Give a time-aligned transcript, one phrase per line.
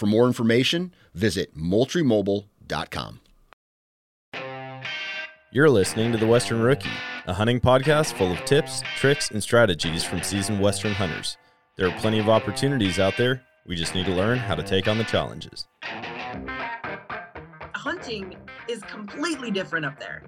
[0.00, 3.20] For more information, visit MoultrieMobile.com.
[5.52, 6.88] You're listening to The Western Rookie,
[7.26, 11.36] a hunting podcast full of tips, tricks, and strategies from seasoned Western hunters.
[11.76, 13.42] There are plenty of opportunities out there.
[13.66, 15.68] We just need to learn how to take on the challenges.
[17.74, 18.36] Hunting
[18.70, 20.22] is completely different up there.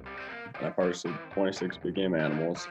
[0.61, 2.69] I've harvested 26 big game animals.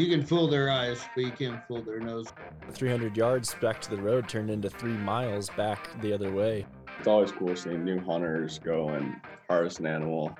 [0.00, 2.32] You can fool their eyes, but you can't fool their nose.
[2.72, 6.64] 300 yards back to the road turned into three miles back the other way.
[6.98, 10.34] It's always cool seeing new hunters go and harvest an animal.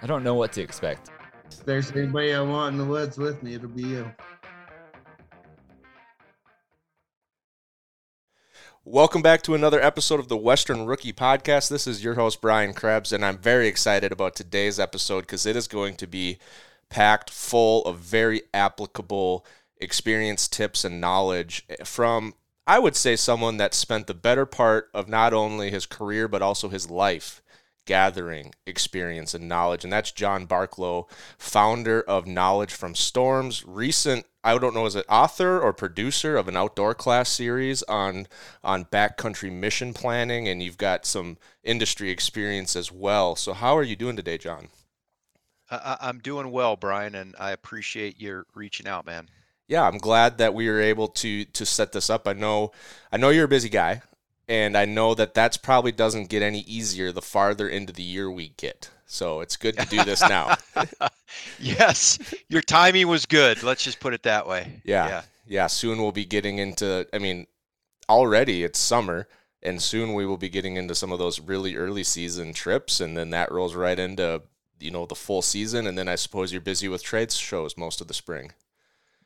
[0.00, 1.10] I don't know what to expect.
[1.50, 4.10] If there's anybody I want in the woods with me, it'll be you.
[8.86, 11.68] Welcome back to another episode of the Western Rookie Podcast.
[11.68, 15.54] This is your host, Brian Krebs, and I'm very excited about today's episode because it
[15.54, 16.38] is going to be
[16.90, 19.44] packed full of very applicable
[19.78, 22.34] experience, tips, and knowledge from,
[22.66, 26.42] I would say, someone that spent the better part of not only his career, but
[26.42, 27.42] also his life
[27.86, 29.84] gathering experience and knowledge.
[29.84, 31.08] And that's John Barklow,
[31.38, 36.48] founder of Knowledge from Storms, recent, I don't know, is it author or producer of
[36.48, 38.26] an outdoor class series on
[38.62, 43.36] on backcountry mission planning, and you've got some industry experience as well.
[43.36, 44.68] So how are you doing today, John?
[45.70, 49.28] I, I'm doing well, Brian, and I appreciate your reaching out, man.
[49.68, 52.28] Yeah, I'm glad that we were able to to set this up.
[52.28, 52.72] I know,
[53.10, 54.02] I know you're a busy guy,
[54.48, 58.30] and I know that that's probably doesn't get any easier the farther into the year
[58.30, 58.90] we get.
[59.06, 60.56] So it's good to do this now.
[61.58, 62.18] yes,
[62.48, 63.62] your timing was good.
[63.62, 64.80] Let's just put it that way.
[64.84, 65.66] Yeah, yeah, yeah.
[65.66, 67.06] Soon we'll be getting into.
[67.12, 67.46] I mean,
[68.08, 69.26] already it's summer,
[69.62, 73.16] and soon we will be getting into some of those really early season trips, and
[73.16, 74.42] then that rolls right into
[74.78, 78.00] you know the full season, and then I suppose you're busy with trade shows most
[78.00, 78.52] of the spring.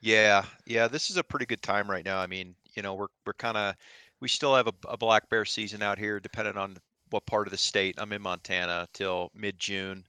[0.01, 2.19] Yeah, yeah, this is a pretty good time right now.
[2.19, 3.75] I mean, you know, we're we're kind of
[4.21, 6.77] we still have a, a black bear season out here, depending on
[7.11, 7.97] what part of the state.
[7.99, 10.05] I'm in Montana till mid June.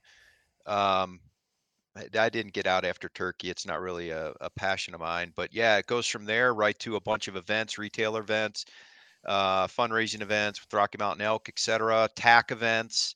[0.66, 1.20] Um,
[1.96, 3.50] I, didn't get out after Turkey.
[3.50, 6.78] It's not really a, a passion of mine, but yeah, it goes from there right
[6.80, 8.66] to a bunch of events, retailer events,
[9.26, 13.16] uh, fundraising events with Rocky Mountain Elk, etc., TAC events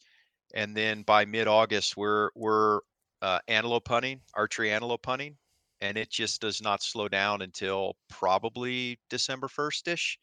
[0.53, 2.79] and then by mid-August we're we're
[3.21, 5.35] uh, antelope hunting, archery antelope hunting,
[5.81, 10.19] and it just does not slow down until probably December first ish.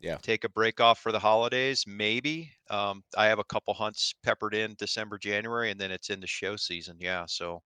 [0.00, 0.16] Yeah.
[0.20, 2.50] Take a break off for the holidays, maybe.
[2.70, 6.56] Um, I have a couple hunts peppered in December, January, and then it's into show
[6.56, 6.96] season.
[6.98, 7.62] Yeah, so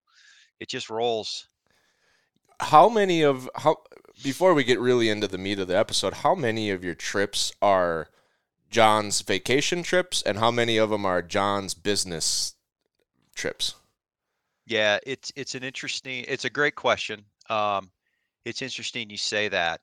[0.60, 1.48] it just rolls.
[2.60, 3.76] How many of how
[4.22, 7.52] before we get really into the meat of the episode, how many of your trips
[7.62, 8.08] are
[8.70, 12.54] John's vacation trips and how many of them are John's business
[13.34, 13.74] trips?
[14.66, 17.24] Yeah, it's it's an interesting, it's a great question.
[17.48, 17.90] Um,
[18.44, 19.80] it's interesting you say that.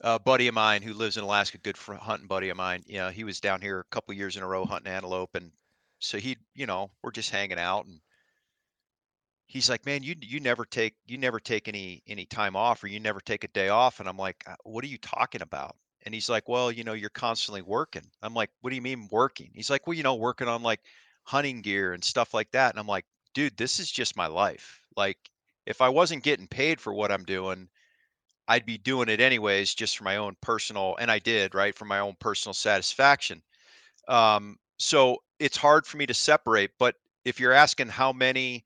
[0.00, 2.82] A buddy of mine who lives in Alaska, good for hunting buddy of mine.
[2.86, 5.50] You know, he was down here a couple years in a row hunting antelope, and
[5.98, 8.00] so he, you know, we're just hanging out, and
[9.46, 12.88] he's like, "Man, you you never take you never take any any time off, or
[12.88, 15.76] you never take a day off." And I'm like, uh, "What are you talking about?"
[16.04, 18.04] And he's like, well, you know, you're constantly working.
[18.22, 19.50] I'm like, what do you mean working?
[19.54, 20.80] He's like, well, you know, working on like
[21.24, 22.72] hunting gear and stuff like that.
[22.72, 24.80] And I'm like, dude, this is just my life.
[24.96, 25.18] Like,
[25.66, 27.68] if I wasn't getting paid for what I'm doing,
[28.46, 31.86] I'd be doing it anyways, just for my own personal, and I did, right, for
[31.86, 33.42] my own personal satisfaction.
[34.06, 36.72] Um, so it's hard for me to separate.
[36.78, 38.64] But if you're asking how many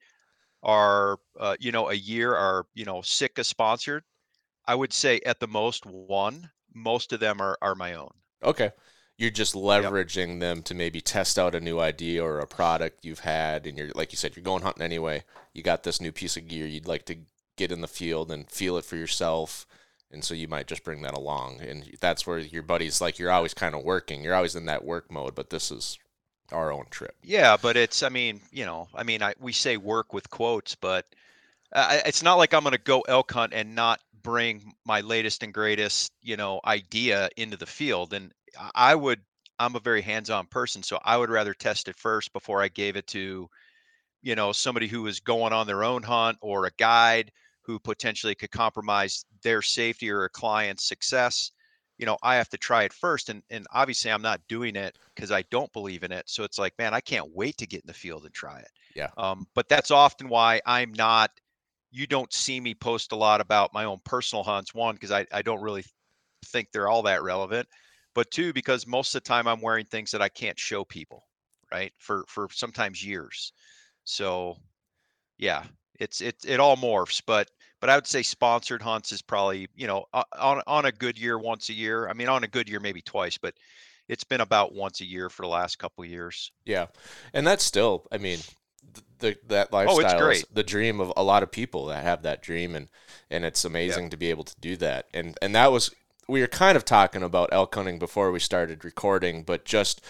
[0.64, 4.02] are, uh, you know, a year are, you know, sick Sitka sponsored,
[4.66, 6.50] I would say at the most one.
[6.74, 8.10] Most of them are are my own.
[8.42, 8.70] Okay.
[9.16, 13.20] You're just leveraging them to maybe test out a new idea or a product you've
[13.20, 15.24] had, and you're like you said, you're going hunting anyway.
[15.52, 17.16] You got this new piece of gear you'd like to
[17.56, 19.66] get in the field and feel it for yourself,
[20.12, 21.60] and so you might just bring that along.
[21.60, 24.22] And that's where your buddies like you're always kind of working.
[24.22, 25.98] You're always in that work mode, but this is
[26.52, 27.16] our own trip.
[27.22, 30.76] Yeah, but it's I mean, you know, I mean, I we say work with quotes,
[30.76, 31.06] but
[31.72, 35.42] uh, it's not like I'm going to go elk hunt and not bring my latest
[35.42, 38.12] and greatest, you know, idea into the field.
[38.12, 38.32] And
[38.74, 39.20] I would,
[39.58, 42.96] I'm a very hands-on person, so I would rather test it first before I gave
[42.96, 43.48] it to,
[44.22, 47.32] you know, somebody who is going on their own hunt or a guide
[47.62, 51.50] who potentially could compromise their safety or a client's success.
[51.98, 54.96] You know, I have to try it first, and and obviously I'm not doing it
[55.14, 56.28] because I don't believe in it.
[56.28, 58.70] So it's like, man, I can't wait to get in the field and try it.
[58.94, 59.08] Yeah.
[59.18, 61.30] Um, but that's often why I'm not
[61.90, 64.74] you don't see me post a lot about my own personal hunts.
[64.74, 65.84] One, because I, I don't really
[66.46, 67.68] think they're all that relevant.
[68.14, 71.24] But two, because most of the time I'm wearing things that I can't show people,
[71.70, 71.92] right?
[71.98, 73.52] For for sometimes years.
[74.04, 74.56] So
[75.38, 75.64] yeah,
[76.00, 77.22] it's it it all morphs.
[77.24, 77.50] But
[77.80, 81.38] but I would say sponsored hunts is probably, you know, on on a good year
[81.38, 82.08] once a year.
[82.08, 83.54] I mean on a good year maybe twice, but
[84.08, 86.50] it's been about once a year for the last couple years.
[86.64, 86.86] Yeah.
[87.34, 88.38] And that's still I mean,
[89.18, 90.36] the that lifestyle oh, it's great.
[90.38, 92.88] is the dream of a lot of people that have that dream and
[93.30, 94.10] and it's amazing yeah.
[94.10, 95.90] to be able to do that and and that was
[96.28, 100.00] we were kind of talking about elk hunting before we started recording but just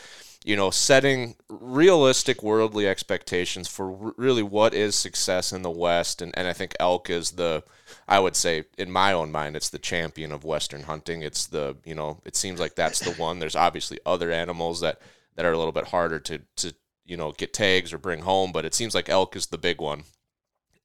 [0.45, 6.37] you know setting realistic worldly expectations for really what is success in the west and,
[6.37, 7.63] and i think elk is the
[8.07, 11.77] i would say in my own mind it's the champion of western hunting it's the
[11.85, 15.01] you know it seems like that's the one there's obviously other animals that
[15.35, 16.73] that are a little bit harder to to
[17.09, 19.81] you know get tags or bring home, but it seems like elk is the big
[19.81, 20.05] one.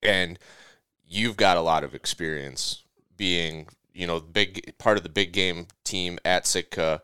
[0.02, 0.40] And
[1.06, 2.84] you've got a lot of experience
[3.16, 7.02] being, you know, big part of the big game team at Sitka.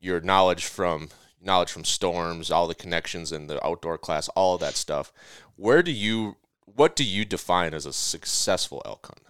[0.00, 1.08] Your knowledge from
[1.40, 5.12] knowledge from storms, all the connections in the outdoor class, all of that stuff.
[5.54, 9.22] Where do you what do you define as a successful elk hunt?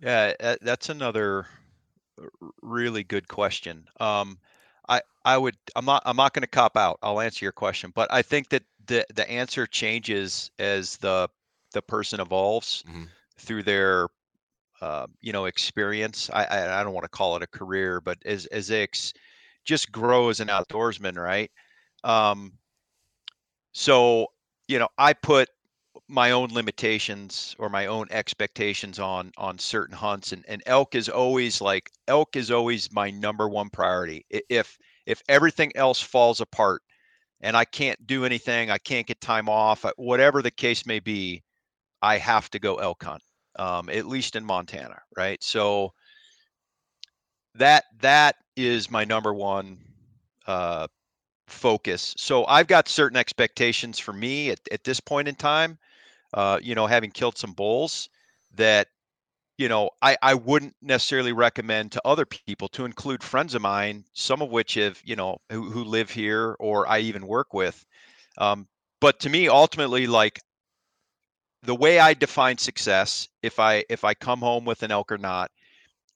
[0.00, 1.46] Yeah, that's another
[2.62, 3.86] really good question.
[3.98, 4.38] Um,
[5.24, 6.98] I would I'm not I'm not going to cop out.
[7.02, 11.28] I'll answer your question, but I think that the the answer changes as the
[11.72, 13.04] the person evolves mm-hmm.
[13.38, 14.08] through their
[14.80, 16.30] uh, you know experience.
[16.32, 19.12] I, I, I don't want to call it a career, but as as they ex,
[19.64, 21.50] just grow as an outdoorsman, right?
[22.02, 22.52] Um,
[23.72, 24.28] so
[24.68, 25.48] you know I put
[26.08, 31.08] my own limitations or my own expectations on on certain hunts and, and elk is
[31.08, 36.82] always like elk is always my number one priority if if everything else falls apart
[37.40, 41.00] and i can't do anything i can't get time off uh, whatever the case may
[41.00, 41.42] be
[42.02, 43.22] i have to go elk hunt
[43.58, 45.42] um, at least in montana right?
[45.42, 45.92] So
[47.56, 49.78] that that is my number one
[50.46, 50.86] uh,
[51.48, 52.14] focus.
[52.16, 55.78] So i've got certain expectations for me at, at this point in time
[56.34, 58.08] uh, you know, having killed some bulls
[58.54, 58.88] that,
[59.60, 64.04] you know, I, I wouldn't necessarily recommend to other people to include friends of mine,
[64.14, 67.84] some of which have, you know, who, who live here or I even work with.
[68.38, 68.68] Um,
[69.02, 70.40] but to me, ultimately, like
[71.62, 75.18] the way I define success, if I if I come home with an elk or
[75.18, 75.50] not,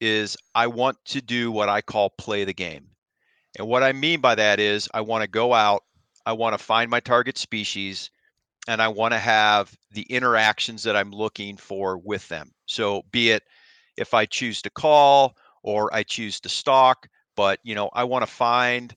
[0.00, 2.86] is I want to do what I call play the game.
[3.58, 5.82] And what I mean by that is I want to go out,
[6.24, 8.08] I want to find my target species,
[8.66, 12.50] and I want to have the interactions that I'm looking for with them.
[12.66, 13.42] So be it
[13.96, 18.24] if I choose to call or I choose to stalk, but you know, I want
[18.24, 18.94] to find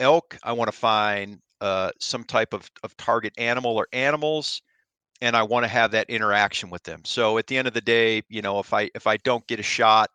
[0.00, 4.60] elk, I want to find uh, some type of, of target animal or animals,
[5.20, 7.02] and I want to have that interaction with them.
[7.04, 9.60] So at the end of the day, you know, if I if I don't get
[9.60, 10.10] a shot,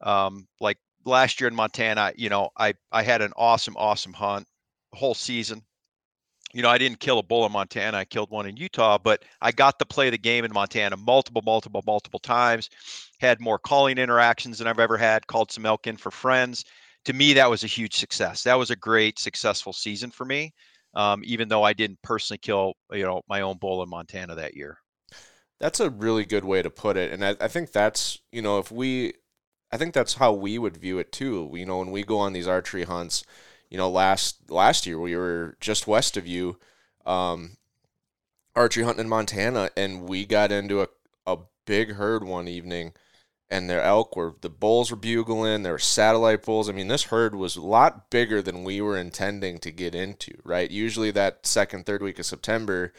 [0.00, 4.46] um, like last year in Montana, you know, I I had an awesome, awesome hunt,
[4.92, 5.62] whole season
[6.56, 7.98] you know, I didn't kill a bull in Montana.
[7.98, 11.42] I killed one in Utah, but I got to play the game in Montana multiple,
[11.44, 12.70] multiple, multiple times.
[13.20, 15.26] Had more calling interactions than I've ever had.
[15.26, 16.64] Called some elk in for friends.
[17.04, 18.42] To me, that was a huge success.
[18.44, 20.54] That was a great, successful season for me.
[20.94, 24.56] Um, even though I didn't personally kill, you know, my own bull in Montana that
[24.56, 24.78] year.
[25.60, 28.58] That's a really good way to put it, and I, I think that's you know
[28.58, 29.14] if we,
[29.72, 31.50] I think that's how we would view it too.
[31.54, 33.24] You know, when we go on these archery hunts
[33.70, 36.58] you know, last last year we were just west of you,
[37.04, 37.56] um,
[38.54, 40.88] archery hunting in Montana, and we got into a,
[41.26, 42.92] a big herd one evening,
[43.50, 46.68] and their elk were the bulls were bugling, there were satellite bulls.
[46.68, 50.38] I mean, this herd was a lot bigger than we were intending to get into.
[50.44, 52.92] Right, usually that second third week of September,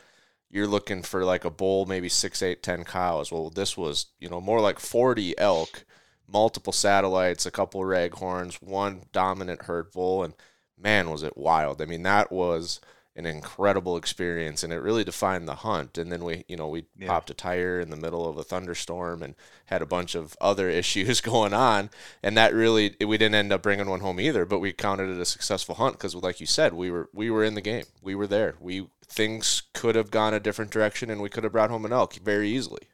[0.50, 3.32] you're looking for like a bull, maybe six, eight, ten cows.
[3.32, 5.86] Well, this was, you know, more like 40 elk,
[6.28, 10.34] multiple satellites, a couple raghorns, one dominant herd bull, and
[10.78, 11.82] man, was it wild.
[11.82, 12.80] I mean, that was
[13.16, 16.86] an incredible experience and it really defined the hunt and then we you know we
[16.98, 17.12] Yeah.
[17.12, 19.34] popped a tire in the middle of a thunderstorm and
[19.66, 21.90] had a bunch of other issues going on
[22.22, 25.20] and that really we didn't end up bringing one home either but we counted it
[25.20, 28.14] a successful hunt because like you said we were we were in the game we
[28.14, 31.72] were there we things could have gone a different direction and we could have brought
[31.72, 32.88] home an elk very easily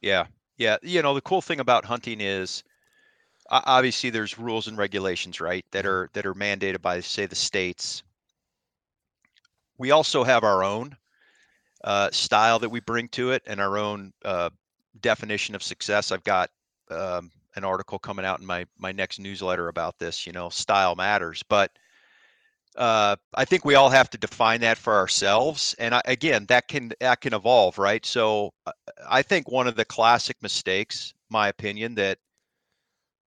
[0.00, 0.26] Yeah,
[0.56, 0.78] yeah.
[0.82, 2.64] You know, the cool thing about hunting is
[3.50, 5.64] obviously there's rules and regulations, right?
[5.72, 8.02] That are that are mandated by say the states.
[9.78, 10.96] We also have our own
[11.84, 14.50] uh, style that we bring to it and our own uh,
[15.00, 16.10] definition of success.
[16.10, 16.50] I've got
[16.90, 20.26] um, an article coming out in my my next newsletter about this.
[20.26, 21.70] You know, style matters, but
[22.76, 25.74] uh, I think we all have to define that for ourselves.
[25.78, 28.04] And I, again, that can that can evolve, right?
[28.04, 28.72] So uh,
[29.08, 32.18] I think one of the classic mistakes, my opinion, that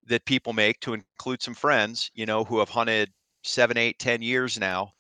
[0.10, 3.12] that people make to include some friends, you know, who have hunted
[3.44, 4.92] seven, eight, ten years now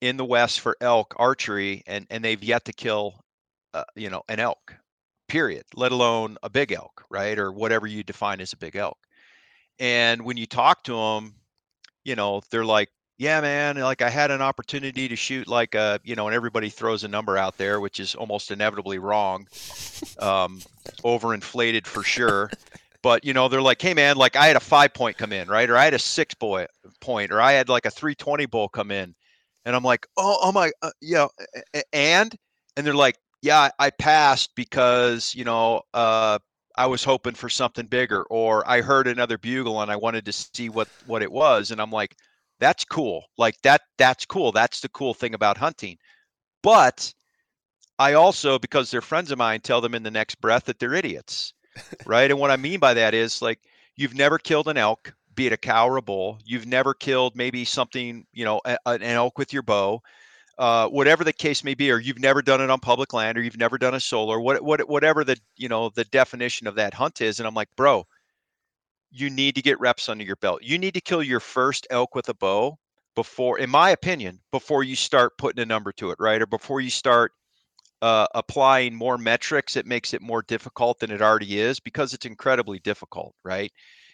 [0.00, 3.20] in the West for elk archery, and and they've yet to kill,
[3.74, 4.74] uh, you know, an elk,
[5.28, 5.64] period.
[5.74, 8.98] Let alone a big elk, right, or whatever you define as a big elk.
[9.78, 11.34] And when you talk to them,
[12.04, 16.00] you know, they're like, yeah, man, like I had an opportunity to shoot like a,
[16.04, 19.46] you know, and everybody throws a number out there, which is almost inevitably wrong,
[20.18, 20.60] um,
[21.04, 22.50] overinflated for sure.
[23.04, 25.46] But you know, they're like, hey, man, like I had a five point come in,
[25.46, 26.64] right, or I had a six boy
[27.02, 29.14] point, or I had like a three twenty bull come in,
[29.66, 31.26] and I'm like, oh, oh my, uh, yeah,
[31.92, 32.34] and?
[32.76, 36.38] And they're like, yeah, I I passed because you know, uh,
[36.76, 40.32] I was hoping for something bigger, or I heard another bugle and I wanted to
[40.32, 42.16] see what what it was, and I'm like,
[42.58, 44.50] that's cool, like that that's cool.
[44.50, 45.98] That's the cool thing about hunting.
[46.62, 47.12] But
[47.98, 50.94] I also, because they're friends of mine, tell them in the next breath that they're
[50.94, 51.52] idiots,
[52.06, 52.30] right?
[52.30, 53.60] And what I mean by that is like
[53.96, 56.38] you've never killed an elk, be it a cow or a bull.
[56.44, 60.02] You've never killed maybe something, you know, a, an elk with your bow
[60.58, 63.42] uh, whatever the case may be, or you've never done it on public land, or
[63.42, 66.94] you've never done a solar, what, what, whatever the you know the definition of that
[66.94, 68.06] hunt is, and I'm like, bro,
[69.10, 70.62] you need to get reps under your belt.
[70.62, 72.78] You need to kill your first elk with a bow
[73.14, 76.80] before, in my opinion, before you start putting a number to it, right, or before
[76.80, 77.32] you start
[78.04, 79.76] uh, applying more metrics.
[79.76, 83.72] It makes it more difficult than it already is because it's incredibly difficult, right?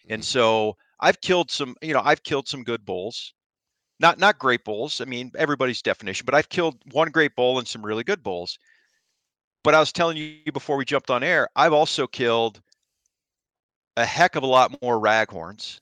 [0.08, 3.34] And so I've killed some, you know, I've killed some good bulls
[4.00, 5.00] not not great bulls.
[5.00, 8.58] I mean, everybody's definition, but I've killed one great bull and some really good bulls.
[9.62, 12.62] But I was telling you before we jumped on air, I've also killed
[13.98, 15.80] a heck of a lot more raghorns.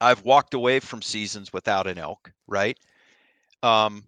[0.00, 2.78] I've walked away from seasons without an elk, right?
[3.64, 4.04] Um,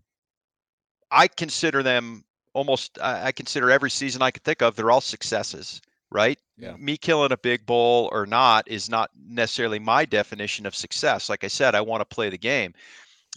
[1.11, 2.99] I consider them almost.
[3.01, 4.75] I, consider every season I could think of.
[4.75, 5.81] They're all successes,
[6.11, 6.39] right?
[6.57, 6.77] Yeah.
[6.77, 11.29] Me killing a big bull or not is not necessarily my definition of success.
[11.29, 12.75] Like I said, I want to play the game.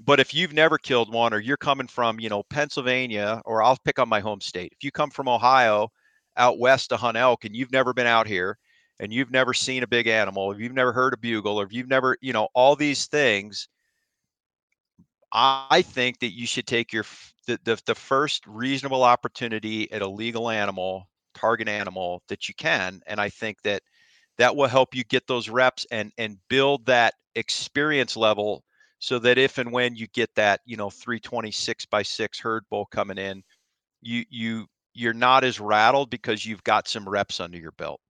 [0.03, 3.77] But if you've never killed one, or you're coming from, you know, Pennsylvania, or I'll
[3.85, 4.73] pick on my home state.
[4.73, 5.89] If you come from Ohio
[6.37, 8.57] out west to hunt elk and you've never been out here
[8.99, 11.71] and you've never seen a big animal, if you've never heard a bugle, or if
[11.71, 13.69] you've never, you know, all these things,
[15.31, 17.05] I think that you should take your
[17.47, 23.01] the, the the first reasonable opportunity at a legal animal, target animal that you can,
[23.07, 23.81] and I think that
[24.37, 28.63] that will help you get those reps and and build that experience level
[28.99, 32.85] so that if and when you get that you know 326 by 6 herd bull
[32.87, 33.43] coming in
[34.01, 38.01] you you you're not as rattled because you've got some reps under your belt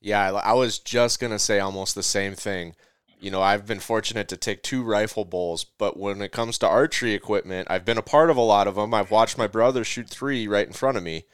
[0.00, 2.74] Yeah, I, I was just gonna say almost the same thing.
[3.20, 6.68] You know, I've been fortunate to take two rifle bowls, but when it comes to
[6.68, 8.94] archery equipment, I've been a part of a lot of them.
[8.94, 11.24] I've watched my brother shoot three right in front of me,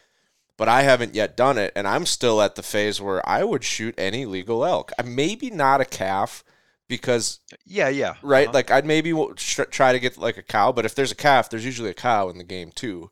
[0.56, 3.62] but I haven't yet done it, and I'm still at the phase where I would
[3.62, 4.92] shoot any legal elk.
[5.04, 6.42] Maybe not a calf
[6.88, 8.54] because yeah yeah right, uh-huh.
[8.54, 11.64] like I'd maybe try to get like a cow, but if there's a calf, there's
[11.64, 13.10] usually a cow in the game too,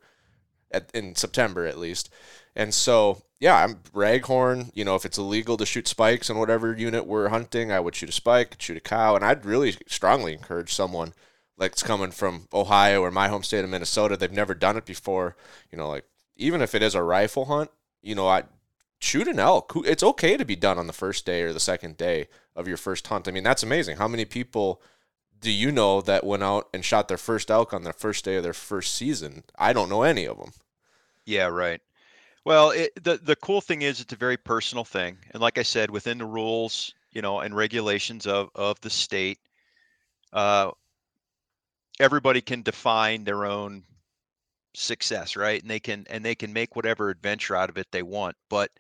[0.71, 2.11] at, in September at least.
[2.57, 4.71] And so, yeah, I'm raghorn.
[4.73, 7.95] You know, if it's illegal to shoot spikes in whatever unit we're hunting, I would
[7.95, 11.13] shoot a spike, shoot a cow, and I'd really strongly encourage someone
[11.59, 14.17] like coming from Ohio or my home state of Minnesota.
[14.17, 15.37] They've never done it before.
[15.71, 17.71] You know, like even if it is a rifle hunt,
[18.01, 18.45] you know, I
[18.99, 19.75] shoot an elk.
[19.85, 22.79] It's okay to be done on the first day or the second day of your
[22.79, 23.29] first hunt.
[23.29, 23.99] I mean, that's amazing.
[23.99, 24.81] How many people
[25.39, 28.37] do you know that went out and shot their first elk on their first day
[28.37, 29.45] of their first season?
[29.59, 30.53] I don't know any of them.
[31.27, 31.83] Yeah, right.
[32.45, 35.63] Well, it, the the cool thing is it's a very personal thing, and like I
[35.63, 39.39] said, within the rules, you know, and regulations of of the state,
[40.33, 40.73] uh,
[42.01, 43.85] everybody can define their own
[44.75, 45.63] success, right?
[45.63, 48.37] And they can and they can make whatever adventure out of it they want.
[48.51, 48.71] But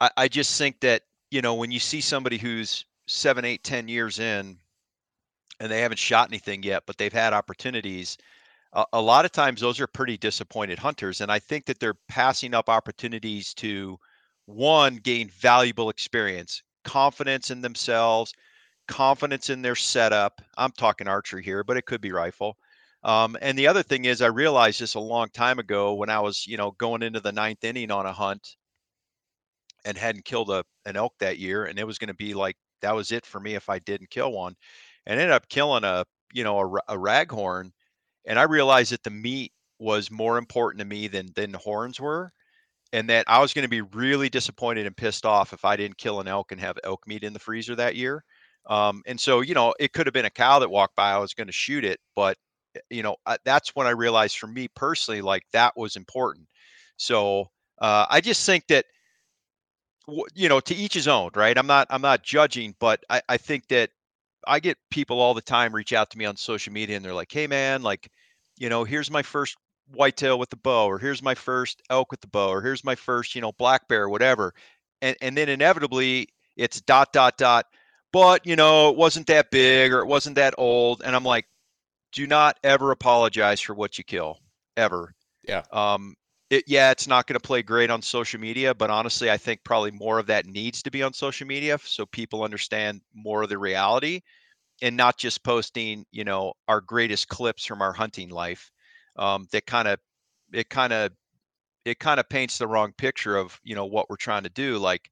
[0.00, 3.88] I, I just think that you know when you see somebody who's seven, eight, ten
[3.88, 4.58] years in,
[5.60, 8.18] and they haven't shot anything yet, but they've had opportunities.
[8.72, 11.98] A, a lot of times, those are pretty disappointed hunters, and I think that they're
[12.08, 13.98] passing up opportunities to
[14.46, 18.32] one gain valuable experience, confidence in themselves,
[18.86, 20.40] confidence in their setup.
[20.56, 22.56] I'm talking archery here, but it could be rifle.
[23.04, 26.20] Um, and the other thing is, I realized this a long time ago when I
[26.20, 28.56] was, you know, going into the ninth inning on a hunt
[29.84, 31.66] and hadn't killed a, an elk that year.
[31.66, 34.10] And it was going to be like, that was it for me if I didn't
[34.10, 34.56] kill one.
[35.06, 37.70] And ended up killing a, you know, a, a raghorn.
[38.28, 42.00] And I realized that the meat was more important to me than, than the horns
[42.00, 42.32] were.
[42.92, 45.98] And that I was going to be really disappointed and pissed off if I didn't
[45.98, 48.24] kill an elk and have elk meat in the freezer that year.
[48.68, 51.12] Um, and so, you know, it could have been a cow that walked by.
[51.12, 52.38] I was going to shoot it, but
[52.76, 56.46] eh, you know, that's when I realized for me personally, like that was important.
[56.96, 57.46] So
[57.80, 58.86] uh, I just think that,
[60.34, 61.56] you know, to each his own, right?
[61.56, 63.90] I'm not, I'm not judging, but I, I think that
[64.46, 67.14] I get people all the time reach out to me on social media and they're
[67.14, 68.10] like, Hey man, like,
[68.58, 69.56] you know, here's my first
[69.90, 72.94] whitetail with the bow, or here's my first elk with the bow, or here's my
[72.94, 74.52] first, you know, black bear, whatever.
[75.00, 77.66] And, and then inevitably it's dot, dot, dot
[78.12, 81.02] but you know, it wasn't that big or it wasn't that old.
[81.04, 81.46] And I'm like,
[82.12, 84.38] do not ever apologize for what you kill,
[84.76, 85.14] ever.
[85.46, 85.62] Yeah.
[85.72, 86.14] Um,
[86.50, 89.62] it, yeah, it's not going to play great on social media, but honestly, I think
[89.64, 93.50] probably more of that needs to be on social media so people understand more of
[93.50, 94.22] the reality
[94.82, 98.70] and not just posting, you know, our greatest clips from our hunting life.
[99.16, 99.98] Um, that kind of,
[100.52, 101.12] it kind of,
[101.84, 104.78] it kind of paints the wrong picture of, you know, what we're trying to do.
[104.78, 105.10] Like,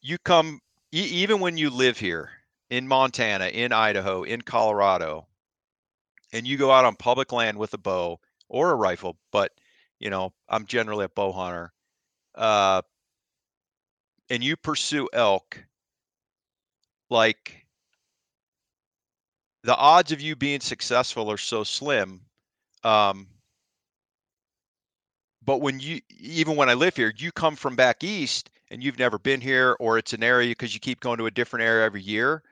[0.00, 0.60] you come
[0.92, 2.30] e- even when you live here
[2.70, 5.26] in Montana, in Idaho, in Colorado,
[6.32, 9.52] and you go out on public land with a bow or a rifle, but
[9.98, 11.72] you know, I'm generally a bow hunter,
[12.34, 12.82] uh,
[14.30, 15.64] and you pursue elk,
[17.10, 17.65] like
[19.66, 22.20] the odds of you being successful are so slim.
[22.84, 23.26] Um,
[25.44, 28.98] but when you, even when I live here, you come from back east and you've
[28.98, 31.84] never been here or it's an area because you keep going to a different area
[31.84, 32.42] every year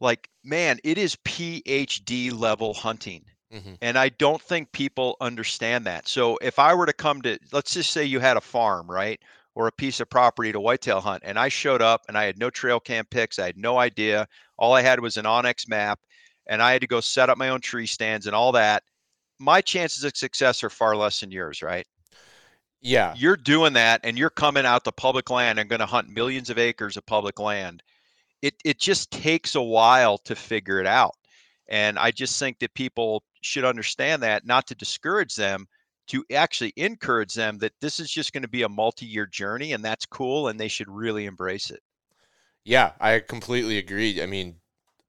[0.00, 3.74] like man it is phd level hunting mm-hmm.
[3.80, 7.74] and i don't think people understand that so if i were to come to let's
[7.74, 9.20] just say you had a farm right
[9.54, 12.38] or a piece of property to whitetail hunt and i showed up and i had
[12.38, 14.26] no trail cam pics i had no idea
[14.58, 16.00] all i had was an onX map
[16.50, 18.82] and i had to go set up my own tree stands and all that
[19.38, 21.86] my chances of success are far less than yours right
[22.80, 23.14] yeah.
[23.16, 26.50] You're doing that and you're coming out to public land and going to hunt millions
[26.50, 27.82] of acres of public land.
[28.42, 31.14] It it just takes a while to figure it out.
[31.68, 35.66] And I just think that people should understand that not to discourage them,
[36.08, 39.84] to actually encourage them that this is just going to be a multi-year journey and
[39.84, 41.80] that's cool and they should really embrace it.
[42.64, 44.22] Yeah, I completely agree.
[44.22, 44.56] I mean,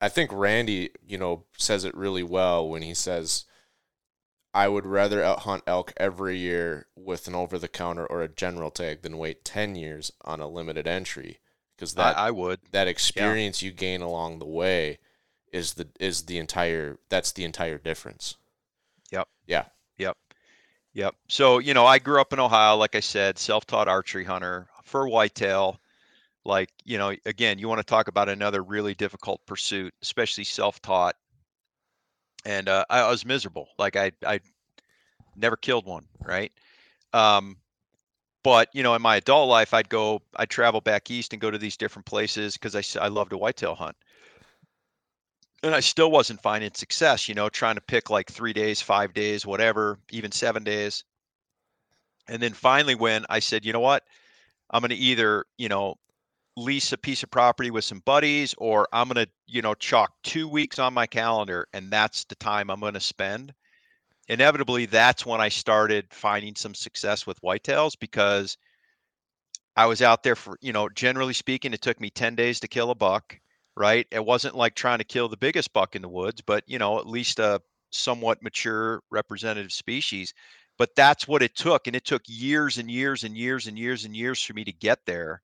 [0.02, 3.46] I think Randy, you know, says it really well when he says
[4.54, 8.28] I would rather out hunt elk every year with an over the counter or a
[8.28, 11.40] general tag than wait 10 years on a limited entry
[11.76, 13.68] because that I, I, would that experience yeah.
[13.68, 15.00] you gain along the way
[15.54, 18.36] is the is the entire that's the entire difference.
[19.12, 19.28] Yep.
[19.48, 19.66] Yeah.
[19.98, 20.18] Yep.
[20.94, 21.16] Yep.
[21.30, 25.08] So, you know, I grew up in Ohio like I said, self-taught archery hunter for
[25.08, 25.80] whitetail.
[26.44, 31.16] Like, you know, again, you want to talk about another really difficult pursuit, especially self-taught
[32.46, 33.70] and uh, I was miserable.
[33.78, 34.40] Like I I
[35.36, 36.52] never killed one, right?
[37.14, 37.58] Um,
[38.44, 41.52] but you know, in my adult life, I'd go, I'd travel back east and go
[41.52, 43.96] to these different places because I I love to whitetail hunt,
[45.64, 47.28] and I still wasn't finding success.
[47.30, 51.04] You know, trying to pick like three days, five days, whatever, even seven days.
[52.28, 54.04] And then finally, when I said, you know what,
[54.70, 55.96] I'm going to either you know
[56.58, 60.12] lease a piece of property with some buddies or I'm going to, you know, chalk
[60.24, 63.54] 2 weeks on my calendar and that's the time I'm going to spend.
[64.30, 68.58] Inevitably that's when I started finding some success with whitetails because
[69.76, 72.68] I was out there for, you know, generally speaking it took me 10 days to
[72.68, 73.38] kill a buck,
[73.76, 74.06] right?
[74.12, 77.00] It wasn't like trying to kill the biggest buck in the woods, but you know,
[77.00, 77.62] at least a
[77.92, 80.34] somewhat mature representative species.
[80.78, 84.06] But that's what it took and it took years and years and years and years
[84.06, 85.42] and years for me to get there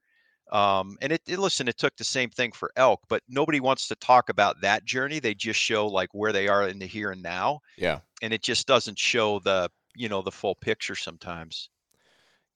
[0.52, 3.88] um, and it, it, listen, it took the same thing for elk, but nobody wants
[3.90, 5.20] to talk about that journey.
[5.20, 7.62] They just show like where they are in the here and now.
[7.78, 8.00] Yeah.
[8.22, 11.70] And it just doesn't show the, you know, the full picture sometimes.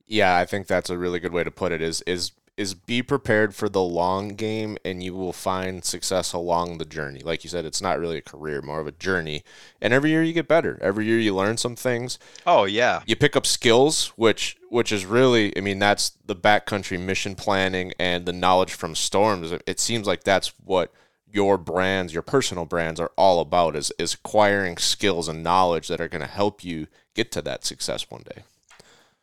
[0.08, 3.02] Yeah, I think that's a really good way to put it is is is be
[3.02, 7.22] prepared for the long game and you will find success along the journey.
[7.22, 9.44] Like you said, it's not really a career, more of a journey.
[9.82, 10.78] And every year you get better.
[10.82, 12.20] Every year you learn some things.
[12.46, 13.02] Oh yeah.
[13.06, 17.94] You pick up skills which which is really I mean that's the backcountry mission planning
[18.00, 19.52] and the knowledge from storms.
[19.66, 20.92] It seems like that's what
[21.34, 26.02] your brands, your personal brands are all about is is acquiring skills and knowledge that
[26.02, 28.44] are going to help you get to that success one day.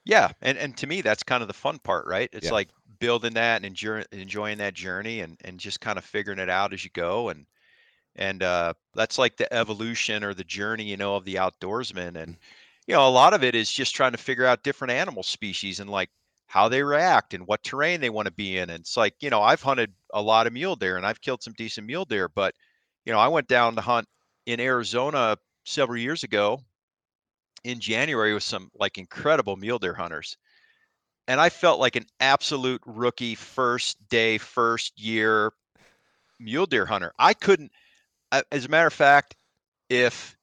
[0.05, 2.31] Yeah, and and to me that's kind of the fun part, right?
[2.33, 2.53] It's Yeah.
[2.53, 2.69] like
[3.01, 6.73] building that and enjoy, enjoying that journey and and just kind of figuring it out
[6.73, 7.47] as you go and
[8.17, 12.37] and uh that's like the evolution or the journey, you know, of the outdoorsman and
[12.87, 15.81] you know, a lot of it is just trying to figure out different animal species
[15.81, 16.11] and like
[16.47, 18.71] how they react and what terrain they want to be in.
[18.71, 21.43] And it's like, you know, I've hunted a lot of mule deer and I've killed
[21.43, 22.55] some decent mule deer, but
[23.05, 24.09] you know, I went down to hunt
[24.47, 26.61] in Arizona several years ago
[27.65, 30.37] in January with some like incredible mule deer hunters.
[31.29, 35.53] And I felt like an absolute rookie first day, first year
[36.41, 37.13] mule deer hunter.
[37.19, 37.71] I couldn't,
[38.33, 39.37] as a matter of fact,
[39.91, 40.37] if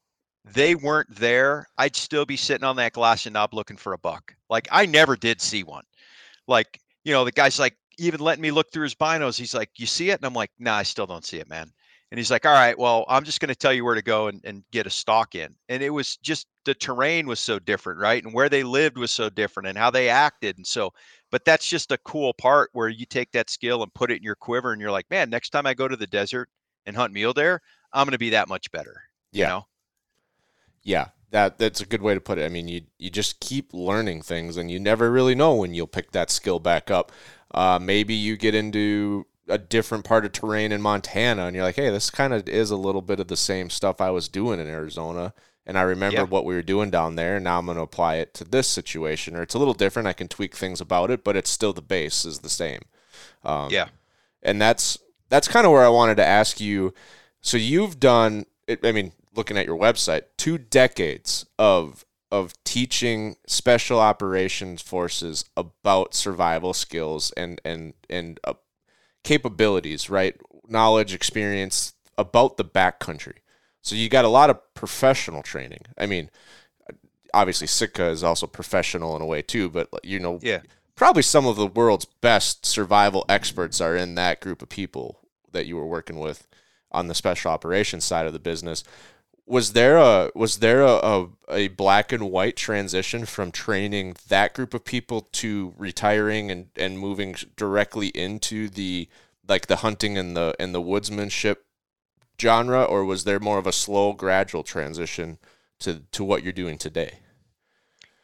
[0.43, 3.97] they weren't there, I'd still be sitting on that glass and knob looking for a
[3.97, 4.35] buck.
[4.49, 5.85] Like I never did see one.
[6.47, 9.37] Like, you know, the guy's like even letting me look through his binos.
[9.37, 10.19] He's like, You see it?
[10.19, 11.71] And I'm like, nah, I still don't see it, man.
[12.11, 14.41] And he's like, All right, well, I'm just gonna tell you where to go and,
[14.45, 15.55] and get a stock in.
[15.69, 18.23] And it was just the terrain was so different, right?
[18.23, 20.57] And where they lived was so different and how they acted.
[20.57, 20.93] And so,
[21.31, 24.23] but that's just a cool part where you take that skill and put it in
[24.23, 26.49] your quiver and you're like, man, next time I go to the desert
[26.85, 27.61] and hunt mule there
[27.93, 29.01] I'm gonna be that much better.
[29.37, 29.47] You Yeah.
[29.47, 29.65] know?
[30.83, 32.45] Yeah, that that's a good way to put it.
[32.45, 35.87] I mean, you you just keep learning things, and you never really know when you'll
[35.87, 37.11] pick that skill back up.
[37.53, 41.75] Uh, maybe you get into a different part of terrain in Montana, and you're like,
[41.75, 44.59] hey, this kind of is a little bit of the same stuff I was doing
[44.59, 45.33] in Arizona.
[45.67, 46.23] And I remember Yeah.
[46.23, 48.67] what we were doing down there, and now I'm going to apply it to this
[48.67, 49.35] situation.
[49.35, 50.07] Or it's a little different.
[50.07, 52.81] I can tweak things about it, but it's still the base is the same.
[53.43, 53.87] Um, Yeah.
[54.43, 54.97] and that's
[55.29, 56.93] that's kind of where I wanted to ask you.
[57.41, 58.45] So you've done,
[58.83, 66.13] I mean, looking at your website, two decades of of teaching special operations forces about
[66.13, 68.53] survival skills and and and uh,
[69.25, 70.39] capabilities, right?
[70.69, 73.33] Knowledge, experience about the backcountry.
[73.81, 75.81] So you got a lot of professional training.
[75.97, 76.29] I mean,
[77.33, 80.61] obviously Sitka is also professional in a way too, but you know, Yeah.
[80.95, 85.19] probably some of the world's best survival experts are in that group of people
[85.51, 86.47] that you were working with
[86.91, 88.83] on the special operations side of the business.
[89.47, 94.55] Was there a was there a, a, a black and white transition from training that
[94.55, 99.07] group of people to retiring and, and moving directly into the
[99.47, 101.57] like the hunting and the and the woodsmanship
[102.41, 105.37] genre, or was there more of a slow, gradual transition
[105.79, 107.19] to to what you're doing today?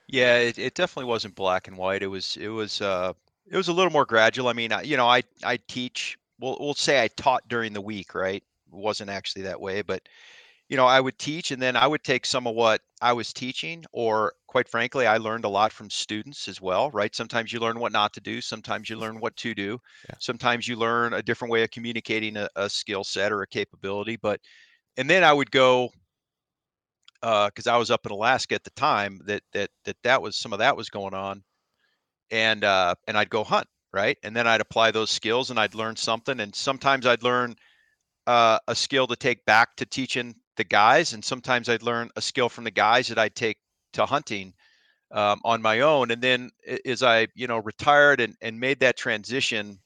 [0.07, 2.03] Yeah, it, it definitely wasn't black and white.
[2.03, 3.13] It was it was uh
[3.49, 4.47] it was a little more gradual.
[4.47, 6.17] I mean, I, you know, I I teach.
[6.39, 8.43] We'll we'll say I taught during the week, right?
[8.43, 10.01] It wasn't actually that way, but
[10.71, 13.34] you know, I would teach, and then I would take some of what I was
[13.34, 17.13] teaching, or quite frankly, I learned a lot from students as well, right?
[17.13, 18.39] Sometimes you learn what not to do.
[18.39, 19.77] Sometimes you learn what to do.
[20.07, 20.15] Yeah.
[20.19, 24.15] Sometimes you learn a different way of communicating a, a skill set or a capability.
[24.15, 24.39] But
[24.95, 25.89] and then I would go
[27.21, 30.53] because I was up in Alaska at the time that that that that was some
[30.53, 31.43] of that was going on,
[32.31, 35.75] and uh, and I'd go hunt right, and then I'd apply those skills and I'd
[35.75, 37.57] learn something, and sometimes I'd learn
[38.25, 42.21] uh, a skill to take back to teaching the guys, and sometimes I'd learn a
[42.21, 43.58] skill from the guys that I'd take
[43.93, 44.54] to hunting
[45.12, 46.52] um, on my own, and then
[46.86, 49.80] as I you know retired and and made that transition,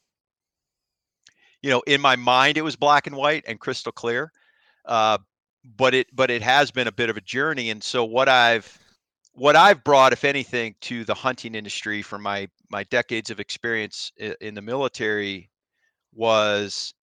[1.63, 4.31] you know, in my mind it was black and white and crystal clear.
[4.85, 5.17] Uh,
[5.77, 8.77] but it but it has been a bit of a journey and so what i've
[9.33, 14.11] what i've brought if anything to the hunting industry from my my decades of experience
[14.41, 15.49] in the military
[16.13, 16.93] was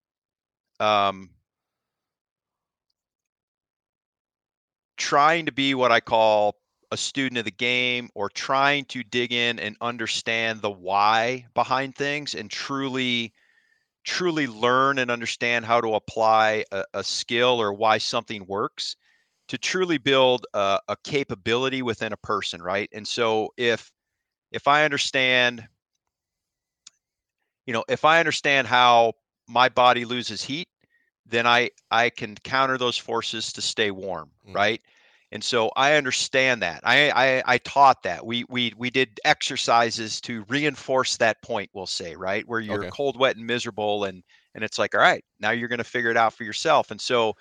[0.80, 1.30] um
[4.96, 6.57] trying to be what i call
[6.92, 11.94] a student of the game or trying to dig in and understand the why behind
[11.94, 13.33] things and truly
[14.05, 18.96] truly learn and understand how to apply a, a skill or why something works
[19.48, 22.90] to truly build a, a capability within a person right?
[22.92, 23.90] And so if
[24.50, 25.66] if i understand
[27.66, 29.14] you know if i understand how
[29.48, 30.68] my body loses heat
[31.26, 34.54] then i i can counter those forces to stay warm Mm.
[34.54, 34.80] right?
[35.32, 36.80] And so i understand that.
[36.85, 38.24] I, I i taught that.
[38.26, 42.46] We we we did exercises to reinforce that point we'll say right?
[42.46, 42.90] Where you're Okay.
[42.90, 44.22] cold wet and miserable and
[44.54, 46.90] and it's like all right now you're going to figure it out for yourself.
[46.90, 47.35] And so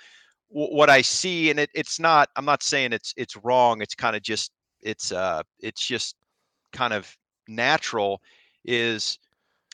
[0.53, 3.95] w- what i see and it, it's not i'm not saying it's it's wrong it's
[3.95, 6.15] kind of just it's uh it's just
[6.73, 7.15] kind of
[7.47, 8.21] natural
[8.65, 9.17] is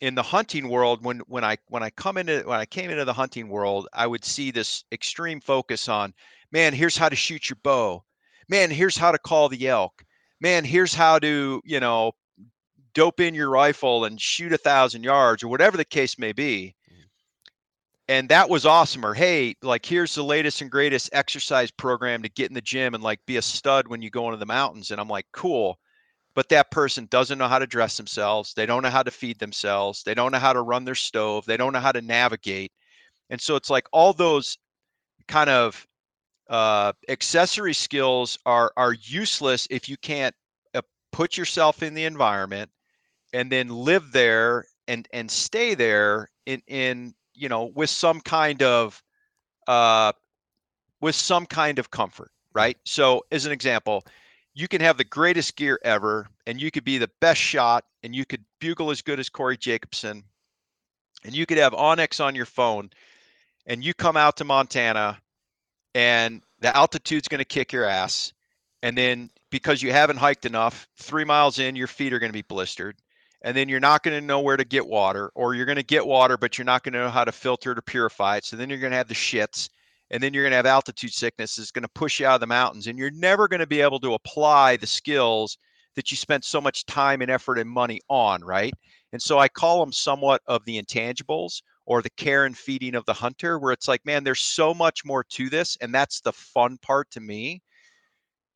[0.01, 3.05] in the hunting world, when when I when I come into when I came into
[3.05, 6.13] the hunting world, I would see this extreme focus on,
[6.51, 8.03] man, here's how to shoot your bow,
[8.47, 10.03] man, here's how to call the elk,
[10.39, 12.11] man, here's how to you know
[12.93, 16.75] dope in your rifle and shoot a thousand yards or whatever the case may be.
[16.91, 17.03] Mm.
[18.07, 22.29] And that was awesome or hey like here's the latest and greatest exercise program to
[22.29, 24.91] get in the gym and like be a stud when you go into the mountains.
[24.91, 25.79] And i'm like cool
[26.37, 29.39] but that person doesn't know how to dress themselves they don't know how to feed
[29.39, 32.71] themselves they don't know how to run their stove they don't know how to navigate
[33.31, 34.57] and so it's like all those
[35.27, 35.85] kind of
[36.49, 40.35] uh, accessory skills are are useless if you can't
[40.75, 42.69] uh, put yourself in the environment
[43.33, 48.61] and then live there and and stay there in in you know with some kind
[48.61, 49.01] of
[49.67, 50.11] uh
[51.01, 52.77] with some kind of comfort right?
[52.85, 54.03] So as an example
[54.57, 58.15] you can have the greatest gear ever and you could be the best shot and
[58.15, 60.23] you could bugle as good as corey Jacobson
[61.23, 62.89] and you could have onX on your phone
[63.67, 65.19] and you come out to montana
[65.93, 68.33] and the altitude's going to kick your ass
[68.81, 72.33] and then because you haven't hiked enough three miles in your feet are going to
[72.33, 72.95] be blistered
[73.43, 75.83] and then you're not going to know where to get water or you're going to
[75.83, 78.55] get water but you're not going to know how to filter to purify it so
[78.55, 79.69] then you're going to have the shits
[80.11, 82.41] and then you're going to have altitude sickness is going to push you out of
[82.41, 85.57] the mountains and you're never going to be able to apply the skills
[85.95, 88.73] that you spent so much time and effort and money on right?
[89.13, 93.05] And so i call them somewhat of the intangibles or the care and feeding of
[93.05, 96.33] the hunter where it's like man there's so much more to this and that's the
[96.33, 97.61] fun part to me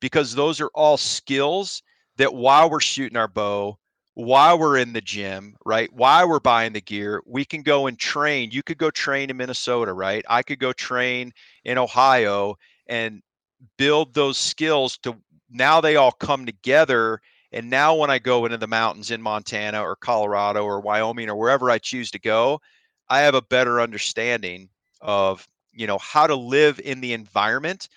[0.00, 1.82] because those are all skills
[2.16, 3.78] that while we're shooting our bow
[4.14, 5.92] while we're in the gym, right?
[5.92, 8.50] While we're buying the gear, we can go and train.
[8.50, 10.24] You could go train in Minnesota, right?
[10.28, 11.32] I could go train
[11.64, 13.22] in Ohio and
[13.78, 15.16] build those skills to
[15.50, 17.20] now they all come together.
[17.52, 21.36] And now when I go into the mountains in Montana or Colorado or Wyoming or
[21.36, 22.60] wherever I choose to go,
[23.08, 24.68] I have a better understanding
[25.00, 27.88] of, you know, how to live in the environment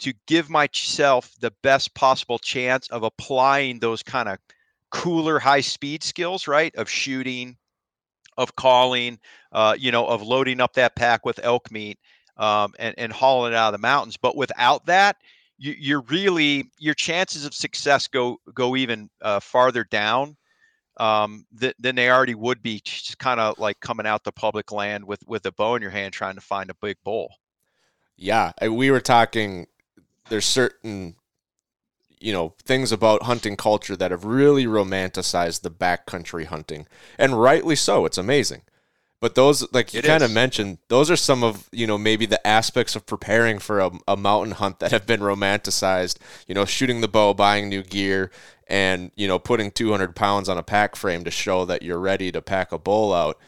[0.00, 4.38] to give myself the best possible chance of applying those kind of
[4.90, 6.74] cooler high speed skills, right?
[6.76, 7.56] Of shooting,
[8.36, 9.18] of calling,
[9.52, 11.98] uh, you know, of loading up that pack with elk meat
[12.36, 14.16] um, and, and hauling it out of the mountains.
[14.16, 15.16] But without that,
[15.58, 20.36] you, you're really your chances of success go go even uh, farther down
[20.98, 22.80] um, th- than they already would be.
[22.84, 25.90] Just kind of like coming out the public land with with a bow in your
[25.90, 27.28] hand, trying to find a big bull.
[28.16, 29.66] Yeah, we were talking.
[30.28, 31.16] There's certain
[32.20, 36.86] you know things about hunting culture that have really romanticized the backcountry hunting.
[37.18, 38.62] And rightly so it's amazing.
[39.20, 42.44] But those like you kind of mentioned those are some of you know maybe the
[42.46, 47.00] aspects of preparing for a, a mountain hunt that have been romanticized you know shooting
[47.00, 48.30] the bow buying new gear
[48.68, 52.30] and you know putting 200 pounds on a pack frame to show that you're ready
[52.30, 53.38] to pack a bull out.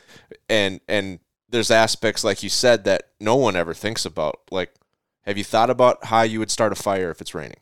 [0.49, 4.41] And and there's aspects like you said that no one ever thinks about.
[4.51, 4.75] Like
[5.23, 7.61] have you thought about how you would start a fire if it's raining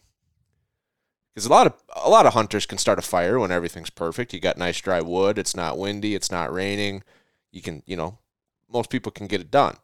[1.38, 1.74] because a lot of
[2.04, 4.34] a lot of hunters can start a fire when everything's perfect.
[4.34, 5.38] You got nice dry wood.
[5.38, 6.16] It's not windy.
[6.16, 7.04] It's not raining.
[7.52, 8.18] You can, you know,
[8.68, 9.76] most people can get it done.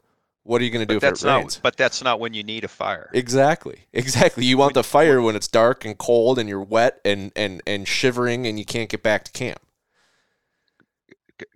[0.43, 1.57] What are you going to do but if it rains?
[1.57, 3.09] Not, but that's not when you need a fire.
[3.15, 3.87] Exactly.
[3.93, 4.45] Exactly.
[4.45, 7.87] You want the fire when it's dark and cold and you're wet and and and
[7.87, 9.61] shivering and you can't get back to camp.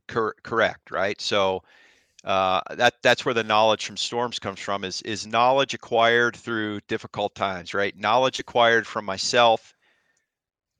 [0.06, 0.92] Cor- correct.
[0.92, 1.20] Right.
[1.20, 1.64] So
[2.22, 4.84] uh, that that's where the knowledge from storms comes from.
[4.84, 7.74] Is is knowledge acquired through difficult times.
[7.74, 7.98] Right.
[7.98, 9.74] Knowledge acquired from myself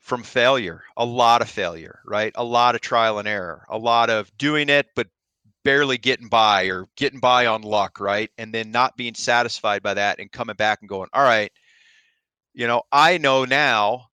[0.09, 2.33] from failure, a lot of failure, right?
[2.35, 5.07] A lot of trial and error, a lot of doing it, but
[5.65, 8.31] barely getting by or getting by on luck, right?
[8.39, 11.53] And then not being satisfied by that and coming back and going, all right,
[12.55, 14.07] you know, I know now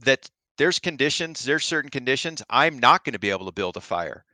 [0.00, 3.82] that there's conditions, there's certain conditions I'm not going to be able to build a
[3.82, 4.24] fire.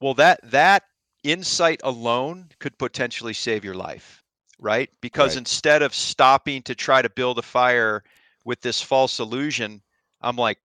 [0.00, 0.84] Well, that that
[1.22, 4.22] insight alone could potentially save your life,
[4.58, 4.88] right?
[5.02, 5.40] Because right.
[5.40, 8.02] instead of stopping to try to build a fire
[8.44, 9.82] with this false illusion,
[10.20, 10.58] I'm like,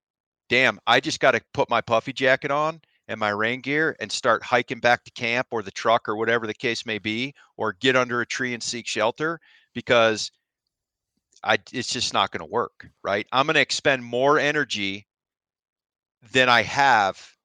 [0.48, 4.10] damn, I just got to put my puffy jacket on and my rain gear and
[4.10, 7.72] start hiking back to camp or the truck or whatever the case may be, or
[7.74, 9.40] get under a tree and seek shelter
[9.74, 10.30] because
[11.42, 13.26] I it's just not going to work, right?
[13.32, 15.06] I'm going to expend more energy
[16.32, 17.36] than I have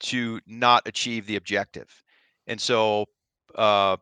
[0.00, 2.02] to not achieve the objective.
[2.46, 3.06] And so
[3.54, 3.96] uh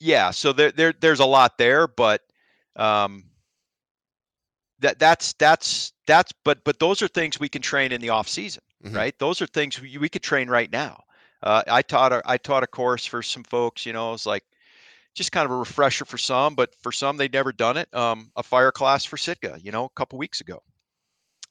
[0.00, 2.22] yeah, so there there there's a lot there, but
[2.76, 3.24] um
[4.80, 8.28] that that's that's that's but but those are things we can train in the off
[8.28, 8.96] season mm-hmm.
[8.96, 9.18] right?
[9.18, 11.02] Those are things we, we could train right now.
[11.40, 14.42] Uh, i taught a, i taught a course for some folks you know it's like
[15.14, 18.32] just kind of a refresher for some but for some they'd never done it um,
[18.34, 20.60] a fire class for sitka you know a couple weeks ago.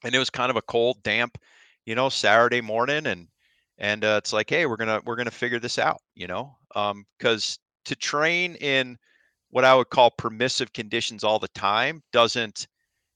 [0.04, 1.38] And it was kind of a cold damp
[1.88, 3.28] you know, Saturday morning and
[3.78, 7.58] and uh, it's like, hey, we're gonna we're gonna figure this out, you know, because
[7.58, 8.98] um, to train in
[9.48, 12.68] what I would call permissive conditions all the time doesn't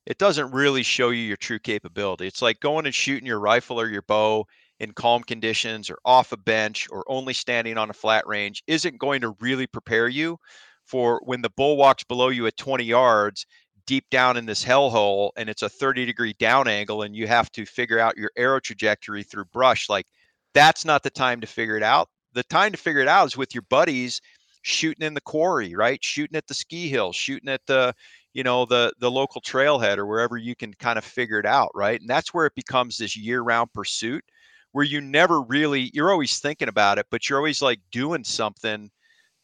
[0.06, 2.26] it doesn't really show you your true capability.
[2.26, 4.46] It's like going and shooting your rifle or your bow
[4.80, 8.98] in calm conditions or off a bench or only standing on a flat range isn't
[8.98, 10.36] going to really prepare you
[10.84, 13.46] for when the bull walks below you at 20 yards
[13.86, 17.50] deep down in this hellhole and it's a 30 degree down angle and you have
[17.52, 20.06] to figure out your arrow trajectory through brush like
[20.54, 23.36] that's not the time to figure it out the time to figure it out is
[23.36, 24.20] with your buddies
[24.62, 27.94] shooting in the quarry right shooting at the ski hill shooting at the
[28.34, 31.70] you know the the local trailhead or wherever you can kind of figure it out
[31.74, 32.00] right?
[32.00, 34.24] And that's where it becomes this year round pursuit
[34.72, 38.90] where you never really you're always thinking about it but you're always like doing something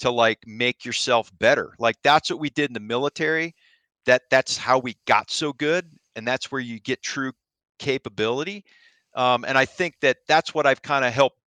[0.00, 1.74] to like make yourself better.
[1.78, 3.54] Like that's what we did in the military.
[4.06, 7.32] That that's how we got so good and that's where you get true
[7.78, 8.64] capability.
[9.14, 11.38] Um, and i think that that's what i've kind of helped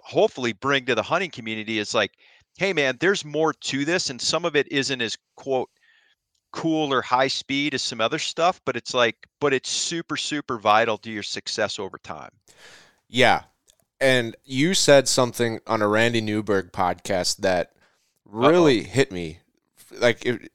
[0.00, 2.12] hopefully bring to the hunting community is like
[2.58, 5.70] hey man there's more to this and some of it isn't as quote
[6.54, 10.56] cool or high speed as some other stuff but it's like but it's super super
[10.56, 12.30] vital to your success over time.
[13.08, 13.42] Yeah.
[14.00, 17.72] And you said something on a randy newberg podcast that
[18.24, 18.88] really Uh-oh.
[18.88, 19.40] hit me.
[19.98, 20.48] Like it,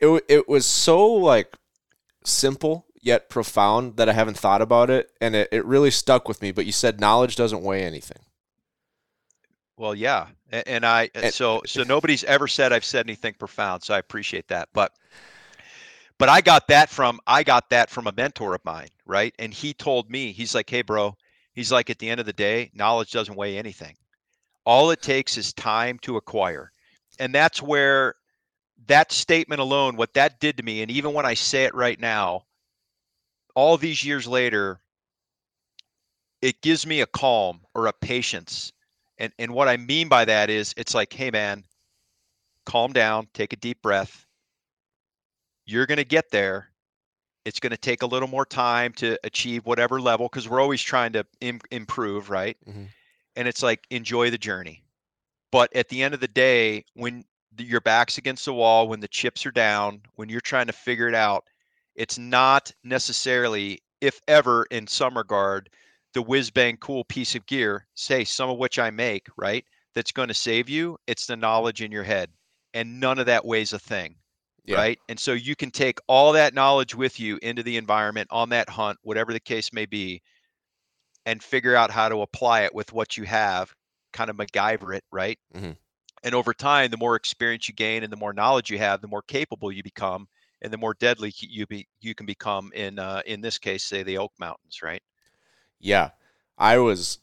[0.00, 1.56] it, it was so like
[2.24, 6.42] simple yet profound that i haven't thought about it and it, it really stuck with
[6.42, 8.18] me but you said knowledge doesn't weigh anything.
[9.76, 10.26] Well yeah.
[10.50, 14.48] And, and i so so nobody's ever said i've said anything profound so i appreciate
[14.48, 14.92] that but
[16.18, 19.34] but I got that from I got that from a mentor of mine, right?
[19.38, 21.16] And he told me, he's like, "Hey, bro,"
[21.52, 23.96] he's like, "At the end of the day, knowledge doesn't weigh anything.
[24.64, 26.72] All it takes is time to acquire."
[27.18, 28.16] And that's where
[28.86, 31.98] that statement alone, what that did to me, and even when I say it right
[31.98, 32.44] now,
[33.54, 34.80] all these years later,
[36.42, 38.72] it gives me a calm or a patience.
[39.18, 41.64] And and what I mean by that is it's like, hey man,
[42.64, 44.25] calm down, take a deep breath
[45.66, 46.70] you're going to get there.
[47.44, 50.82] It's going to take a little more time to achieve whatever level because we're always
[50.82, 52.56] trying to Im- improve, right?
[52.66, 52.84] Mm-hmm.
[53.36, 54.82] And it's like enjoy the journey.
[55.52, 57.24] But at the end of the day, when
[57.54, 60.72] the, your back's against the wall, when the chips are down, when you're trying to
[60.72, 61.44] figure it out,
[61.94, 65.70] it's not necessarily, if ever, in some regard,
[66.14, 69.64] the whiz bang cool piece of gear, say some of which I make, right?
[69.94, 70.98] That's going to save you.
[71.06, 72.30] It's the knowledge in your head.
[72.74, 74.16] And none of that weighs a thing
[74.66, 74.76] yeah.
[74.76, 74.98] right?
[75.08, 78.68] And so you can take all that knowledge with you into the environment on that
[78.68, 80.22] hunt, whatever the case may be,
[81.24, 83.72] and figure out how to apply it with what you have,
[84.12, 85.38] kind of MacGyver it, right?
[85.54, 85.72] Mm-hmm.
[86.24, 89.08] And over time, the more experience you gain and the more knowledge you have, the
[89.08, 90.26] more capable you become,
[90.62, 94.02] and the more deadly you be you can become in uh, in this case, say
[94.02, 95.02] the Oak Mountains, right?
[95.78, 96.10] Yeah,
[96.58, 97.18] I was.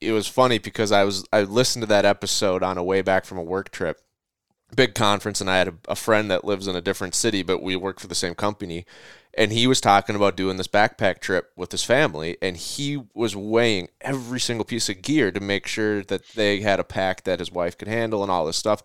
[0.00, 3.24] It was funny because I was I listened to that episode on a way back
[3.24, 4.00] from a work trip,
[4.74, 7.62] big conference and I had a, a, friend that lives in a different city, but
[7.62, 8.86] we work for the same company.
[9.34, 13.34] And he was talking about doing this backpack trip with his family, and he was
[13.34, 17.38] weighing every single piece of gear to make sure that they had a pack that
[17.38, 18.82] his wife could handle and all this stuff.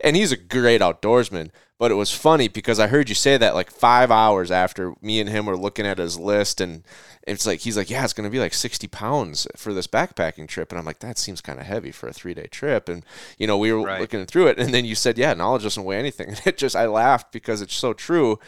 [0.00, 1.50] And he's a great outdoorsman.
[1.80, 5.18] But it was funny because I heard you say that like five hours after me
[5.18, 6.84] and him were looking at his list, and
[7.26, 10.46] it's like he's like, yeah, it's going to be like sixty pounds for this backpacking
[10.46, 13.02] trip, and I'm like, that seems kind of heavy for a three day trip, and
[13.38, 13.98] you know we were right.
[13.98, 16.76] looking through it, and then you said, yeah, knowledge doesn't weigh anything, and it just
[16.76, 18.38] I laughed because it's so true,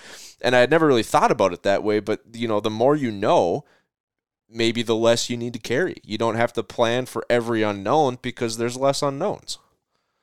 [0.42, 2.96] and I had never really thought about it that way, but you know, the more
[2.96, 3.64] you know,
[4.48, 5.96] maybe the less you need to carry.
[6.04, 9.58] You don't have to plan for every unknown because there's less unknowns.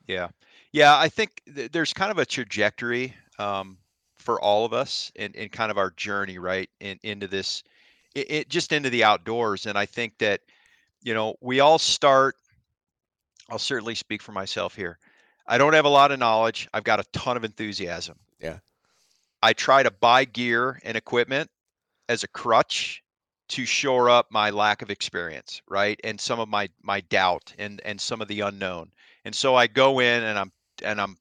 [0.06, 0.28] Yeah.
[0.72, 3.76] Yeah, I think th- there's kind of a trajectory um,
[4.18, 7.64] for all of us in, in kind of our journey, right, in, into this,
[8.14, 9.66] it, it just into the outdoors.
[9.66, 10.42] And I think that,
[11.02, 12.36] you know, we all start.
[13.48, 14.98] I'll certainly speak for myself here.
[15.44, 16.68] I don't have a lot of knowledge.
[16.72, 18.16] I've got a ton of enthusiasm.
[19.42, 21.50] I try to buy gear and equipment
[22.08, 23.02] as a crutch
[23.50, 25.98] to shore up my lack of experience, right?
[26.04, 28.90] And some of my my doubt and and some of the unknown.
[29.24, 30.52] And so I go in and I'm
[30.84, 31.16] and I'm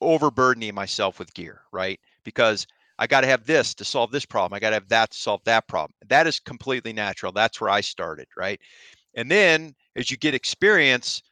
[0.00, 2.00] overburdening myself with gear, right?
[2.24, 2.66] Because
[2.98, 4.56] I got to have this to solve this problem.
[4.56, 5.94] I got to have that to solve that problem.
[6.08, 7.32] That is completely natural.
[7.32, 8.60] That's where I started, right?
[9.14, 11.22] And then as you get experience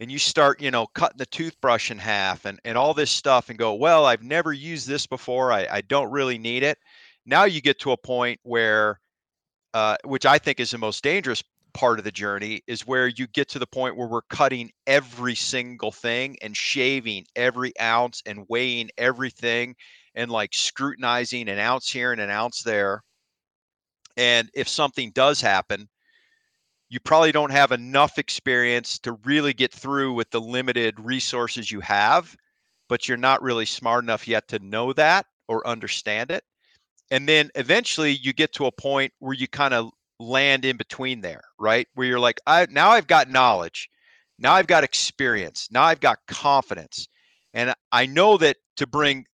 [0.00, 3.48] and you start, you know, cutting the toothbrush in half and, and all this stuff
[3.48, 5.52] and go, well, I've never used this before.
[5.52, 6.78] I, I don't really need it.
[7.26, 9.00] Now you get to a point where,
[9.74, 11.42] uh, which I think is the most dangerous
[11.74, 15.34] part of the journey is where you get to the point where we're cutting every
[15.34, 19.74] single thing and shaving every ounce and weighing everything
[20.14, 23.02] and like scrutinizing an ounce here and an ounce there.
[24.16, 25.88] And if something does happen,
[26.88, 31.80] you probably don't have enough experience to really get through with the limited resources you
[31.80, 32.34] have,
[32.88, 36.44] but you're not really smart enough yet to know that or understand it.
[37.10, 41.20] And then eventually you get to a point where you kind of land in between
[41.20, 41.86] there, right?
[41.94, 43.88] Where you're like, I now I've got knowledge.
[44.38, 45.68] Now I've got experience.
[45.70, 47.08] Now I've got confidence.
[47.54, 49.24] And I know that to bring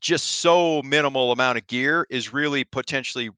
[0.00, 3.30] just so minimal amount of gear is really potentially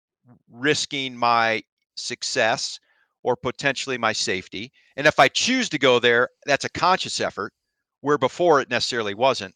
[0.50, 1.62] risking my
[1.96, 2.80] success
[3.26, 4.70] or potentially my safety.
[4.96, 7.52] And if I choose to go there, that's a conscious effort
[8.00, 9.52] where before it necessarily wasn't.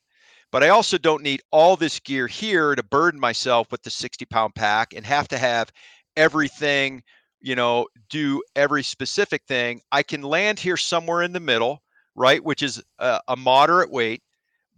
[0.51, 4.25] But I also don't need all this gear here to burden myself with the 60
[4.27, 5.71] pound pack and have to have
[6.17, 7.05] everything,
[7.41, 9.81] you know, do every specific thing.
[9.93, 11.81] I can land here somewhere in the middle,
[12.17, 12.43] right?
[12.43, 14.21] Which is a, a moderate weight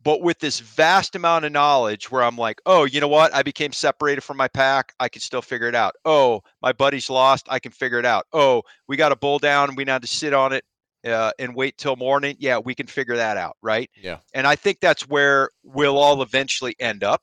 [0.04, 3.34] but with this vast amount of knowledge where I'm like, oh, you know what?
[3.34, 4.92] I became separated from my pack.
[4.98, 5.94] I can still figure it out.
[6.04, 7.46] Oh, my buddy's lost.
[7.50, 8.26] I can figure it out.
[8.32, 9.74] Oh, we got a bull down.
[9.76, 10.64] We need to sit on it
[11.06, 12.36] uh, and wait till morning.
[12.38, 13.56] Yeah, we can figure that out.
[13.62, 13.90] Right.
[14.00, 14.18] Yeah.
[14.34, 17.22] And I think that's where we'll all eventually end up.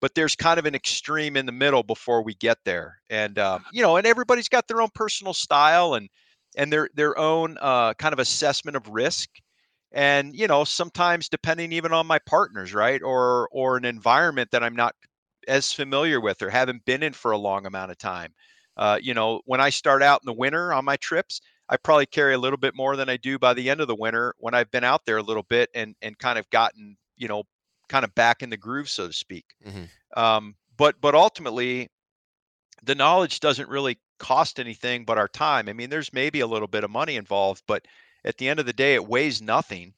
[0.00, 2.98] But there's kind of an extreme in the middle before we get there.
[3.08, 6.08] And, um, you know, and everybody's got their own personal style and,
[6.56, 9.28] and their, their own uh, kind of assessment of risk
[9.92, 14.62] and you know sometimes depending even on my partners right or or an environment that
[14.62, 14.94] i'm not
[15.48, 18.32] as familiar with or haven't been in for a long amount of time.
[18.76, 22.06] Uh, you know when i start out in the winter on my trips i probably
[22.06, 24.54] carry a little bit more than i do by the end of the winter when
[24.54, 27.42] i've been out there a little bit and and kind of gotten you know
[27.90, 29.44] kind of back in the groove so to speak.
[29.66, 29.84] Mm-hmm.
[30.18, 31.90] um, but but ultimately
[32.82, 35.68] the knowledge doesn't really cost anything but our time.
[35.68, 37.84] I mean there's maybe a little bit of money involved but
[38.24, 39.94] at the end of the day it weighs nothing.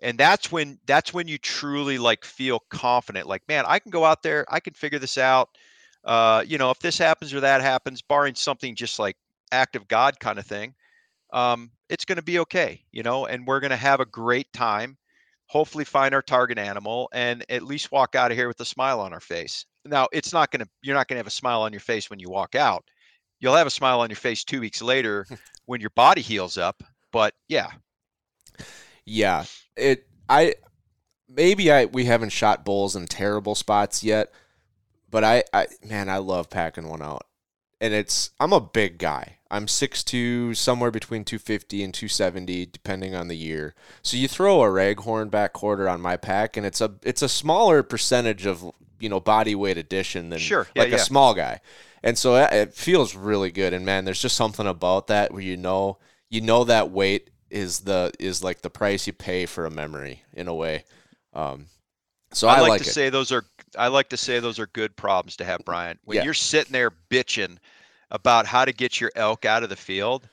[0.00, 4.04] And that's when that's when you truly like feel confident like man i can go
[4.04, 5.48] out there i can figure this out.
[6.04, 9.16] Uh, you know if this happens or that happens barring something just like
[9.52, 10.74] act of god kind of thing
[11.32, 14.52] um, it's going to be okay you know and we're going to have a great
[14.52, 14.98] time
[15.52, 18.98] hopefully find our target animal and at least walk out of here with a smile
[19.00, 19.66] on our face.
[19.84, 22.08] Now it's not going to you're not going to have a smile on your face
[22.08, 22.84] when you walk out.
[23.38, 25.26] You'll have a smile on your face two weeks later
[25.66, 26.82] when your body heals up
[27.12, 27.68] but yeah
[29.04, 29.44] Yeah,
[29.76, 30.06] it.
[30.28, 30.54] I
[31.28, 34.32] maybe I we haven't shot bulls in terrible spots yet,
[35.10, 37.26] but I, I man, I love packing one out,
[37.80, 39.38] and it's I'm a big guy.
[39.50, 43.74] I'm 6'2", somewhere between 250 and 270, depending on the year.
[44.02, 47.28] So you throw a raghorn back quarter on my pack, and it's a it's a
[47.28, 48.64] smaller percentage of
[49.00, 50.96] you know body weight addition than Sure, yeah, like yeah.
[50.96, 51.60] a small guy,
[52.02, 53.72] and so it- it feels really good.
[53.74, 55.98] And man, there's just something about that where you know
[56.32, 60.22] you know that weight is the is like the price you pay for a memory
[60.32, 60.84] in a way.
[61.34, 61.66] Um,
[62.32, 62.92] so I, I like, like to it.
[62.92, 63.44] say those are
[63.78, 65.98] I like to say those are good problems to have, Brian.
[66.04, 66.24] When Yeah.
[66.24, 67.58] you're sitting there bitching
[68.10, 70.26] about how to get your elk out of the field,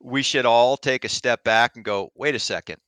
[0.00, 2.78] we should all take a step back and go, wait a second.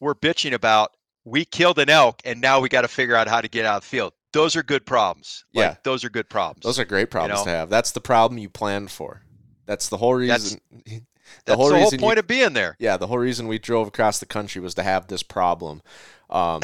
[0.00, 0.94] We're bitching about
[1.24, 3.76] we killed an elk and now we got to figure out how to get out
[3.78, 4.12] of the field.
[4.34, 5.44] Those are good problems.
[5.54, 5.76] Like, Yeah.
[5.84, 6.62] those are good problems.
[6.64, 7.44] Those are great problems know?
[7.46, 7.70] to have.
[7.70, 9.22] That's the problem you planned for.
[9.64, 10.56] That's the whole That's-
[11.24, 11.42] reason.
[11.44, 12.76] the That's whole the whole reason you- point of being there.
[12.78, 15.82] Yeah, the whole reason we drove across the country was to have this problem.
[16.30, 16.62] Um,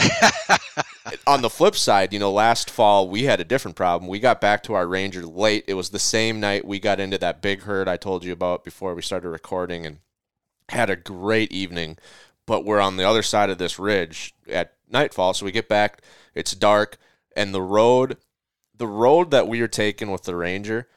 [1.27, 4.09] on the flip side, you know, last fall we had a different problem.
[4.09, 5.65] We got back to our ranger late.
[5.69, 8.65] It was the same night we got into that big herd I told you about
[8.65, 9.99] before we started recording and
[10.71, 11.99] had a great evening.
[12.47, 16.03] But we're on the other side of this ridge at nightfall, so we get back.
[16.35, 16.97] It's dark,
[17.37, 18.17] and the road,
[18.77, 20.89] the road that we are taking with the ranger,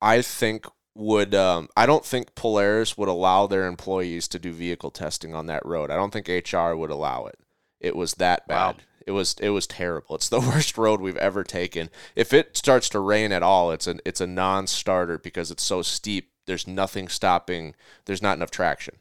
[0.00, 4.90] I think would um, I don't think Polaris would allow their employees to do vehicle
[4.90, 5.90] testing on that road.
[5.90, 7.38] I don't think HR would allow it.
[7.80, 8.72] It was that Wow.
[8.72, 8.82] bad.
[9.06, 10.14] It was it was terrible.
[10.16, 11.90] It's the worst road we've ever taken.
[12.14, 15.82] If it starts to rain at all, it's an it's a non-starter because it's so
[15.82, 16.30] steep.
[16.46, 17.74] There's nothing stopping.
[18.04, 18.96] There's not enough traction.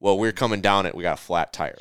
[0.00, 0.94] Well, we're coming down it.
[0.94, 1.80] We got a flat tire,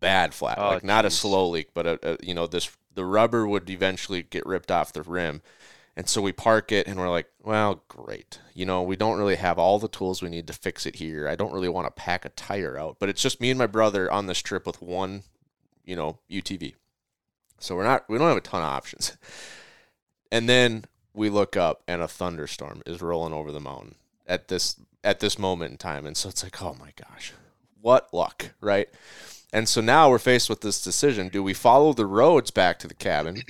[0.00, 3.04] bad flat, Oh, like not a slow leak, but a, a, you know this the
[3.04, 5.42] rubber would eventually get ripped off the rim.
[5.96, 8.40] And so we park it and we're like, well, great.
[8.52, 11.28] You know, we don't really have all the tools we need to fix it here.
[11.28, 13.68] I don't really want to pack a tire out, but it's just me and my
[13.68, 15.22] brother on this trip with one,
[15.84, 16.74] you know, UTV.
[17.58, 19.16] So we're not we don't have a ton of options.
[20.32, 23.94] And then we look up and a thunderstorm is rolling over the mountain
[24.26, 26.06] at this at this moment in time.
[26.06, 27.32] And so it's like, oh my gosh,
[27.80, 28.88] what luck, right?
[29.52, 31.28] And so now we're faced with this decision.
[31.28, 33.42] Do we follow the roads back to the cabin,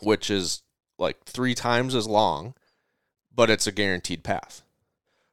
[0.00, 0.62] which is
[0.98, 2.54] like three times as long,
[3.34, 4.62] but it's a guaranteed path?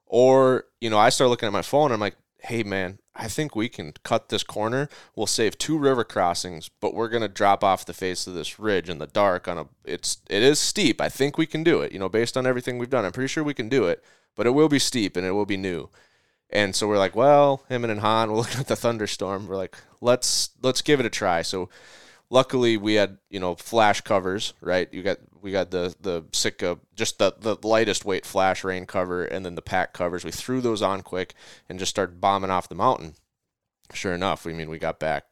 [0.05, 3.55] Or, you know, I start looking at my phone I'm like, hey man, I think
[3.55, 4.89] we can cut this corner.
[5.15, 8.89] We'll save two river crossings, but we're gonna drop off the face of this ridge
[8.89, 11.01] in the dark on a it's it is steep.
[11.01, 13.05] I think we can do it, you know, based on everything we've done.
[13.05, 14.03] I'm pretty sure we can do it,
[14.35, 15.89] but it will be steep and it will be new.
[16.49, 19.47] And so we're like, well, him and Han, we're looking at the thunderstorm.
[19.47, 21.41] We're like, let's let's give it a try.
[21.41, 21.69] So
[22.29, 24.91] luckily we had you know flash covers, right?
[24.93, 29.25] You got we got the the Sitka, just the the lightest weight flash rain cover,
[29.25, 30.23] and then the pack covers.
[30.23, 31.33] We threw those on quick
[31.69, 33.15] and just started bombing off the mountain.
[33.93, 35.25] Sure enough, I mean we got back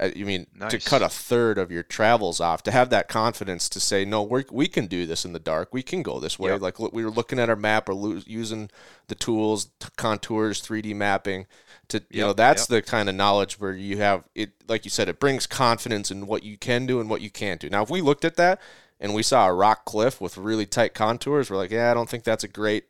[0.00, 3.68] Uh, you mean to cut a third of your travels off to have that confidence
[3.68, 6.38] to say no we we can do this in the dark we can go this
[6.38, 6.60] way Yep.
[6.60, 8.70] like look, we were looking at our map or lo- using
[9.08, 11.46] the tools t- contours 3d mapping
[11.88, 12.84] to you know that's yep.
[12.84, 16.26] the kind of knowledge where you have it like you said it brings confidence in
[16.28, 18.60] what you can do and what you can't do now if we looked at that
[19.00, 22.08] and we saw a rock cliff with really tight contours we're like yeah i don't
[22.08, 22.84] think that's a great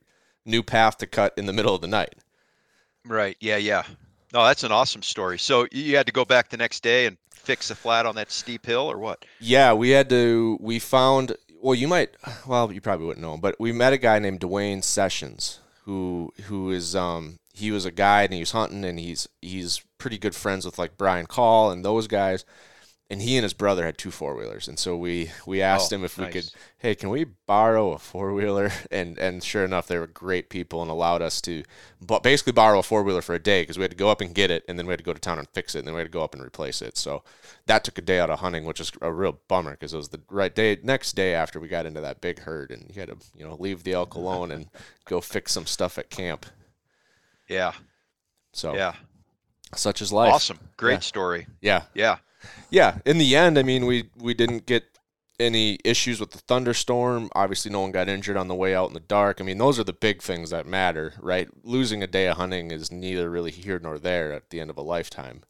[0.44, 2.16] new path to cut in the middle of the night
[3.06, 3.36] Right.
[3.40, 3.56] Yeah.
[3.56, 3.84] Yeah.
[4.32, 5.38] No, that's an awesome story.
[5.38, 8.30] So you had to go back the next day and fix the flat on that
[8.30, 9.24] steep hill, or what?
[9.40, 10.58] Yeah, we had to.
[10.60, 11.36] We found.
[11.60, 12.10] Well, you might.
[12.46, 16.32] Well, you probably wouldn't know, him, but we met a guy named Dwayne Sessions, who
[16.44, 20.18] who is um he was a guide and he was hunting and he's he's pretty
[20.18, 22.44] good friends with like Brian Call and those guys,
[23.10, 25.96] and he and his brother had two four wheelers, and so we we asked Oh,
[25.96, 28.70] him if we could, hey, can we borrow a four wheeler?
[28.90, 31.62] And and sure enough, they were great people and allowed us to,
[32.00, 34.20] but basically borrow a four wheeler for a day because we had to go up
[34.20, 35.88] and get it, and then we had to go to town and fix it, and
[35.88, 36.98] then we had to go up and replace it.
[36.98, 37.22] So
[37.66, 40.08] that took a day out of hunting, which is a real bummer because it was
[40.10, 43.08] the right day next day after we got into that big herd, and you had
[43.08, 44.66] to you know leave the elk alone and
[45.06, 46.44] go fix some stuff at camp.
[47.48, 47.72] Yeah.
[48.52, 48.94] So Yeah.
[49.74, 50.32] such is life.
[50.34, 50.58] Awesome.
[50.76, 50.98] Great Yeah.
[51.00, 51.46] story.
[51.60, 52.18] Yeah, Yeah.
[52.70, 52.98] Yeah.
[53.04, 54.84] In the end, I mean, we we didn't get
[55.40, 57.30] any issues with the thunderstorm.
[57.34, 59.40] Obviously, no one got injured on the way out in the dark.
[59.40, 61.48] I mean, those are the big things that matter, right?
[61.62, 64.76] Losing a day of hunting is neither really here nor there at the end of
[64.76, 65.42] a lifetime.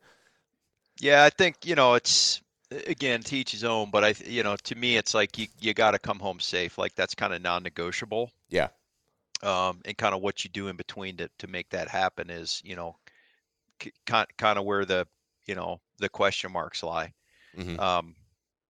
[1.01, 1.24] Yeah.
[1.24, 2.43] I think you know it's
[2.86, 5.93] again teach his own, but I you know to me it's like you you got
[5.93, 6.78] to come home safe.
[6.78, 8.30] Like that's kind of non-negotiable.
[8.51, 8.68] Yeah.
[9.43, 12.61] Um, and kind of what you do in between to to make that happen is
[12.64, 12.97] you know
[14.07, 15.07] kind kind of where the
[15.49, 17.13] you know the question marks lie.
[17.57, 17.79] Mhm.
[17.81, 18.15] Um,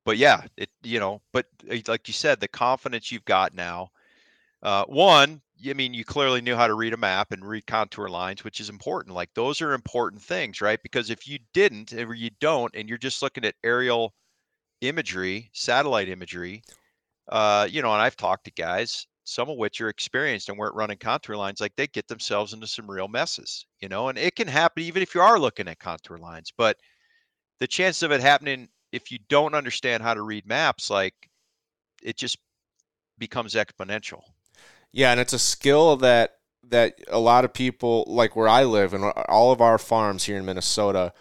[0.05, 3.91] but yeah, it you know, but uh, like you said, the confidence you've got now.
[4.63, 8.09] Uh, one, I mean, you clearly knew how to read a map and read contour
[8.09, 9.15] lines, which is important.
[9.15, 10.81] Like those are important things, right?
[10.83, 14.15] Because if you didn't, or you don't, and you're just looking at aerial
[14.81, 16.63] imagery, satellite imagery,
[17.29, 20.75] uh, you know, and I've talked to guys, some of which are experienced and weren't
[20.75, 24.35] running contour lines, like they get themselves into some real messes, you know, and it
[24.35, 26.51] can happen even if you are looking at contour lines.
[26.57, 26.79] But
[27.61, 31.15] the chance of it happening if you don't understand how to read maps, like
[32.03, 32.39] it just
[33.19, 34.23] becomes exponential.
[34.93, 36.37] Yeah, and it's a skill that
[36.71, 40.39] that a lot of people like where I live and all of our farms here
[40.39, 41.13] in Minnesota.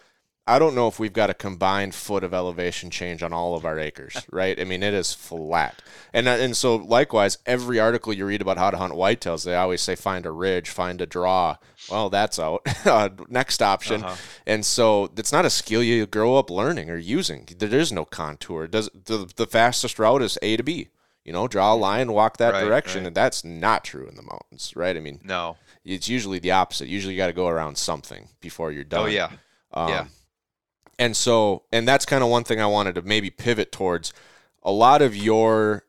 [0.47, 3.65] I don't know if we've got a combined foot of elevation change on all of
[3.65, 4.59] our acres, right?
[4.59, 5.81] I mean, it is flat,
[6.13, 9.55] and uh, and so likewise, every article you read about how to hunt whitetails, they
[9.55, 11.57] always say find a ridge, find a draw.
[11.91, 12.61] Well, that's out.
[12.87, 14.15] Uh, Next option, Uh-huh.
[14.45, 17.47] and so it's not a skill you grow up learning or using.
[17.57, 18.63] There is no contour.
[18.63, 20.87] It does the the fastest route is A to B.
[21.25, 23.07] You know, draw a line, walk that Right, direction, right.
[23.07, 24.95] and that's not true in the mountains, right?
[24.95, 25.57] I mean, No.
[25.83, 26.87] it's usually the opposite.
[26.87, 29.01] Usually, you got to go around something before you're done.
[29.01, 29.31] Oh yeah.
[29.73, 30.05] Um, Yeah.
[30.99, 34.13] And so, and that's kind of one thing I wanted to maybe pivot towards.
[34.63, 35.83] A lot of your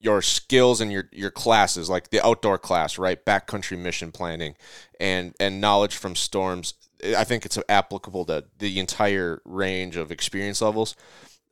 [0.00, 4.54] your skills and your your classes, like the outdoor class, right, backcountry mission planning,
[5.00, 6.74] and and knowledge from storms.
[7.16, 10.94] I think it's applicable to the entire range of experience levels.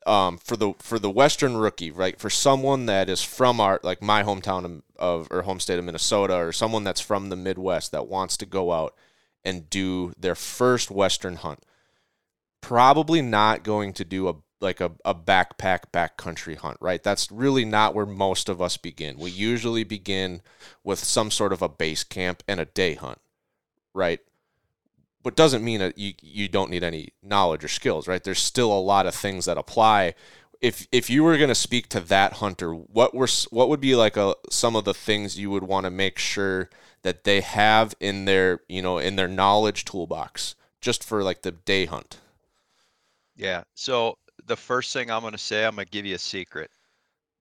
[0.05, 4.03] Um, for the for the Western rookie, right, for someone that is from our like
[4.03, 8.09] my hometown of, or home state of Minnesota, or someone that's from the Midwest that
[8.09, 8.95] wants to go out
[9.45, 11.65] and do their first Western hunt
[12.63, 17.03] probably not going to do a like a, a backpack backcountry hunt, right?
[17.03, 19.19] That's really not where most of us begin.
[19.19, 20.41] We usually begin
[20.85, 23.19] with some sort of a base camp and a day hunt,
[23.93, 24.21] right?
[25.23, 28.23] But doesn't mean that you, you don't need any knowledge or skills, right?
[28.23, 30.15] There's still a lot of things that apply.
[30.61, 33.97] If if you were going to speak to that hunter, what were what would be
[33.97, 36.71] like a some of the things you would want to make sure
[37.03, 41.51] that they have in their, you know, in their knowledge toolbox just for like the
[41.51, 42.19] day hunt?
[43.43, 43.65] Yeah.
[43.75, 46.71] So the first thing I'm going to say, I'm going to give you a secret,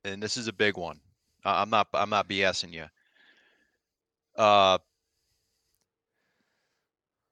[0.03, 0.99] and this is a big one.
[1.45, 1.87] I'm not.
[1.93, 2.85] I'm not BSing you.
[4.35, 4.79] Uh,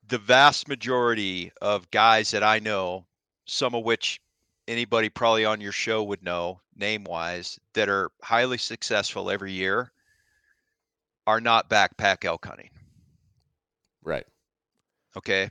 [0.07, 3.05] the vast majority of guys that I know,
[3.45, 4.21] some of which
[4.67, 9.91] anybody probably on your show would know name wise, that are highly successful every year,
[11.25, 12.69] are not backpack elk hunting.
[14.03, 14.27] Right.
[15.17, 15.49] Okay.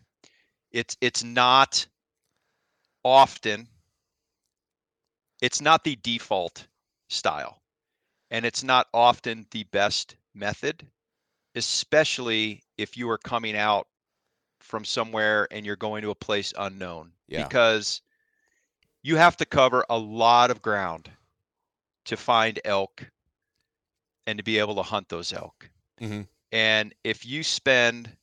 [0.71, 1.87] It's it's not
[3.05, 3.69] often
[5.41, 6.67] it's not the default
[7.09, 7.63] style
[8.31, 10.87] and it's not often the best method
[11.55, 13.89] especially if you are coming out
[14.61, 17.45] from somewhere and you're going to a place unknown Yeah.
[17.45, 18.03] because
[19.03, 21.11] you have to cover a lot of ground
[22.05, 23.11] to find elk
[24.27, 25.71] and to be able to hunt those elk.
[26.01, 26.29] Mhm.
[26.53, 28.17] And if you spend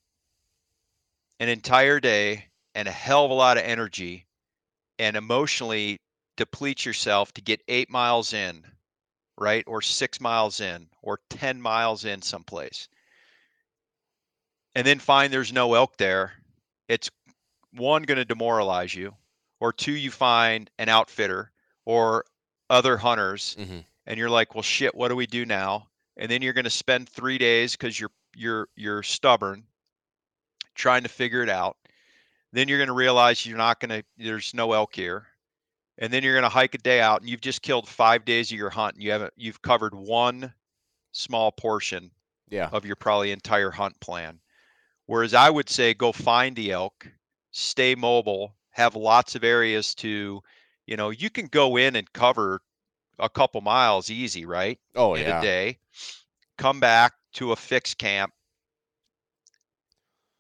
[1.40, 4.25] an entire day and a hell of a lot of energy
[5.00, 5.98] and emotionally
[6.38, 8.64] deplete yourself to get eight miles in,
[9.38, 9.64] right?
[9.68, 12.88] Or six miles in, or 10 miles in someplace,
[14.76, 16.34] and then find there's no elk there,
[16.88, 17.10] it's
[17.72, 19.16] one, going to demoralize you,
[19.60, 21.52] or two, you find an outfitter
[21.86, 22.26] or
[22.70, 23.86] other hunters, Mhm.
[24.06, 25.88] and you're like, well, shit, what do we do now?
[26.18, 29.66] And then you're going to spend three days because you're you're you're stubborn,
[30.76, 31.78] trying to figure it out.
[32.56, 34.04] Then you're going to realize you're not going to.
[34.18, 35.28] There's no elk here,
[35.98, 38.50] and then you're going to hike a day out, and you've just killed five days
[38.50, 39.34] of your hunt, and you haven't.
[39.36, 40.54] You've covered one
[41.12, 42.12] small portion
[42.50, 42.70] Yeah.
[42.72, 44.40] of your probably entire hunt plan.
[45.06, 47.08] Whereas I would say go find the elk,
[47.52, 50.42] stay mobile, have lots of areas to,
[50.86, 52.62] you know, you can go in and cover
[53.20, 54.80] a couple miles easy, right?
[54.96, 55.40] Oh in yeah.
[55.40, 55.80] a day,
[56.58, 58.34] come back to a fixed camp,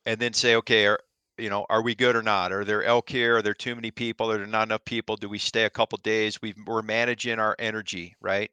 [0.05, 0.99] and then say, okay, are
[1.37, 2.51] you know, are we good or not?
[2.51, 3.37] Are there elk here?
[3.37, 4.31] Are there too many people?
[4.31, 5.15] Are there not enough people?
[5.15, 6.41] Do we stay a couple days?
[6.41, 8.51] we we're managing our energy, right?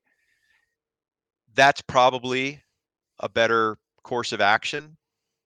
[1.54, 2.60] That's probably
[3.20, 4.96] a better course of action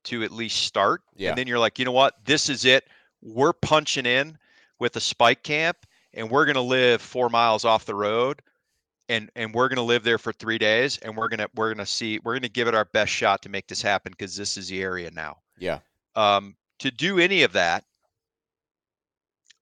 [0.05, 1.03] to at least start.
[1.17, 1.31] Yeah.
[1.31, 2.15] And then you're like, you know what?
[2.25, 2.85] This is it.
[3.23, 4.39] We're punching in
[4.79, 5.79] with a spike camp
[6.15, 8.41] and we're going to live four miles off the road
[9.09, 11.69] and and we're going to live there for three days and we're going to we're
[11.73, 14.13] going to see we're going to give it our best shot to make this happen
[14.13, 15.79] because this is the area now Yeah.
[16.15, 17.85] um, to do any of that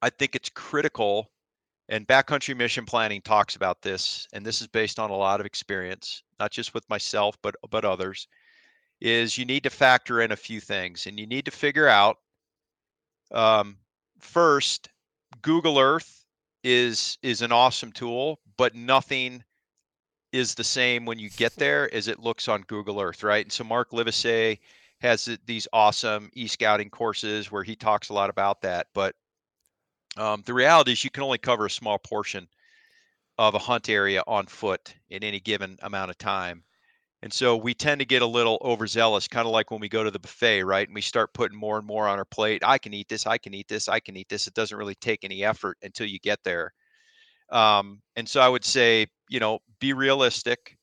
[0.02, 1.30] i think it's critical
[1.88, 5.46] and backcountry mission planning talks about this and this is based on a lot of
[5.46, 8.26] experience not just with myself but but others
[9.00, 12.16] is you need to factor in a few things and you need to figure out
[13.32, 13.76] um,
[14.18, 14.88] first
[15.42, 16.24] google earth
[16.62, 19.42] is is an awesome tool but nothing
[20.32, 23.44] is the same when you get there as it looks on google earth right?
[23.44, 24.60] And so mark livesey
[25.04, 29.14] has these awesome e-scouting courses where he talks a lot about that but
[30.16, 32.48] um, the reality is you can only cover a small portion
[33.38, 36.62] of a hunt area on foot in any given amount of time
[37.24, 40.04] and so we tend to get a little overzealous, kind of like when we go
[40.04, 40.86] to the buffet, right?
[40.86, 42.62] And we start putting more and more on our plate.
[42.62, 44.46] I can eat this, I can eat this, I can eat this.
[44.46, 46.74] It doesn't really take any effort until you get there.
[47.48, 50.76] Um, and so I would say, you know, be realistic,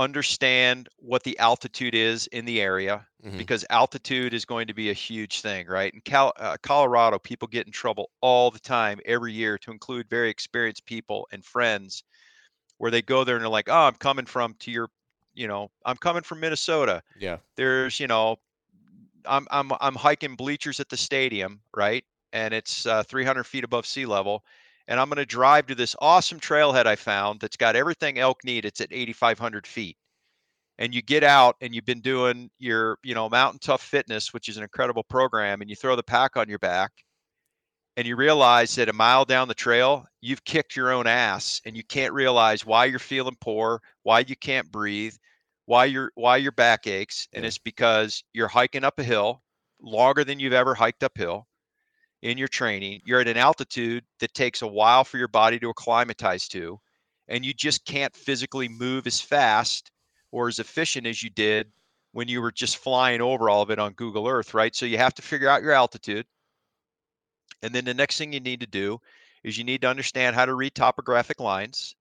[0.00, 3.38] understand what the altitude is in the area, Mhm.
[3.38, 5.94] because altitude is going to be a huge thing, right?
[5.94, 10.08] In Cal- uh, Colorado, people get in trouble all the time, every year, to include
[10.10, 12.04] very experienced people and friends,
[12.78, 14.90] where they go there and they're like, "Oh, I'm coming from to your
[15.34, 17.02] you know, I'm coming from Minnesota.
[17.14, 17.38] Yeah.
[17.56, 18.36] There's, you know,
[19.26, 22.04] I'm I'm I'm hiking bleachers at the stadium, right?
[22.32, 24.44] And it's uh, 300 feet above sea level,
[24.90, 28.44] and I'm going to drive to this awesome trailhead I found that's got everything elk
[28.44, 28.66] need.
[28.66, 29.98] It's at 8,500 feet,
[30.78, 34.48] and you get out and you've been doing your, you know, Mountain Tough Fitness, which
[34.48, 36.92] is an incredible program, and you throw the pack on your back,
[37.96, 41.76] and you realize that a mile down the trail, you've kicked your own ass and
[41.76, 45.14] you can't realize why you're feeling poor, why you can't breathe,
[45.66, 47.48] why your why your back aches, and Yeah.
[47.48, 49.42] it's because you're hiking up a hill
[49.80, 51.46] longer than you've ever hiked uphill
[52.22, 53.00] in your training.
[53.04, 56.78] You're at an altitude that takes a while for your body to acclimatize to,
[57.28, 59.90] and you just can't physically move as fast
[60.32, 61.70] or as efficient as you did
[62.12, 64.74] when you were just flying over all of it on Google Earth, right?
[64.74, 66.26] So you have to figure out your altitude.
[67.62, 69.00] And then the next thing you need to do
[69.44, 71.94] is you need to understand how to read topographic lines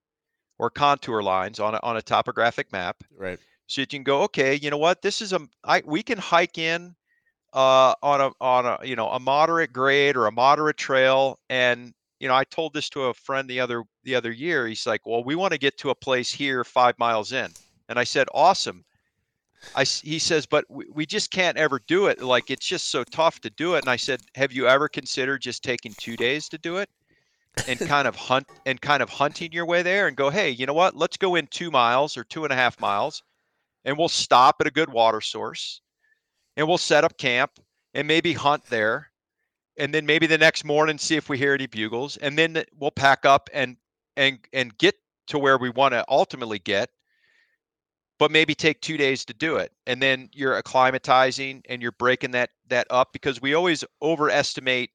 [0.57, 3.39] or contour lines on a, on a topographic map Right.
[3.67, 5.01] so you can go, okay, you know what?
[5.01, 6.95] This is a I we can hike in
[7.53, 11.93] uh on a on a you know a moderate grade or a moderate trail and
[12.19, 15.05] you know I told this to a friend the other the other year he's like
[15.05, 17.55] well we want to get to a place here 5 miles in
[17.89, 18.85] and I said awesome.
[19.75, 23.03] I he says but we, we just can't ever do it like it's just so
[23.05, 26.49] tough to do it and I said have you ever considered just taking 2 days
[26.49, 26.89] to do it
[27.67, 30.65] and kind of hunt and kind of hunting your way there and go hey you
[30.65, 30.95] know what?
[30.95, 33.23] Let's go in 2 miles or two and a half miles
[33.85, 35.81] and we'll stop at a good water source
[36.59, 37.51] and we'll set up camp
[37.93, 39.11] and maybe hunt there.
[39.77, 42.17] And then maybe the next morning see if we hear any bugles.
[42.17, 43.77] And then we'll pack up and
[44.17, 44.95] and and get
[45.27, 46.89] to where we want to ultimately get
[48.17, 49.71] but maybe take two days to do it.
[49.87, 54.89] And then you're acclimatizing and you're breaking that that up because we always overestimate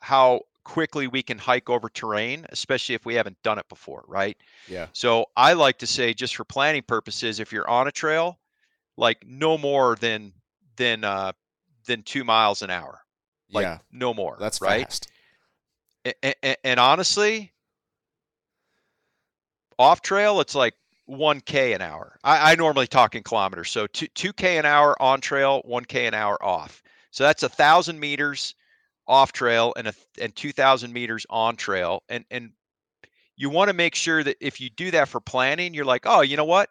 [0.00, 4.36] how quickly we can hike over terrain especially if we haven't done it before right?
[4.68, 4.86] Yeah.
[4.92, 8.38] so I like to say, just for planning purposes, if you're on a trail,
[8.96, 10.32] like no more than
[10.76, 11.32] than uh,
[11.86, 13.00] than two miles an hour.
[13.50, 14.36] Like yeah, no more.
[14.40, 14.84] that's right.
[14.84, 15.08] fast.
[16.22, 17.52] And, and honestly,
[19.78, 20.74] off trail, it's like
[21.08, 22.18] 1K an hour.
[22.24, 23.70] I, I normally talk in kilometers.
[23.70, 26.82] So two, 2K an hour on trail, 1K an hour off.
[27.10, 28.54] So that's a thousand meters
[29.06, 32.02] off trail and a, and 2000 meters on trail.
[32.08, 32.50] And, and
[33.36, 36.22] you want to make sure that if you do that for planning, you're like, oh,
[36.22, 36.70] you know what?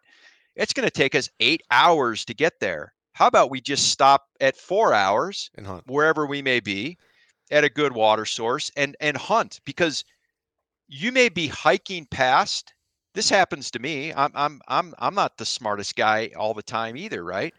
[0.56, 2.92] It's going to take us eight hours to get there.
[3.14, 5.84] How about we just stop at four hours And hunt.
[5.86, 6.98] wherever we may be
[7.50, 10.04] at a good water source and and hunt because
[10.88, 12.74] you may be hiking past
[13.14, 16.96] this happens to me i'm i'm i'm i'm not the smartest guy all the time
[16.96, 17.54] either right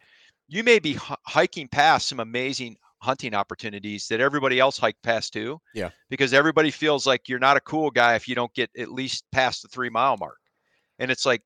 [0.47, 5.33] you may be h- hiking past some amazing hunting opportunities that everybody else hiked past
[5.33, 5.89] too Yeah.
[6.09, 9.25] because everybody feels like you're not a cool guy if you don't get at least
[9.31, 10.39] past the 3 mile mark
[10.99, 11.41] and it's like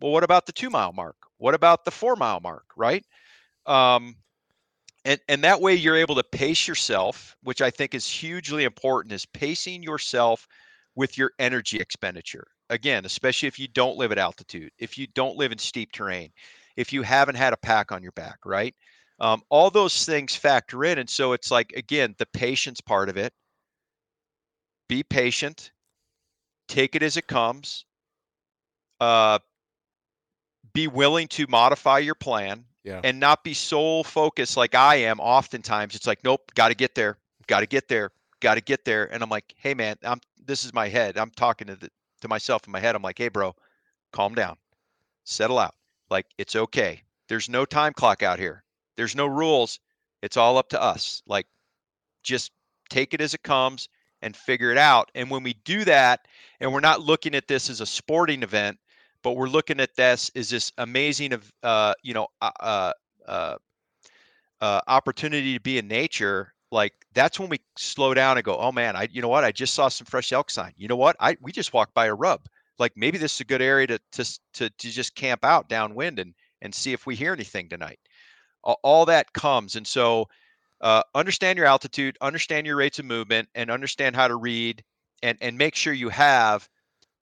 [0.00, 3.04] well what about the 2 mile mark what about the 4 mile mark right
[3.66, 4.16] um
[5.04, 9.12] and and that way you're able to pace yourself which i think is hugely important
[9.12, 10.46] is pacing yourself
[10.94, 12.46] with your energy expenditure.
[12.70, 16.30] Again especially if you don't live at altitude if you don't live in steep terrain
[16.76, 18.74] if you haven't had a pack on your back right?
[19.20, 23.16] Um, all those things factor in and so it's like again the patience part of
[23.16, 23.32] it.
[24.88, 25.72] Be patient.
[26.68, 27.84] Take it as it comes.
[29.00, 29.38] Uh,
[30.72, 33.00] be willing to modify your plan Yeah.
[33.04, 35.94] and not be sole focused like I am oftentimes.
[35.94, 38.10] It's like, nope, got to get there, got to get there,
[38.40, 39.12] got to get there.
[39.12, 41.16] And I'm like, hey man, I'm this is my head.
[41.16, 41.88] I'm talking to the,
[42.22, 42.96] to myself in my head.
[42.96, 43.54] I'm like, hey bro,
[44.12, 44.56] calm down,
[45.24, 45.74] settle out.
[46.10, 47.02] Like it's okay.
[47.28, 48.64] There's no time clock out here.
[48.96, 49.78] There's no rules.
[50.22, 51.22] It's all up to us.
[51.26, 51.46] Like
[52.22, 52.52] just
[52.90, 53.88] take it as it comes
[54.22, 55.10] and figure it out.
[55.14, 56.26] And when we do that,
[56.60, 58.78] and we're not looking at this as a sporting event,
[59.22, 62.92] but we're looking at this is this amazing of uh, you know uh, uh,
[63.26, 63.56] uh,
[64.60, 66.52] uh, opportunity to be in nature.
[66.70, 69.44] Like that's when we slow down and go, oh man, I you know what?
[69.44, 70.72] I just saw some fresh elk sign.
[70.76, 71.16] You know what?
[71.20, 72.46] I we just walked by a rub.
[72.78, 76.18] Like maybe this is a good area to to to, to just camp out downwind
[76.18, 77.98] and and see if we hear anything tonight.
[78.64, 80.28] All, that comes, and so
[80.80, 84.84] uh, understand your altitude, understand your rates of movement, and understand how to read
[85.22, 86.68] and and make sure you have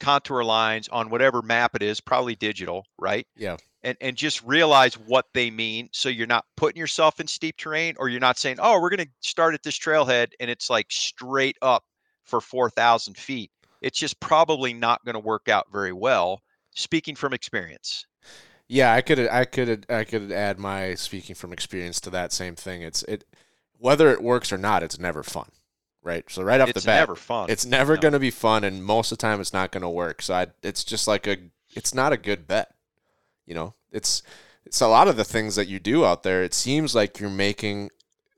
[0.01, 3.27] contour lines on whatever map it is, probably digital, right?
[3.37, 3.57] Yeah.
[3.83, 7.95] And and just realize what they mean so you're not putting yourself in steep terrain
[7.99, 10.87] or you're not saying, "Oh, we're going to start at this trailhead and it's like
[10.91, 11.85] straight up
[12.25, 16.43] for 4000 feet." It's just probably not going to work out very well,
[16.75, 18.07] speaking from experience.
[18.69, 22.55] Yeah, I could I could I could add my speaking from experience to that same
[22.55, 22.83] thing.
[22.83, 23.25] It's it
[23.79, 25.51] whether it works or not, it's never fun.
[26.03, 26.25] Right?
[26.31, 27.51] So right off It's the bat, it's never fun.
[27.51, 28.01] it's never No.
[28.01, 30.23] going to be fun and most of the time it's not going to work.
[30.23, 31.37] So I it's just like a
[31.75, 32.75] it's not a good bet.
[33.47, 34.23] You know, it's
[34.65, 36.43] it's a lot of the things that you do out there.
[36.43, 37.91] It seems like you're making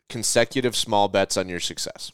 [0.08, 2.10] consecutive small bets on your success.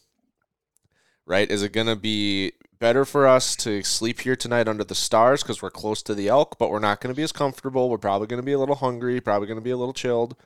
[1.26, 1.50] Right?
[1.50, 5.42] Is it going to be better for us to sleep here tonight under the stars
[5.42, 7.90] because we're close to the elk, but we're not going to be as comfortable?
[7.90, 10.36] We're probably going to be a little hungry, probably going to be a little chilled.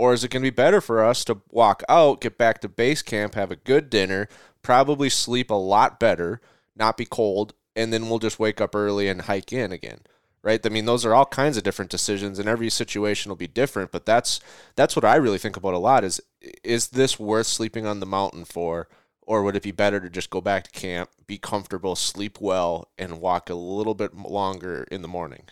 [0.00, 2.70] Or is it going to be better for us to walk out, get back to
[2.70, 4.30] base camp, have a good dinner,
[4.62, 6.40] probably sleep a lot better,
[6.74, 10.00] not be cold, and then we'll just wake up early and hike in again?
[10.42, 10.64] Right?
[10.64, 13.92] I mean, those are all kinds of different decisions, and every situation will be different.
[13.92, 14.40] But that's
[14.74, 16.18] that's what I really think about a lot: is
[16.64, 18.88] is this worth sleeping on the mountain for,
[19.20, 22.88] or would it be better to just go back to camp, be comfortable, sleep well,
[22.96, 25.42] and walk a little bit longer in the morning?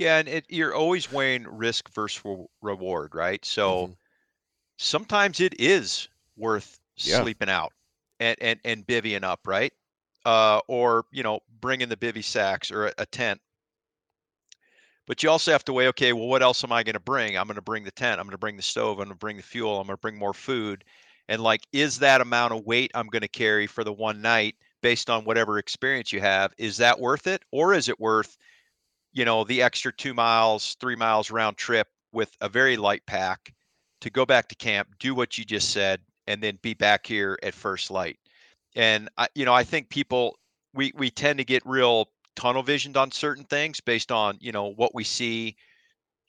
[0.00, 3.44] Yeah, and it, you're always weighing risk versus re- reward, right?
[3.44, 3.96] So Mhm.
[4.78, 7.26] sometimes it is worth Yeah.
[7.26, 7.72] sleeping out
[8.20, 9.72] and and and bivvying up, right?
[10.24, 13.40] Uh, or you know, bringing the bivy sacks or a, a tent.
[15.06, 17.36] But you also have to weigh, okay, well, what else am I going to bring?
[17.36, 18.18] I'm going to bring the tent.
[18.20, 18.92] I'm going to bring the stove.
[18.98, 19.78] I'm going to bring the fuel.
[19.80, 20.84] I'm going to bring more food.
[21.28, 24.56] And like, is that amount of weight I'm going to carry for the one night
[24.82, 26.52] based on whatever experience you have?
[26.58, 28.36] Is that worth it, or is it worth
[29.12, 33.52] you know the extra two miles three miles round trip with a very light pack
[34.00, 37.38] to go back to camp do what you just said and then be back here
[37.42, 38.18] at first light.
[38.76, 40.38] And I, you know i think people
[40.74, 44.66] we we tend to get real tunnel visioned on certain things based on you know
[44.66, 45.56] what we see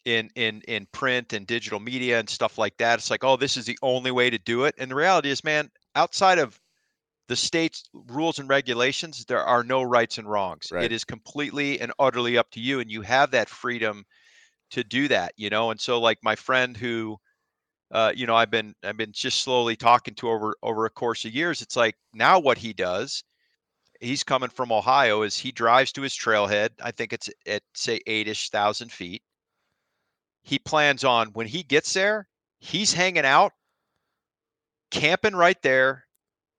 [0.05, 2.99] in in in print and digital media and stuff like that.
[2.99, 4.75] It's like oh this is the only way to do it.
[4.77, 6.59] And the reality is man outside of
[7.31, 10.67] the state's rules and regulations, there are no rights and wrongs.
[10.69, 10.83] Right.
[10.83, 14.03] It is completely and utterly up to you, and you have that freedom
[14.71, 15.31] to do that.
[15.37, 17.15] You know, and so like my friend who,
[17.89, 21.23] uh, you know, I've been I've been just slowly talking to over over a course
[21.23, 21.61] of years.
[21.61, 23.23] It's like now what he does.
[24.01, 25.21] He's coming from Ohio.
[25.21, 26.71] Is he drives to his trailhead?
[26.83, 29.21] I think it's at say eight-ish thousand feet.
[30.43, 32.27] He plans on when he gets there,
[32.59, 33.53] He's hanging out,
[34.91, 36.07] camping right there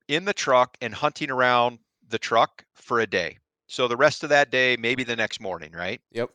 [0.09, 1.78] in the truck and hunting around
[2.09, 3.38] the truck for a day.
[3.66, 6.00] So the rest of that day, maybe the next morning, right?
[6.12, 6.30] Yep.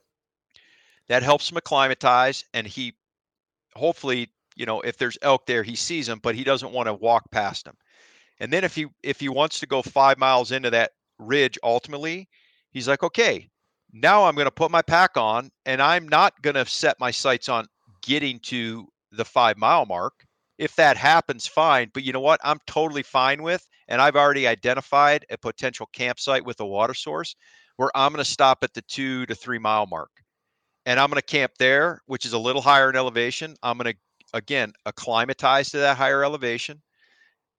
[1.07, 2.95] That helps him acclimatize and he
[3.75, 6.93] hopefully, you know, if there's elk there, he sees them, but he doesn't want to
[6.93, 7.77] walk past them.
[8.39, 12.27] And then if he if he wants to go 5 miles into that ridge ultimately,
[12.71, 13.49] he's like, "Okay,
[13.93, 17.11] now I'm going to put my pack on and I'm not going to set my
[17.11, 17.67] sights on
[18.01, 20.25] getting to the 5 mile mark.
[20.57, 21.91] If that happens, fine.
[21.93, 22.39] But you know what?
[22.43, 27.35] I'm totally fine with, and I've already identified a potential campsite with a water source
[27.77, 30.09] where I'm going to stop at the two to three mile mark.
[30.85, 33.55] And I'm going to camp there, which is a little higher in elevation.
[33.61, 33.97] I'm going to,
[34.33, 36.81] again, acclimatize to that higher elevation,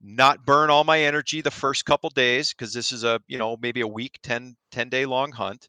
[0.00, 3.56] not burn all my energy the first couple days because this is a, you know,
[3.60, 5.68] maybe a week, 10, 10 day long hunt.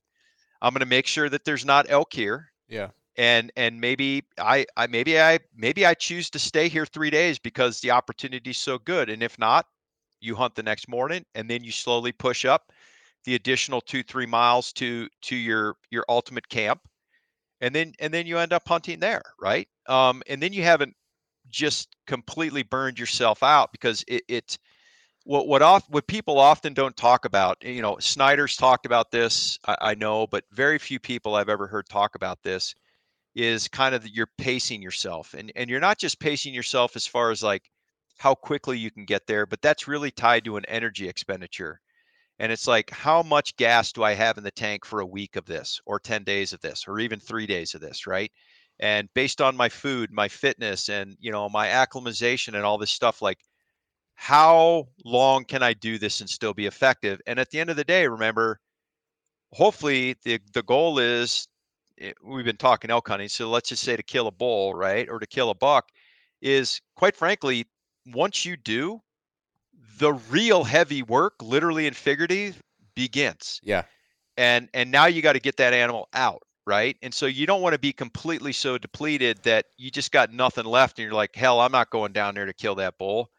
[0.61, 2.89] I'm going to make sure that there's not elk here Yeah.
[3.19, 7.37] And and maybe I, I maybe I maybe I choose to stay here three days
[7.37, 9.09] because the opportunity is so good.
[9.09, 9.65] And if not,
[10.21, 12.71] you hunt the next morning and then you slowly push up
[13.25, 16.79] the additional two, three miles to to your your ultimate camp.
[17.59, 19.67] And then and then you end up hunting there, right?
[19.87, 20.95] Um, and then you haven't
[21.49, 24.57] just completely burned yourself out because it, it
[25.25, 29.57] what what off what people often don't talk about you know snyder's talked about this
[29.65, 32.75] I, I know but very few people i've ever heard talk about this
[33.39, 37.31] is kind of you're pacing yourself and and you're not just pacing yourself as far
[37.31, 37.69] as like
[38.17, 41.79] how quickly you can get there but that's really tied to an energy expenditure
[42.39, 45.35] and it's like how much gas do i have in the tank for a week
[45.35, 48.31] of this or 10 days of this or even 3 days of this right
[48.79, 52.91] and based on my food my fitness and you know my acclimatization and all this
[52.91, 53.39] stuff like
[54.15, 57.21] how long can I do this and still be effective?
[57.25, 58.59] And at the end of the day, remember,
[59.53, 61.47] hopefully the the goal is
[61.99, 65.07] eh, we've been talking elk hunting, so let's just say to kill a bull, right,
[65.09, 65.89] or to kill a buck,
[66.41, 67.65] is quite frankly,
[68.07, 69.01] once you do,
[69.97, 72.59] the real heavy work, literally and figuratively,
[72.95, 73.59] begins.
[73.63, 73.83] Yeah.
[74.37, 76.97] And and now you got to get that animal out, right?
[77.01, 80.65] And so you don't want to be completely so depleted that you just got nothing
[80.65, 83.29] left, and you're like, hell, I'm not going down there to kill that bull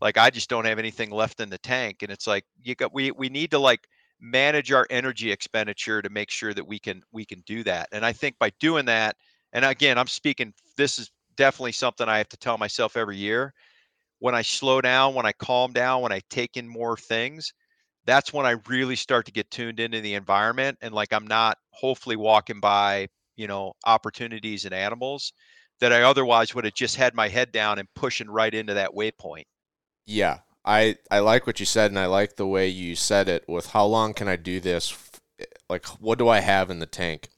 [0.00, 2.92] like i just don't have anything left in the tank and it's like you got
[2.92, 3.86] we we need to like
[4.20, 7.88] manage our energy expenditure to make sure that we can we can do that.
[7.92, 9.16] And i think by doing that
[9.52, 13.54] and again i'm speaking this is definitely something i have to tell myself every year.
[14.18, 17.52] When i slow down when i calm down when i take in more things
[18.04, 21.56] that's when i really start to get tuned into the environment and like i'm not
[21.70, 25.32] hopefully walking by you know opportunities and animals
[25.80, 28.90] that i otherwise would have just had my head down and pushing right into that
[28.90, 29.44] waypoint.
[30.06, 33.48] Yeah, I I like what you said, and I like the way you said it.
[33.48, 34.96] With how long can I do this?
[35.68, 37.28] Like, what do I have in the tank?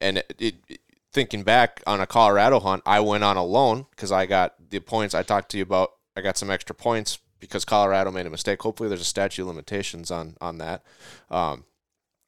[0.00, 0.80] And it, it,
[1.12, 5.14] thinking back on a Colorado hunt, I went on alone because I got the points
[5.14, 5.92] I talked to you about.
[6.16, 8.62] I got some extra points because Colorado made a mistake.
[8.62, 10.82] Hopefully, there's a statute limitations on on that.
[11.30, 11.64] Um,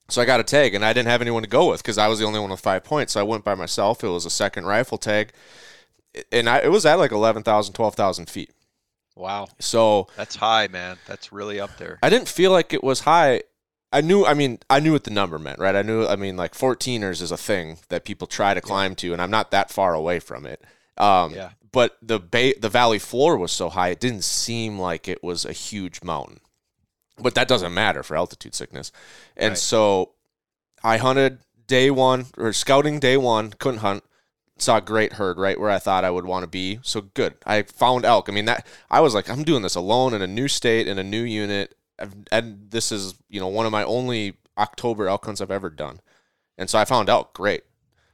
[0.09, 2.09] so I got a tag, and I didn't have anyone to go with because I
[2.09, 3.15] was the only one with five points.
[3.15, 4.05] So I went by myself.
[4.05, 5.33] It was a second rifle tag,
[6.31, 8.51] and I, it was at like 11,000, 12,000 feet.
[9.17, 9.49] Wow.
[9.61, 10.99] So That's high, man.
[11.07, 11.99] That's really up there.
[12.03, 13.43] I didn't feel like it was high.
[13.93, 15.77] I knew, I mean, I knew what the number meant, right?
[15.77, 19.13] I knew, I mean, like 14ers is a thing that people try to climb to,
[19.13, 20.63] and I'm not that far away from it.
[20.99, 21.51] Um, Yeah.
[21.71, 25.45] But the bay, the valley floor was so high, it didn't seem like it was
[25.45, 26.39] a huge mountain.
[27.19, 28.91] But that doesn't matter for altitude sickness.
[29.37, 29.59] And Right.
[29.59, 30.13] so
[30.83, 34.05] I hunted day one, or scouting day one, couldn't hunt
[34.57, 36.79] saw a great herd right where I thought I would want to be.
[36.83, 37.35] So good.
[37.45, 38.29] I found elk.
[38.29, 40.99] I mean that I was like I'm doing this alone in a new state in
[40.99, 41.75] a new unit
[42.33, 46.01] and this is, you know, one of my only October elk hunts I've ever done.
[46.57, 47.35] And so I found elk.
[47.35, 47.65] Great.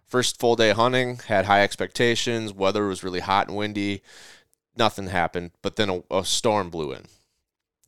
[0.07, 4.03] First full day hunting, had high expectations, weather was really hot and windy.
[4.76, 7.07] Nothing happened, but then a, a storm blew in.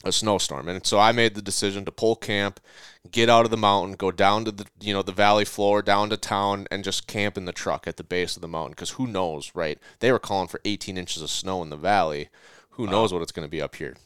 [0.05, 0.69] A snowstorm.
[0.69, 2.59] And so I made the decision to pull camp,
[3.11, 6.11] get out of the mountain, go down to the you know the valley floor, down
[6.11, 8.73] to town, and just camp in the truck at the base of the mountain.
[8.73, 9.79] Because who knows, right?
[10.01, 12.31] They were calling for 18 inches of snow in the valley.
[12.71, 13.97] Who knows what it's going to be up here?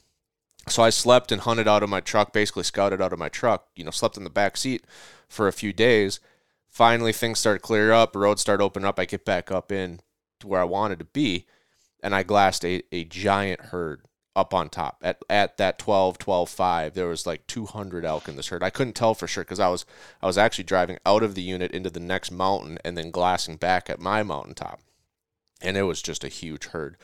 [0.69, 3.69] So I slept and hunted out of my truck, basically scouted out of my truck.
[3.77, 4.85] You know, slept in the back seat
[5.29, 6.21] for a few days.
[6.69, 8.15] Finally, things started to clear up.
[8.15, 8.99] Roads started opening up.
[8.99, 10.01] I get back up in
[10.41, 11.47] to where I wanted to be,
[12.03, 14.03] and I glassed a, a giant herd
[14.37, 14.99] up on top.
[15.03, 18.71] At, at that 12 12 5 there was like 200 elk in this herd i
[18.71, 19.85] couldn't tell for sure because i was
[20.23, 23.57] i was actually driving out of the unit into the next mountain and then glassing
[23.57, 24.81] back at my mountaintop.
[25.63, 26.97] And it was just a huge herd.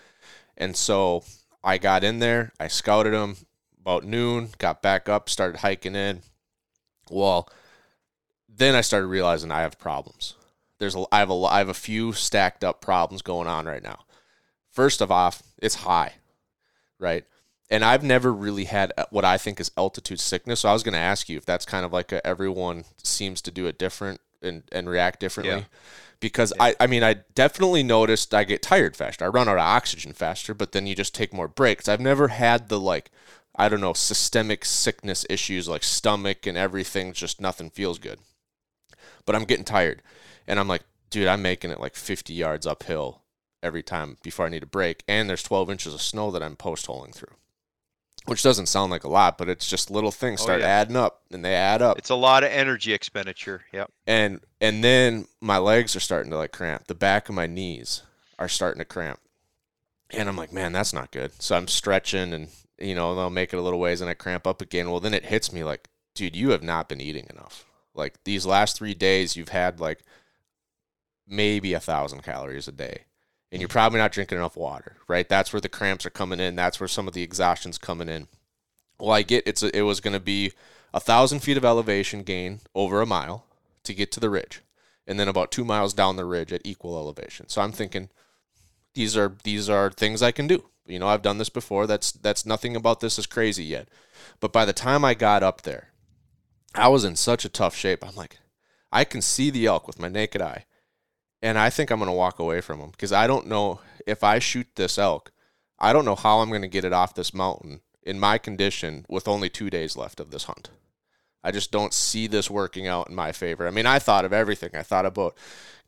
[0.56, 1.24] And so
[1.64, 3.36] i got in there i scouted them
[3.80, 6.22] about noon got back up started hiking in.
[7.10, 7.48] Well
[8.48, 10.34] then i started realizing i have problems.
[10.78, 13.82] There's a, I have a I have a few stacked up problems going on right
[13.82, 14.00] now.
[14.68, 16.14] First of off, it's high,
[17.03, 17.24] right?
[17.68, 20.61] And I've never really had uh, what I think is altitude sickness.
[20.61, 23.42] So I was going to ask you if that's kind of like a, everyone seems
[23.42, 25.57] to do it different and, and react differently.
[25.57, 25.64] Yeah.
[26.20, 29.24] Because I, I mean, I definitely noticed I get tired faster.
[29.24, 31.88] I run out of oxygen faster, but then you just take more breaks.
[31.88, 33.11] I've never had the like,
[33.57, 38.20] I don't know, systemic sickness issues like stomach and everything, just nothing feels good.
[39.26, 40.03] But I'm getting tired.
[40.46, 43.21] And I'm like, dude, I'm making it like 50 yards uphill
[43.62, 45.02] every time before I need a break.
[45.08, 47.34] And there's 12 inches of snow that I'm post holing through,
[48.26, 50.66] which doesn't sound like a lot, but it's just little things Oh, start yeah.
[50.68, 51.98] adding up and they add up.
[51.98, 53.62] It's a lot of energy expenditure.
[53.72, 53.90] Yep.
[54.06, 56.86] and and then my legs are starting to like cramp.
[56.86, 58.02] The back of my knees
[58.38, 59.20] are starting to cramp.
[60.10, 61.40] And I'm like, man, that's not good.
[61.40, 62.48] So I'm stretching and
[62.78, 64.90] you know, I'll make it a little ways and I cramp up again.
[64.90, 67.64] Well, then it hits me like, dude, you have not been eating enough.
[67.94, 70.00] Like these last three days, you've had like
[71.26, 73.02] maybe a thousand calories a day.
[73.53, 75.28] And you're probably not drinking enough water, right?
[75.28, 76.57] That's where the cramps are coming in.
[76.57, 78.26] That's where some of the exhaustion's coming in.
[78.98, 80.53] Well, I get it's a, it was going to be
[80.94, 83.46] a thousand feet of elevation gain over a mile
[83.84, 84.62] to get to the ridge,
[85.07, 87.48] and then about two miles down the ridge at equal elevation.
[87.48, 88.09] So I'm thinking
[88.94, 90.64] these are these are things I can do.
[90.86, 91.86] You know, I've done this before.
[91.86, 93.88] That's that's nothing about this is crazy yet.
[94.40, 95.88] But by the time I got up there,
[96.74, 98.07] I was in such a tough shape.
[98.07, 98.38] I'm like,
[98.90, 100.64] I can see the elk with my naked eye,
[101.43, 104.38] and I think I'm gonna walk away from them because I don't know if I
[104.38, 105.32] shoot this elk.
[105.78, 109.28] I don't know how I'm gonna get it off this mountain in my condition with
[109.28, 110.70] only two days left of this hunt.
[111.45, 113.66] I just don't see this working out in my favor.
[113.66, 114.70] I mean, I thought of everything.
[114.74, 115.36] I thought about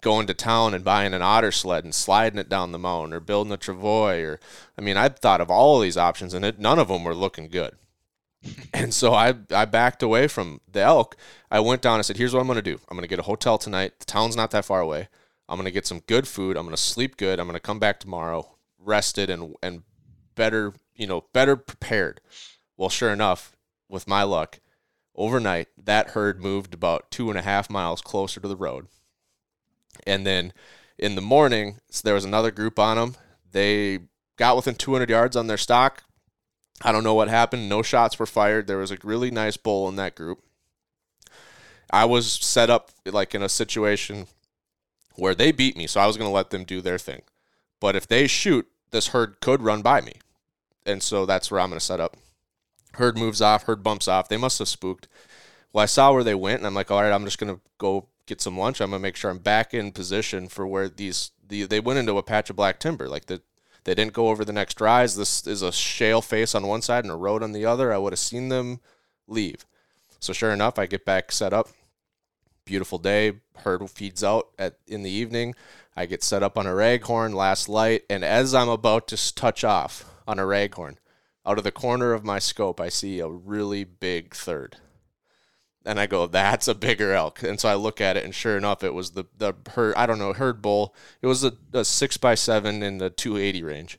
[0.00, 3.20] going to town and buying an otter sled and sliding it down the mountain or
[3.20, 4.40] building a travois or
[4.76, 7.14] I mean, I thought of all of these options and it, none of them were
[7.14, 7.76] looking good.
[8.74, 11.16] And so I I backed away from the elk.
[11.50, 12.78] I went down and said, "Here's what I'm going to do.
[12.88, 13.92] I'm going to get a hotel tonight.
[14.00, 15.08] The town's not that far away.
[15.48, 16.56] I'm going to get some good food.
[16.56, 17.38] I'm going to sleep good.
[17.38, 19.82] I'm going to come back tomorrow rested and and
[20.34, 22.20] better, you know, better prepared."
[22.76, 23.54] Well, sure enough,
[23.88, 24.58] with my luck,
[25.16, 28.86] overnight that herd moved about two and a half miles closer to the road
[30.06, 30.52] and then
[30.98, 33.14] in the morning so there was another group on them
[33.52, 33.98] they
[34.36, 36.02] got within 200 yards on their stock
[36.82, 39.88] i don't know what happened no shots were fired there was a really nice bull
[39.88, 40.42] in that group
[41.90, 44.26] i was set up like in a situation
[45.16, 47.22] where they beat me so i was going to let them do their thing
[47.80, 50.14] but if they shoot this herd could run by me
[50.86, 52.16] and so that's where i'm going to set up
[52.96, 54.28] herd moves off, herd bumps off.
[54.28, 55.08] They must have spooked.
[55.72, 58.08] Well, I saw where they went, and I'm like, all right, I'm just gonna go
[58.26, 58.80] get some lunch.
[58.80, 62.18] I'm gonna make sure I'm back in position for where these the they went into
[62.18, 63.08] a patch of black timber.
[63.08, 63.42] Like the
[63.84, 65.16] they didn't go over the next rise.
[65.16, 67.92] This is a shale face on one side and a road on the other.
[67.92, 68.80] I would have seen them
[69.26, 69.66] leave.
[70.20, 71.68] So sure enough, I get back set up.
[72.64, 73.40] Beautiful day.
[73.56, 75.54] Herd feeds out at in the evening.
[75.96, 79.64] I get set up on a raghorn, last light, and as I'm about to touch
[79.64, 80.96] off on a raghorn,
[81.46, 84.78] out of the corner of my scope, I see a really big third.
[85.86, 87.42] And I go, that's a bigger elk.
[87.42, 89.94] And so I look at it, and sure enough, it was the the herd.
[89.96, 90.94] I don't know herd bull.
[91.20, 93.98] It was a, a six by seven in the 280 range,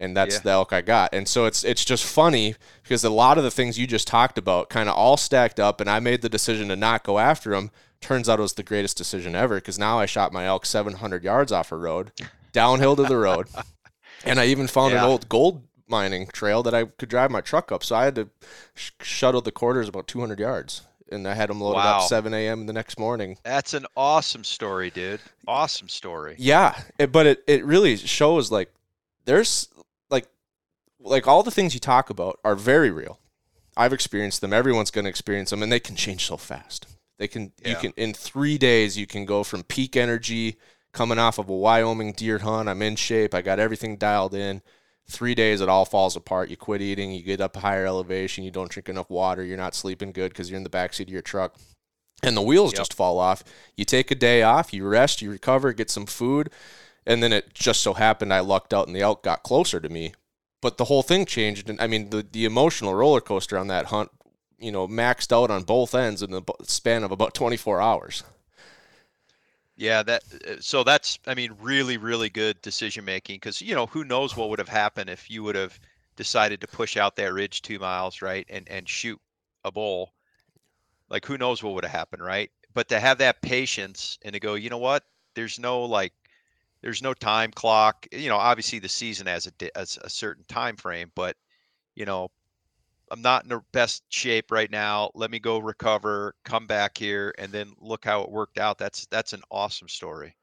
[0.00, 0.40] and that's Yeah.
[0.42, 1.10] the elk I got.
[1.12, 4.38] And so it's it's just funny because a lot of the things you just talked
[4.38, 7.50] about kind of all stacked up, and I made the decision to not go after
[7.50, 7.70] them.
[8.00, 11.24] Turns out it was the greatest decision ever because now I shot my elk 700
[11.24, 12.12] yards off a road,
[12.52, 13.48] downhill to the road,
[14.24, 17.70] and I even found an old gold mining trail that I could drive my truck
[17.72, 17.82] up.
[17.84, 18.28] So I had to
[18.74, 21.98] sh- shuttle the quarters about 200 yards, and I had them loaded Wow.
[22.00, 22.66] up 7 a.m.
[22.66, 23.38] the next morning.
[23.42, 25.20] That's an awesome story, dude.
[25.48, 26.34] Awesome story.
[26.38, 28.70] Yeah, it, but it it really shows like
[29.24, 29.68] there's
[31.04, 33.20] like all the things you talk about are very real.
[33.76, 34.52] I've experienced them.
[34.52, 36.86] Everyone's going to experience them, and they can change so fast.
[37.18, 40.56] They can you can in three days you can go from peak energy
[40.92, 42.68] coming off of a Wyoming deer hunt.
[42.68, 43.34] I'm in shape.
[43.34, 44.62] I got everything dialed in.
[45.06, 46.48] Three days, it all falls apart.
[46.48, 47.12] You quit eating.
[47.12, 48.42] You get up higher elevation.
[48.42, 49.44] You don't drink enough water.
[49.44, 51.56] You're not sleeping good because you're in the backseat of your truck,
[52.22, 52.78] and the wheels Yep.
[52.78, 53.44] just fall off.
[53.76, 54.72] You take a day off.
[54.72, 55.20] You rest.
[55.20, 55.72] You recover.
[55.72, 56.50] Get some food,
[57.06, 59.88] and then it just so happened I lucked out and the elk got closer to
[59.88, 60.14] me.
[60.64, 63.84] But the whole thing changed, and I mean the the emotional roller coaster on that
[63.84, 64.10] hunt,
[64.58, 68.22] you know, maxed out on both ends in the span of about 24 hours.
[69.76, 73.84] Yeah, that uh, so that's I mean really really good decision making because you know
[73.84, 75.78] who knows what would have happened if you would have
[76.16, 79.20] decided to push out that ridge two miles right and and shoot
[79.66, 80.14] a bull.
[81.10, 82.50] Like who knows what would have happened right?
[82.72, 85.04] But to have that patience and to go you know what?
[85.34, 86.14] There's no like
[86.84, 90.76] there's no time clock you know obviously the season has a has a certain time
[90.76, 91.36] frame but
[91.96, 92.28] you know
[93.10, 95.10] I'm not in the best shape right now.
[95.14, 98.78] Let me go recover, come back here, and then look how it worked out.
[98.78, 100.36] That's that's an awesome story.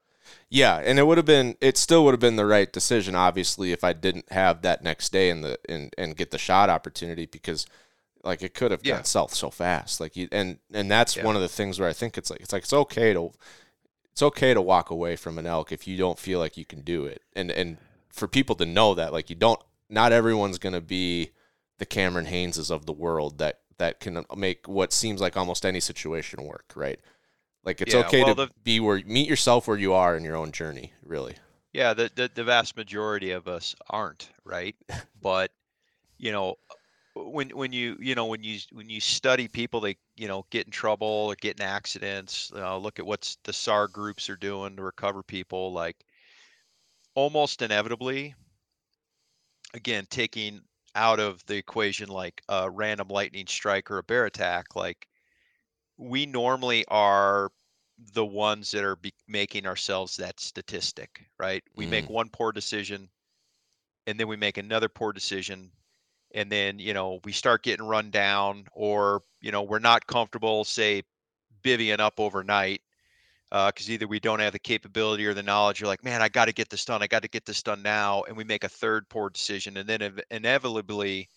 [0.48, 3.72] Yeah, and it would have been it still would have been the right decision obviously
[3.72, 7.26] if I didn't have that next day in the and and get the shot opportunity
[7.26, 7.66] because
[8.24, 9.02] like it could have Yeah.
[9.02, 10.00] gone south so fast.
[10.00, 11.22] Like you and and that's Yeah.
[11.22, 13.32] one of the things where I think it's like it's like it's okay to
[14.12, 16.82] it's okay to walk away from an elk if you don't feel like you can
[16.82, 17.22] do it.
[17.34, 17.78] And and
[18.10, 21.30] for people to know that like you don't not everyone's going to be
[21.78, 25.80] the Cameron Haneses of the world that that can make what seems like almost any
[25.80, 27.00] situation work, right?
[27.64, 30.24] Like it's Yeah, okay well, to the- be where meet yourself where you are in
[30.24, 31.36] your own journey, really.
[31.72, 34.76] Yeah, the, the the vast majority of us aren't, right?
[35.22, 35.52] But
[36.18, 36.56] you know,
[37.14, 40.66] when when you you know when you when you study people that you know get
[40.66, 44.76] in trouble or get in accidents, uh, look at what the SAR groups are doing
[44.76, 45.72] to recover people.
[45.72, 45.96] Like
[47.16, 48.36] almost inevitably,
[49.74, 50.60] again, taking
[50.94, 55.08] out of the equation like a random lightning strike or a bear attack, like
[55.96, 57.50] we normally are
[58.14, 61.64] the ones that are be- making ourselves that statistic, right?
[61.74, 63.08] We make one poor decision
[64.06, 65.72] and then we make another poor decision
[66.34, 70.64] and then, you know, we start getting run down or, you know, we're not comfortable
[70.64, 71.02] say
[71.62, 72.80] bivvying up overnight
[73.52, 75.80] uh, because either we don't have the capability or the knowledge.
[75.80, 77.02] You're like, man, I got to get this done.
[77.02, 78.22] I got to get this done now.
[78.22, 79.76] And we make a third poor decision.
[79.76, 81.28] And then inev- inevitably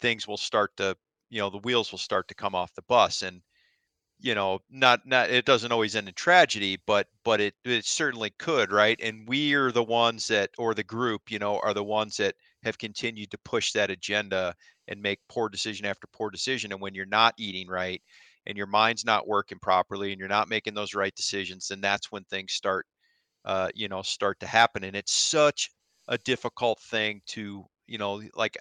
[0.00, 0.96] things will start to,
[1.30, 3.22] you know, the wheels will start to come off the bus.
[3.22, 3.42] And,
[4.20, 8.30] you know, not, not, it doesn't always end in tragedy, but, but it, it certainly
[8.38, 8.70] could.
[8.70, 9.00] Right.
[9.02, 12.36] And we are the ones that, or the group, you know, are the ones that
[12.64, 14.54] have continued to push that agenda
[14.88, 16.72] and make poor decision after poor decision.
[16.72, 18.02] And when you're not eating right,
[18.46, 22.10] and your mind's not working properly and you're not making those right decisions then that's
[22.10, 22.86] when things start
[23.44, 25.70] uh, you know start to happen and it's such
[26.08, 28.56] a difficult thing to you know like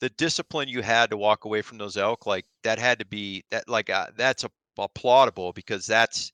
[0.00, 3.44] the discipline you had to walk away from those elk like that had to be
[3.50, 6.32] that like uh, that's a, applaudable because that's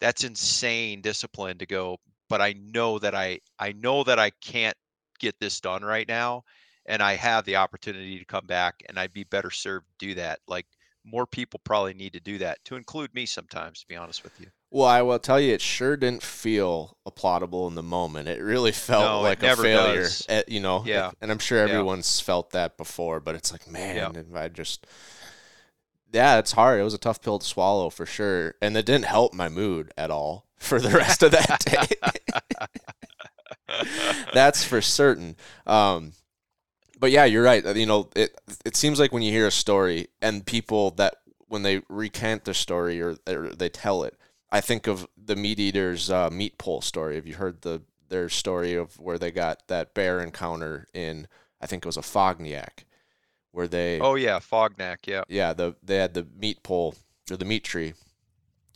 [0.00, 1.96] that's insane discipline to go
[2.28, 4.76] but i know that i i know that i can't
[5.24, 6.42] get this done right now
[6.86, 10.14] and i have the opportunity to come back and i'd be better served to do
[10.14, 10.66] that like
[11.04, 14.38] more people probably need to do that to include me sometimes to be honest with
[14.40, 18.26] you Well, I will tell you, it sure didn't feel applaudable in the moment.
[18.26, 20.24] It really felt No, like a failure, does.
[20.28, 20.82] eh, you know.
[20.86, 21.10] Yeah.
[21.20, 21.70] and I'm sure Yeah.
[21.74, 23.20] everyone's felt that before.
[23.20, 24.40] But it's like, man, Yeah.
[24.40, 24.86] I just,
[26.12, 26.80] yeah, it's hard.
[26.80, 29.92] It was a tough pill to swallow for sure, and it didn't help my mood
[29.96, 31.88] at all for the rest of that day.
[34.34, 35.36] That's for certain.
[35.66, 36.12] Um,
[36.98, 37.76] but yeah, you're right.
[37.76, 41.16] You know, it it seems like when you hear a story and people that
[41.48, 44.18] when they recant their story or, or they tell it,
[44.50, 47.16] I think of the MeatEater's uh, meat pole story.
[47.16, 51.28] Have you heard the their story of where they got that bear encounter in?
[51.60, 52.84] I think it was Afognak,
[53.52, 56.94] where they oh yeah fognac yeah yeah the they had the meat pole
[57.30, 57.94] or the meat tree,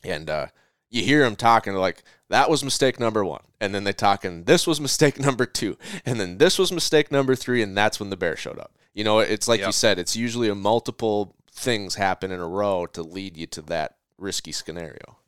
[0.03, 0.46] and uh,
[0.91, 4.66] you hear them talking like that was mistake number one, and then they talking this
[4.66, 8.16] was mistake number two, and then this was mistake number three, and that's when the
[8.16, 8.72] bear showed up.
[8.95, 12.86] You know, it's like you said, it's usually a multiple things happen in a row
[12.86, 15.18] to lead you to that risky scenario.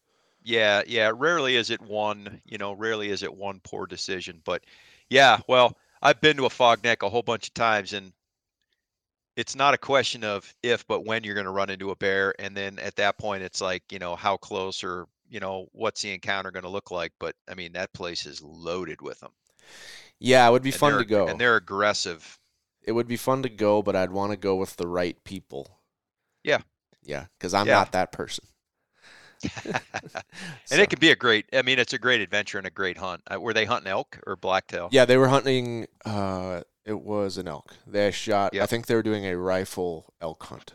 [0.42, 1.12] Yeah, yeah.
[1.14, 4.40] Rarely is it one, you know, rarely is it one poor decision.
[4.44, 4.64] But
[5.08, 8.12] yeah, well, I've been to Afognak a whole bunch of times and
[9.36, 12.34] it's not a question of if, but when you're going to run into a bear.
[12.38, 16.03] And then at that point, it's like, you know, how close or, you know, what's
[16.03, 17.12] the encounter going to look like?
[17.18, 19.31] But I mean, that place is loaded with them.
[20.18, 21.26] Yeah, it would be And fun to go.
[21.28, 22.39] And they're aggressive.
[22.83, 25.78] It would be fun to go, but I'd want to go with the right people.
[26.45, 26.59] Yeah.
[27.03, 27.74] Yeah, because I'm Yeah.
[27.74, 28.44] not that person.
[29.65, 29.81] and
[30.66, 32.98] So- it could be a great, I mean, it's a great adventure and a great
[32.98, 33.23] hunt.
[33.32, 34.89] Uh, were they hunting elk or blacktail?
[34.93, 35.86] Yeah, they were hunting.
[36.05, 37.74] Uh, it was an elk.
[37.86, 38.55] They shot.
[38.57, 40.74] I think they were doing a rifle elk hunt,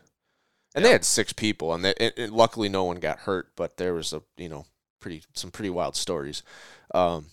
[0.76, 3.52] and they had six people, and they, it, it- luckily no one got hurt.
[3.56, 4.65] But there was a you know
[4.99, 6.43] pretty some pretty wild stories.
[6.93, 7.27] Um,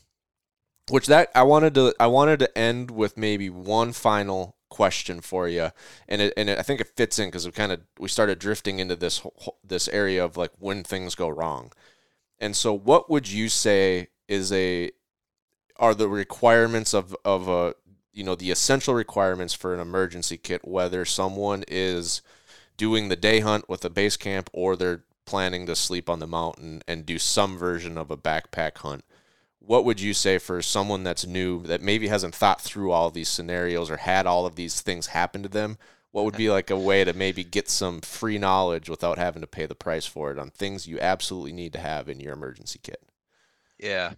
[0.91, 5.49] which that I wanted to I wanted to end with maybe one final question for
[5.49, 5.71] you,
[6.09, 8.39] and it, and it, I think it fits in because we kind of we started
[8.39, 11.73] drifting into this whole- whole- this area of like when things go wrong,
[12.39, 14.91] and so what would you say is a
[15.77, 17.75] are the requirements of of a
[18.13, 22.21] you know the essential requirements for an emergency kit whether someone is
[22.83, 26.27] doing the day hunt with a base camp or they're planning to sleep on the
[26.27, 29.05] mountain and do some version of a backpack hunt.
[29.61, 33.29] What would you say for someone that's new that maybe hasn't thought through all these
[33.29, 35.79] scenarios or had all of these things happen to them?
[36.11, 39.47] What would be like a way to maybe get some free knowledge without having to
[39.47, 42.81] pay the price for it on things you absolutely need to have in your emergency
[42.83, 43.01] kit?
[43.79, 44.15] Yeah,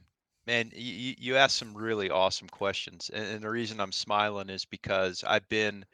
[0.47, 4.65] man, you, you asked some really awesome questions, and, and the reason I'm smiling is
[4.65, 5.85] because I've been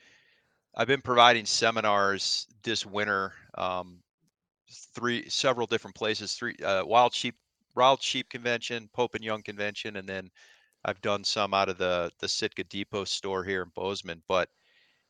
[0.74, 4.02] I've been providing seminars this winter, um,
[4.70, 7.36] three several different places, three uh, Wild Sheep
[7.74, 10.30] Wild Sheep Convention, Pope and Young Convention, and then
[10.84, 14.22] I've done some out of the the Sitka Depot store here in Bozeman.
[14.28, 14.50] But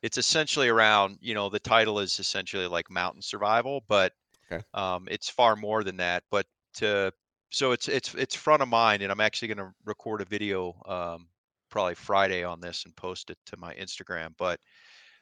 [0.02, 4.14] it's essentially around, you know, the title is essentially like mountain survival, but
[4.50, 4.62] Okay.
[4.74, 6.24] um, it's far more than that.
[6.30, 7.12] But to
[7.50, 10.80] so it's it's it's front of mind, and I'm actually going to record a video
[10.86, 11.28] um,
[11.70, 14.34] probably Friday on this and post it to my Instagram.
[14.38, 14.60] But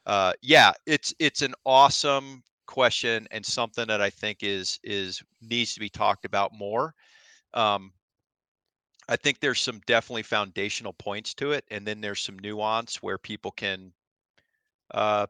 [0.09, 5.75] uh, yeah, it's it's an awesome question and something that I think is is needs
[5.75, 6.95] to be talked about more.
[7.55, 7.93] Um,
[9.09, 13.19] I think there's some definitely foundational points to it, and then there's some nuance where
[13.19, 13.93] people can.
[14.93, 15.27] Uh,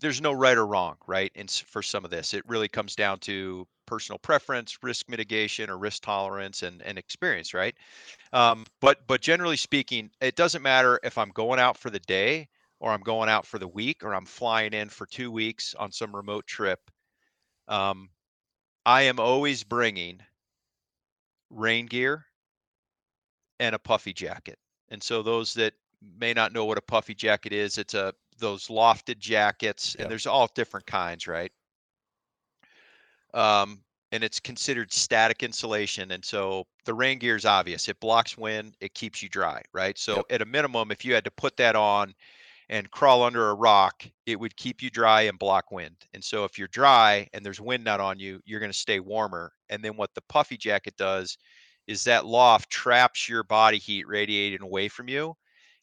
[0.00, 1.32] there's no right or wrong, right?
[1.36, 5.78] And for some of this, it really comes down to personal preference, risk mitigation, or
[5.78, 7.74] risk tolerance, and and experience, right?
[8.32, 12.48] Um, but but generally speaking, it doesn't matter if I'm going out for the day
[12.80, 15.90] or I'm going out for the week or I'm flying in for two weeks on
[15.92, 16.90] some remote trip.
[17.66, 18.10] Um,
[18.86, 20.20] I am always bringing
[21.50, 22.24] rain gear
[23.60, 24.58] and a puffy jacket.
[24.90, 25.74] And so those that
[26.18, 30.02] may not know what a puffy jacket is, it's a those lofted jackets, Yep.
[30.02, 31.52] and there's all different kinds, right?
[33.34, 33.82] Um,
[34.12, 36.12] and it's considered static insulation.
[36.12, 37.88] And so the rain gear is obvious.
[37.88, 39.98] It blocks wind, it keeps you dry, right?
[39.98, 40.26] So Yep.
[40.30, 42.14] at a minimum, if you had to put that on
[42.68, 45.96] and crawl under a rock, it would keep you dry and block wind.
[46.14, 49.00] And so if you're dry and there's wind not on you, you're going to stay
[49.00, 49.52] warmer.
[49.70, 51.38] And then what the puffy jacket does
[51.86, 55.34] is that loft traps your body heat radiating away from you,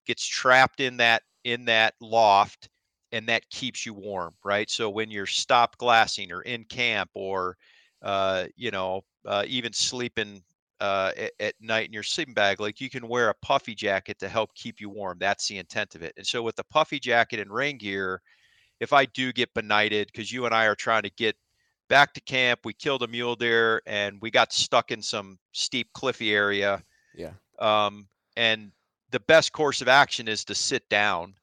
[0.05, 2.69] gets trapped in that in that loft
[3.11, 4.69] and that keeps you warm, right?
[4.69, 7.57] So when you're stop glassing or in camp or
[8.01, 10.43] uh, you know, uh, even sleeping
[10.79, 14.19] uh, at, at night in your sleeping bag, like you can wear a puffy jacket
[14.19, 15.17] to help keep you warm.
[15.19, 16.13] That's the intent of it.
[16.17, 18.21] And so with the puffy jacket and rain gear,
[18.79, 21.35] if I do get benighted, because you and I are trying to get
[21.87, 25.87] back to camp, we killed a mule deer and we got stuck in some steep
[25.93, 26.83] cliffy area.
[27.15, 27.31] Yeah.
[27.59, 28.71] Um, and
[29.11, 31.35] the best course of action is to sit down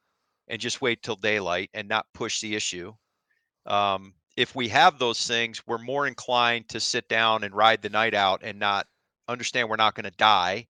[0.48, 2.92] and just wait till daylight and not push the issue.
[3.64, 7.88] Um, if we have those things, we're more inclined to sit down and ride the
[7.88, 8.86] night out and not
[9.28, 10.66] understand we're not going to die,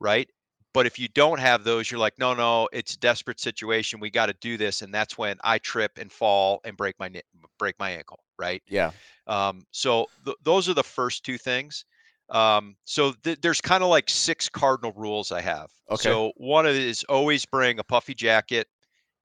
[0.00, 0.28] right?
[0.74, 4.00] But if you don't have those, you're like, no, no, it's a desperate situation.
[4.00, 7.10] We got to do this, and that's when I trip and fall and break my
[7.58, 8.62] break my ankle, right?
[8.68, 8.92] Yeah.
[9.26, 11.84] Um, so th- those are the first two things.
[12.30, 15.70] Um, so th- there's kind of like six cardinal rules I have.
[15.88, 16.16] Okay.
[16.16, 18.68] So one is always bring a puffy jacket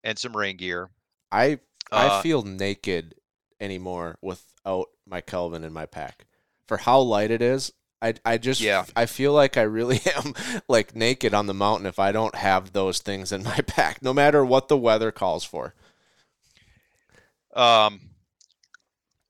[0.04, 0.90] and some rain gear.
[1.32, 1.60] I
[1.94, 3.16] I Uh, feel naked
[3.60, 6.26] anymore without my Kelvin in my pack.
[6.68, 7.72] For how light it is,
[8.06, 8.86] I I just Yeah.
[8.96, 10.34] I feel like I really am
[10.68, 14.14] like naked on the mountain if I don't have those things in my pack, no
[14.14, 15.74] matter what the weather calls for.
[17.54, 18.02] Um,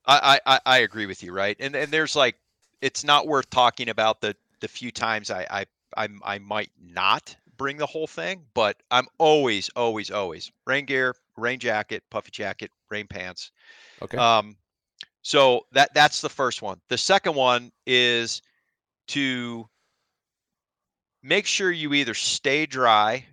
[0.04, 1.56] I, I I- agree with you, right?
[1.60, 2.36] And and there's like,
[2.80, 5.66] it's not worth talking about the the few times I I
[5.96, 11.14] I, I might not bring the whole thing, but I'm always always always rain gear,
[11.36, 13.50] rain jacket, puffy jacket, rain pants.
[14.02, 14.18] Okay.
[14.18, 14.56] Um,
[15.22, 16.80] so that that's the first one.
[16.88, 18.42] The second one is
[19.08, 19.68] to
[21.22, 23.24] make sure you either stay dry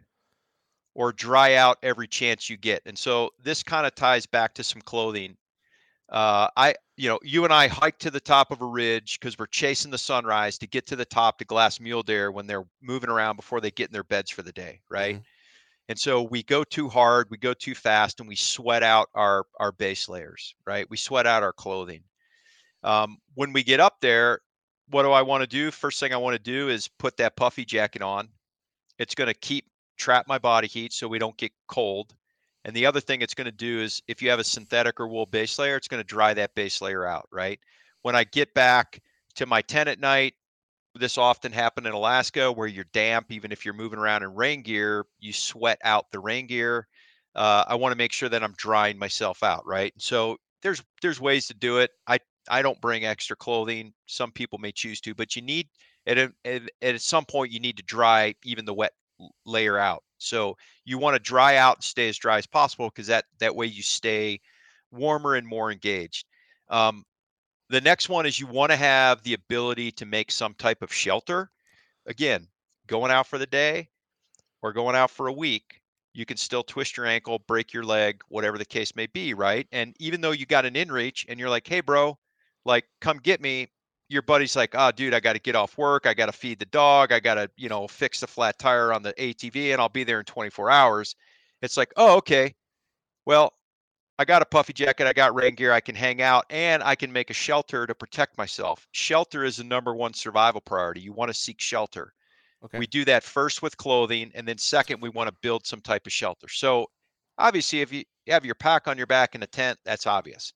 [0.96, 2.82] or dry out every chance you get.
[2.86, 5.36] And so this kind of ties back to some clothing.
[6.10, 9.38] Uh, I, you know, you and I hike to the top of a ridge because
[9.40, 12.66] we're chasing the sunrise to get to the top to glass mule deer when they're
[12.82, 15.22] moving around before they get in their beds for the day, right?
[15.90, 19.46] And so we go too hard, we go too fast, and we sweat out our
[19.60, 20.90] our base layers, right?
[20.90, 22.04] We sweat out our clothing.
[22.84, 24.40] Um, when we get up there,
[24.90, 25.72] what do I want to do?
[25.72, 28.30] First thing I want to do is put that puffy jacket on.
[29.00, 29.66] It's going to keep
[29.98, 32.14] trap my body heat so we don't get cold.
[32.66, 35.08] And the other thing it's going to do is if you have a synthetic or
[35.08, 37.60] wool base layer, it's going to dry that base layer out, right?
[38.04, 39.02] When I get back
[39.36, 40.34] to my tent at night,
[40.96, 44.62] this often happened in Alaska where you're damp, even if you're moving around in rain
[44.62, 46.88] gear, you sweat out the rain gear.
[47.36, 49.92] Uh, I want to make sure that I'm drying myself out, right?
[49.98, 51.92] So there's there's ways to do it.
[52.08, 52.20] I
[52.50, 53.94] I don't bring extra clothing.
[54.06, 55.70] Some people may choose to, but you need
[56.06, 56.34] at a,
[56.82, 58.94] at, some point you need to dry even the wet
[59.46, 60.04] layer out.
[60.18, 63.56] So you want to dry out and stay as dry as possible because that that
[63.56, 64.42] way you stay
[64.92, 66.26] warmer and more engaged.
[66.70, 67.06] Um,
[67.70, 70.94] the next one is you want to have the ability to make some type of
[70.94, 71.50] shelter.
[72.06, 72.48] Again,
[72.88, 73.90] going out for the day
[74.62, 75.82] or going out for a week,
[76.14, 79.68] you can still twist your ankle, break your leg, whatever the case may be, right?
[79.72, 82.18] And even though you got an inReach and you're like, hey, bro,
[82.66, 83.68] like, come get me,
[84.10, 86.06] your buddy's like, oh, dude, I got to get off work.
[86.06, 87.12] I got to feed the dog.
[87.12, 90.04] I got to, you know, fix the flat tire on the ATV and I'll be
[90.04, 91.16] there in 24 hours.
[91.62, 92.54] It's like, oh, okay.
[93.26, 93.54] Well,
[94.20, 96.82] I I got a puffy jacket, I got rain gear, I can hang out, and
[96.82, 98.88] I can make a shelter to protect myself.
[98.94, 101.02] Shelter is the number one survival priority.
[101.02, 102.14] You want to seek shelter.
[102.64, 102.80] Okay.
[102.80, 106.06] We do that first with clothing, and then second, we want to build some type
[106.06, 106.48] of shelter.
[106.48, 106.88] So,
[107.38, 110.54] obviously, if you have your pack on your back in a tent, that's obvious.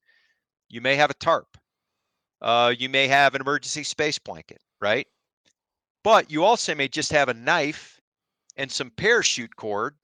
[0.70, 1.58] You may have a tarp.
[2.42, 5.08] Uh, you may have an emergency space blanket, right?
[6.04, 8.00] But you also may just have a knife
[8.56, 9.96] and some parachute cord.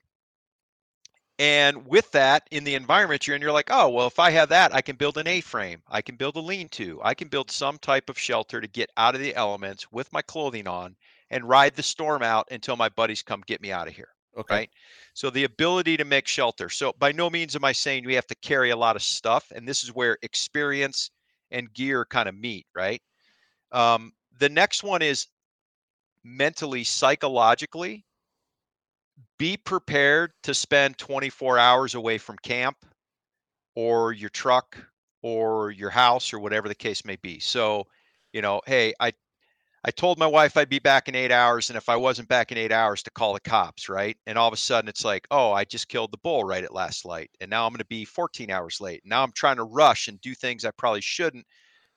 [1.39, 4.49] And with that, in the environment you're in, you're like, oh, well, if I have
[4.49, 5.81] that, I can build an A frame.
[5.89, 6.99] I can build a lean to.
[7.03, 10.21] I can build some type of shelter to get out of the elements with my
[10.21, 10.95] clothing on
[11.31, 14.09] and ride the storm out until my buddies come get me out of here.
[14.37, 14.55] Okay.
[14.55, 14.69] Right.
[15.13, 16.69] So the ability to make shelter.
[16.69, 19.51] So by no means am I saying we have to carry a lot of stuff.
[19.55, 21.09] And this is where experience
[21.53, 22.67] and gear kind of meet.
[22.75, 23.01] Right.
[23.71, 25.27] Um, the next one is
[26.23, 28.05] mentally, psychologically,
[29.37, 32.77] be prepared to spend 24 hours away from camp
[33.75, 34.77] or your truck
[35.21, 37.39] or your house or whatever the case may be.
[37.39, 37.85] So,
[38.33, 39.13] you know, hey, I
[39.85, 42.51] I told my wife I'd be back in 8 hours and if I wasn't back
[42.51, 44.17] in 8 hours to call the cops, right?
[44.25, 46.73] And all of a sudden it's like, "Oh, I just killed the bull right at
[46.73, 49.01] last light and now I'm going to be 14 hours late.
[49.05, 51.45] Now I'm trying to rush and do things I probably shouldn't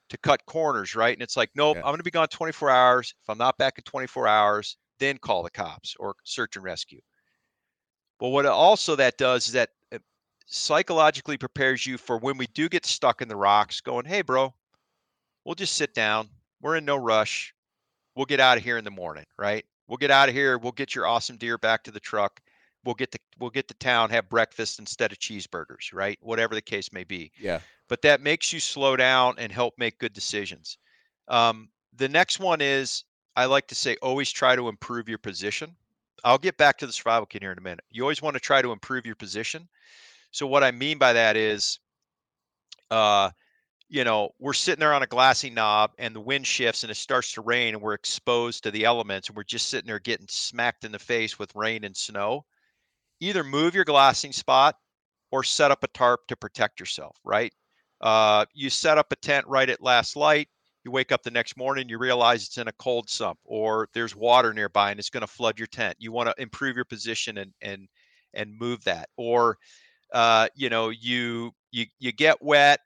[0.09, 1.13] to cut corners, right?
[1.15, 1.81] And it's like, nope, Yeah.
[1.83, 3.13] I'm going to be gone 24 hours.
[3.23, 7.01] If I'm not back in 24 hours, then call the cops or search and rescue.
[8.19, 10.03] But what also that does is that it
[10.45, 14.53] psychologically prepares you for when we do get stuck in the rocks, going, hey, bro,
[15.45, 16.29] we'll just sit down.
[16.61, 17.55] We're in no rush.
[18.17, 19.63] We'll get out of here in the morning, right?
[19.87, 20.57] We'll get out of here.
[20.57, 22.41] We'll get your awesome deer back to the truck.
[22.83, 26.17] We'll get to we'll get to town, have breakfast instead of cheeseburgers, right?
[26.21, 27.59] Whatever the case may be Yeah.
[27.87, 30.77] but that makes you slow down and help make good decisions.
[31.27, 33.03] Um, the next one is
[33.35, 35.75] I like to say always try to improve your position.
[36.23, 37.85] I'll get back to the survival kit here in a minute.
[37.91, 39.69] You always want to try to improve your position.
[40.31, 41.79] So what I mean by that is,
[42.89, 43.29] uh,
[43.89, 46.95] you know, we're sitting there on a glassy knob and the wind shifts and it
[46.95, 50.27] starts to rain and we're exposed to the elements and we're just sitting there getting
[50.29, 52.43] smacked in the face with rain and snow.
[53.19, 54.75] Either move your glassing spot
[55.31, 57.53] or set up a tarp to protect yourself, right?
[58.01, 60.49] Uh, you set up a tent right at last light.
[60.83, 64.15] You wake up the next morning, you realize it's in a cold sump, or there's
[64.15, 65.95] water nearby and it's going to flood your tent.
[65.99, 67.87] You want to improve your position and and
[68.33, 69.57] and move that, or
[70.13, 72.79] uh, you know you you you get wet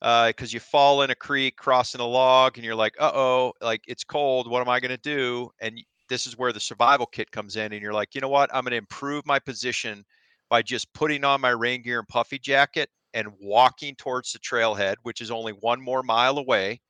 [0.00, 3.84] because you fall in a creek crossing a log, and you're like, uh oh, like
[3.88, 4.48] it's cold.
[4.50, 5.50] What am I going to do?
[5.60, 8.50] And this is where the survival kit comes in, and you're like, you know what?
[8.54, 10.04] I'm going to improve my position
[10.48, 14.96] by just putting on my rain gear and puffy jacket and walking towards the trailhead,
[15.02, 16.80] which is only one more mile away.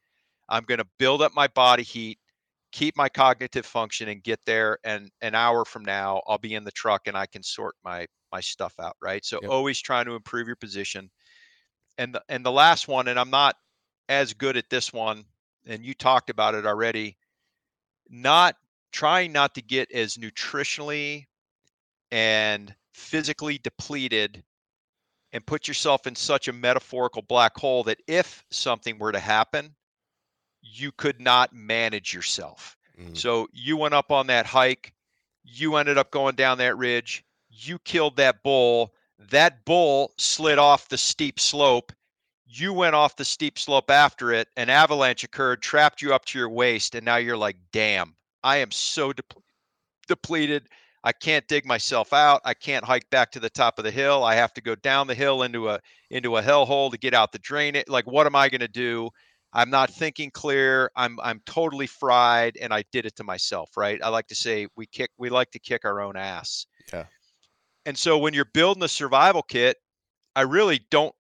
[0.48, 2.18] I'm going to build up my body heat,
[2.72, 4.78] keep my cognitive function, and get there.
[4.84, 8.06] And an hour from now, I'll be in the truck and I can sort my
[8.32, 8.96] my stuff out.
[9.02, 9.24] Right.
[9.24, 9.48] So Yep.
[9.48, 11.10] always trying to improve your position.
[12.00, 13.56] And the, and the last one, and I'm not
[14.08, 15.26] as good at this one,
[15.66, 17.18] and you talked about it already.
[18.08, 18.56] Not
[18.90, 21.26] trying not to get as nutritionally
[22.10, 24.42] and physically depleted
[25.34, 29.74] and put yourself in such a metaphorical black hole that if something were to happen,
[30.62, 32.78] you could not manage yourself.
[32.98, 33.14] Mhm.
[33.14, 34.94] So you went up on that hike,
[35.44, 38.94] you ended up going down that ridge, you killed that bull,
[39.28, 41.92] that bull slid off the steep slope.
[42.46, 46.38] You went off the steep slope after it, an avalanche occurred, trapped you up to
[46.38, 49.42] your waist, and now you're like, damn, I am so depl-
[50.08, 50.68] depleted.
[51.04, 52.40] I can't dig myself out.
[52.44, 54.24] I can't hike back to the top of the hill.
[54.24, 55.80] I have to go down the hill into a
[56.10, 57.74] into a hellhole to get out the drain.
[57.74, 59.10] It like, what am I going to do?
[59.52, 60.90] I'm not thinking clear.
[60.96, 63.76] I'm I'm totally fried, and I did it to myself.
[63.76, 64.00] Right?
[64.02, 65.10] I like to say we kick.
[65.16, 66.66] We like to kick our own ass.
[66.92, 67.04] Yeah.
[67.86, 69.76] And so when you're building a survival kit,
[70.36, 71.14] I really don't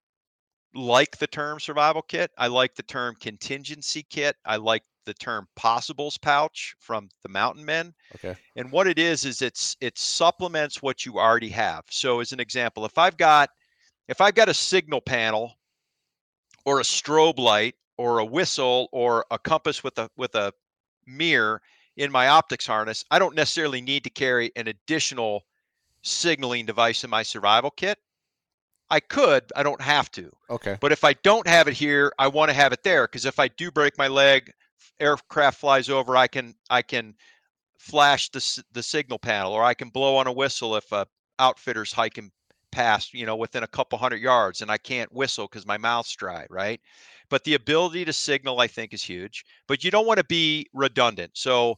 [0.74, 2.30] like the term survival kit.
[2.38, 4.36] I like the term contingency kit.
[4.44, 7.94] I like the term possibles pouch from the mountain men.
[8.14, 8.36] Okay.
[8.56, 11.84] And what it is is it's it supplements what you already have.
[11.90, 13.50] So as an example, if I've got
[14.08, 15.54] if I've got a signal panel
[16.64, 20.52] or a strobe light or a whistle or a compass with a with a
[21.06, 21.60] mirror
[21.96, 25.42] in my optics harness, I don't necessarily need to carry an additional
[26.02, 27.98] signaling device in my survival kit.
[28.90, 30.32] I could, I don't have to.
[30.50, 30.76] Okay.
[30.80, 33.38] But if I don't have it here, I want to have it there because if
[33.38, 34.52] I do break my leg,
[34.98, 37.14] aircraft flies over, I can I can
[37.78, 41.06] flash the the signal panel, or I can blow on a whistle if a
[41.38, 42.30] outfitter's hiking
[42.72, 46.14] past, you know, within a couple hundred yards, and I can't whistle because my mouth's
[46.14, 46.80] dry, right?
[47.28, 49.44] But the ability to signal, I think, is huge.
[49.68, 51.32] But you don't want to be redundant.
[51.34, 51.76] So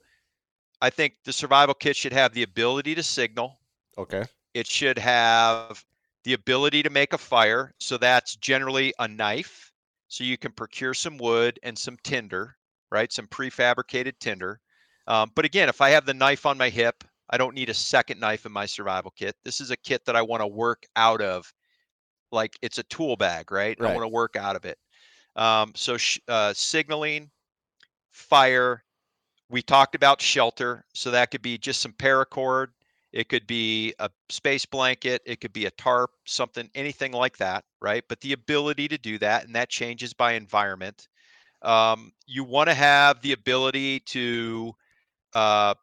[0.80, 3.58] I think the survival kit should have the ability to signal.
[3.96, 4.24] Okay.
[4.54, 5.84] It should have
[6.24, 7.74] the ability to make a fire.
[7.80, 9.72] So that's generally a knife.
[10.08, 12.56] So you can procure some wood and some tinder,
[12.90, 13.12] right?
[13.12, 14.60] Some prefabricated tinder.
[15.06, 17.74] Um, but again, if I have the knife on my hip, I don't need a
[17.74, 19.36] second knife in my survival kit.
[19.44, 21.52] This is a kit that I want to work out of.
[22.30, 23.78] Like it's a tool bag, right?
[23.82, 24.78] I want to work out of it.
[25.36, 27.30] Um, so sh- uh, signaling,
[28.10, 28.84] fire.
[29.50, 30.84] We talked about shelter.
[30.94, 32.68] So that could be just some paracord.
[33.12, 35.22] It could be a space blanket.
[35.26, 38.04] It could be a tarp, something, anything like that, right?
[38.08, 41.08] But the ability to do that, and that changes by environment.
[41.62, 44.74] Um, you want to have the ability to
[45.34, 45.74] uh,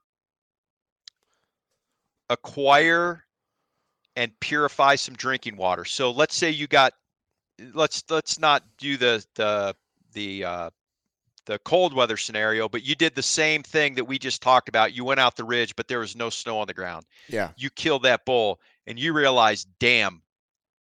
[2.29, 3.23] acquire
[4.15, 5.85] and purify some drinking water.
[5.85, 6.93] So let's say you got
[7.73, 9.75] let's let's not do the the
[10.13, 10.69] the uh
[11.49, 14.93] the cold weather scenario, but you did the same thing that we just talked about.
[14.93, 17.07] You went out the ridge, but there was no snow on the ground.
[17.27, 17.49] Yeah.
[17.57, 20.21] You killed that bull and you realize, damn,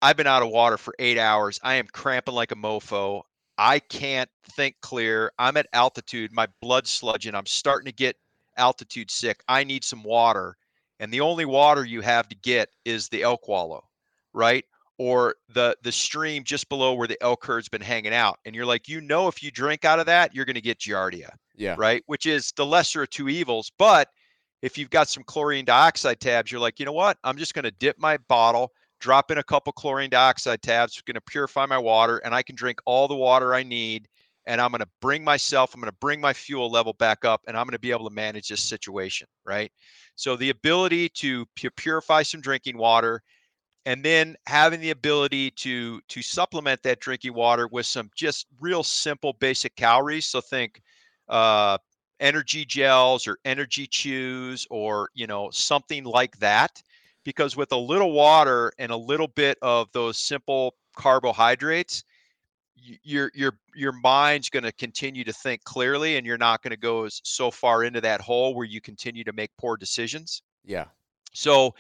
[0.03, 1.59] I've been out of water for eight hours.
[1.63, 3.23] I am cramping like a mofo.
[3.57, 5.33] I can't think clear.
[5.39, 6.33] I'm at altitude.
[6.35, 7.35] My blood's sludging.
[7.35, 8.17] I'm starting to get
[8.59, 9.43] altitude sick.
[9.49, 10.59] I need some water.
[11.01, 13.85] And the only water you have to get is the elk wallow,
[14.35, 14.67] right?
[14.99, 18.39] Or the the stream just below where the elk herd's been hanging out.
[18.45, 20.79] And you're like, you know, if you drink out of that, you're going to get
[20.79, 21.77] giardia, Yeah.
[21.79, 22.03] right?
[22.07, 23.71] Which is the lesser of two evils.
[23.79, 24.09] But
[24.61, 27.17] if you've got some chlorine dioxide tabs, you're like, you know what?
[27.23, 31.15] I'm just going to dip my bottle, drop in a couple chlorine dioxide tabs, going
[31.15, 34.09] to purify my water, and I can drink all the water I need.
[34.47, 37.43] And I'm going to bring myself, I'm going to bring my fuel level back up,
[37.47, 39.71] and I'm going to be able to manage this situation, right?
[40.17, 43.23] So the ability to pu- purify some drinking water,
[43.89, 48.83] and then having the ability to to supplement that drinking water with some just real
[48.83, 50.27] simple basic calories.
[50.27, 50.83] So think
[51.31, 51.79] uh,
[52.21, 56.83] energy gels or energy chews or you know something like that
[57.25, 62.05] because with a little water and a little bit of those simple carbohydrates
[63.03, 66.77] your your your mind's going to continue to think clearly and you're not going to
[66.77, 70.85] go as, so far into that hole where you continue to make poor decisions Yeah.
[71.33, 71.75] so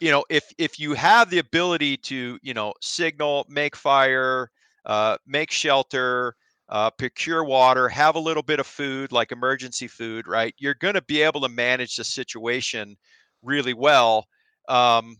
[0.00, 4.50] you know if if you have the ability to you know signal make fire
[4.86, 6.34] uh, make shelter
[6.68, 10.94] uh, procure water have a little bit of food like emergency food right you're going
[10.94, 12.96] to be able to manage the situation
[13.42, 14.26] really well
[14.68, 15.16] um,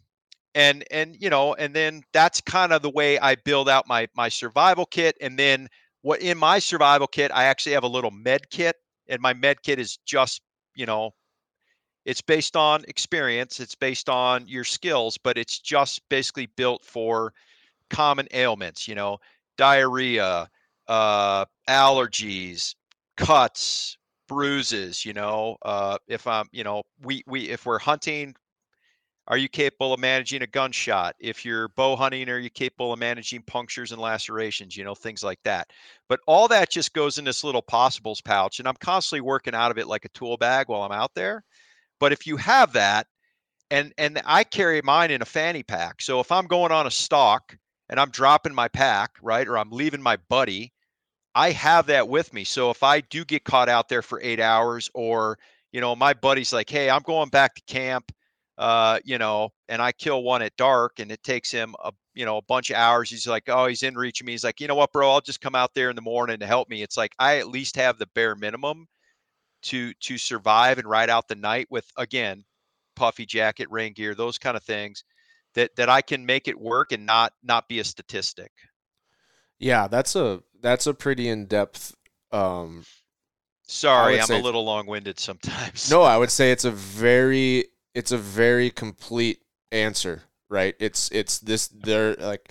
[0.54, 4.06] and and you know and then that's kind of the way i build out my
[4.14, 5.68] my survival kit and then
[6.02, 8.76] what in my survival kit i actually have a little med kit
[9.08, 10.42] and my med kit is just
[10.74, 11.10] you know
[12.04, 17.32] it's based on experience it's based on your skills but it's just basically built for
[17.90, 19.18] common ailments you know
[19.56, 20.48] diarrhea
[20.88, 22.74] uh allergies
[23.16, 23.96] cuts
[24.28, 28.34] bruises you know uh if i'm you know we we if we're hunting
[29.28, 31.14] are you capable of managing a gunshot?
[31.20, 35.22] If you're bow hunting are you capable of managing punctures and lacerations you know things
[35.22, 35.70] like that.
[36.08, 39.70] But all that just goes in this little possibles pouch and i'm constantly working out
[39.70, 41.44] of it like a tool bag while i'm out there
[42.00, 43.06] but if you have that
[43.70, 46.90] and and i carry mine in a fanny pack so if i'm going on a
[46.90, 47.56] stalk
[47.88, 50.72] and i'm dropping my pack right or i'm leaving my buddy
[51.34, 54.40] i have that with me so if i do get caught out there for eight
[54.40, 55.38] hours or
[55.72, 58.12] you know my buddy's like hey i'm going back to camp
[58.58, 62.24] uh, you know, and I kill one at dark and it takes him a you
[62.24, 63.08] know a bunch of hours.
[63.08, 64.32] He's like, oh, he's in reach of me.
[64.32, 65.10] He's like, you know what, bro?
[65.10, 66.82] I'll just come out there in the morning to help me.
[66.82, 68.88] It's like I at least have the bare minimum
[69.62, 72.44] to to survive and ride out the night with again,
[72.96, 75.04] puffy jacket, rain gear, those kind of things
[75.54, 78.52] that that I can make it work and not not be a statistic.
[79.58, 81.94] Yeah, that's a that's a pretty in depth.
[82.32, 82.84] Um,
[83.62, 85.90] Sorry, I'm say- a little long winded sometimes.
[85.90, 89.40] no, I would say it's a very it's a very complete
[89.72, 90.22] answer.
[90.48, 90.74] Right?
[90.78, 92.50] It's it's this there like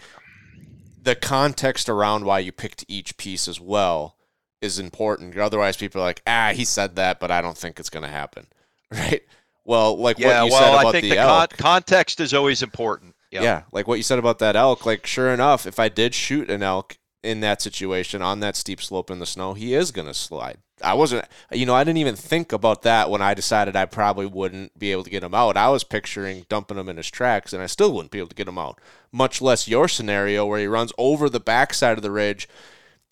[1.01, 4.16] the context around why you picked each piece as well
[4.61, 5.38] is important.
[5.38, 8.09] Otherwise, people are like, ah, he said that, but I don't think it's going to
[8.09, 8.47] happen.
[8.89, 9.21] Right?
[9.65, 11.49] Well, like yeah, what you well, said I about think the, the, elk.
[11.49, 13.15] con- context is always important.
[13.31, 13.43] Yep.
[13.43, 14.85] Yeah, like what you said about that elk.
[14.85, 18.81] Like, sure enough, if I did shoot an elk in that situation on that steep
[18.81, 20.59] slope in the snow, he is going to slide.
[20.81, 24.25] I wasn't, you know, I didn't even think about that when I decided I probably
[24.27, 25.57] wouldn't be able to get him out.
[25.57, 28.35] I was picturing dumping him in his tracks, and I still wouldn't be able to
[28.35, 28.79] get him out.
[29.11, 32.47] Much less your scenario where he runs over the backside of the ridge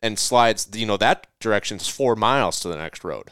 [0.01, 0.67] and slides.
[0.73, 3.31] You know, that direction's four miles to the next road.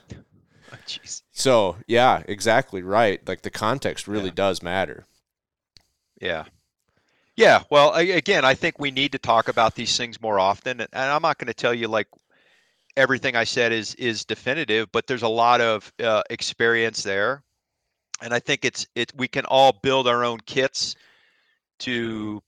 [0.87, 1.21] Jeez.
[1.31, 3.25] So yeah, exactly right.
[3.27, 4.31] Like the context really Yeah.
[4.35, 5.05] does matter.
[6.21, 6.45] Yeah.
[7.35, 7.63] Yeah.
[7.69, 10.79] Well, a- again, I think we need to talk about these things more often.
[10.81, 12.07] And and I'm not going to tell you like
[12.97, 17.43] everything I said is is definitive, but there's a lot of uh, experience there,
[18.21, 19.11] and I think it's it.
[19.15, 20.95] We can all build our own kits
[21.79, 22.41] to,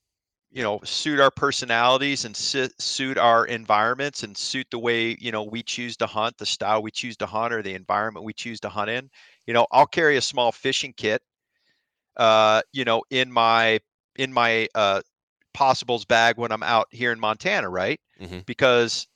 [0.55, 5.31] you know suit our personalities and sit, suit our environments and suit the way you
[5.31, 8.33] know we choose to hunt the style we choose to hunt or the environment we
[8.33, 9.09] choose to hunt in
[9.45, 11.21] you know i'll carry a small fishing kit
[12.17, 13.79] uh you know in my
[14.15, 15.01] in my uh
[15.53, 18.45] possibles bag when i'm out here in montana right Mhm.
[18.45, 19.07] because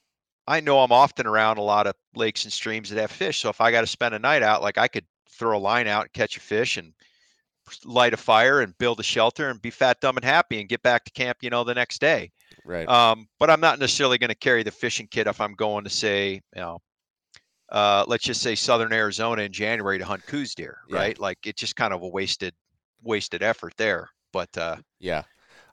[0.47, 3.49] i know i'm often around a lot of lakes and streams that have fish so
[3.49, 6.03] if i got to spend a night out like i could throw a line out
[6.03, 6.93] and catch a fish and
[7.85, 10.81] light a fire and build a shelter and be fat, dumb, and happy and get
[10.81, 12.31] back to camp, you know, the next day.
[12.65, 12.87] Right.
[12.87, 15.89] Um, but I'm not necessarily going to carry the fishing kit if I'm going to
[15.89, 16.79] say, you know,
[17.71, 20.97] uh, let's just say Southern Arizona in January to hunt Coues deer, Yeah.
[20.97, 21.19] right?
[21.19, 22.53] Like it's just kind of a wasted,
[23.03, 24.09] wasted effort there.
[24.33, 25.23] But uh, Yeah.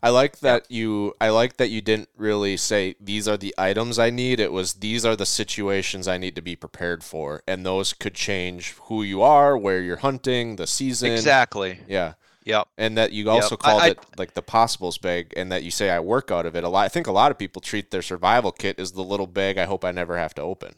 [0.02, 3.98] I like that you I like that you didn't really say these are the items
[3.98, 4.39] I need.
[4.40, 7.43] It was these are the situations I need to be prepared for.
[7.48, 11.12] And those could change who you are, where you're hunting, the season.
[11.12, 12.14] exactly, Yeah.
[12.44, 12.68] yep.
[12.78, 13.60] And that you also Yep.
[13.60, 16.55] Called I- it like the possibles bag and that you say I work out of
[16.55, 16.62] it.
[16.62, 19.27] A lot I think a lot of people treat their survival kit as the little
[19.27, 20.74] bag I hope I never have to open.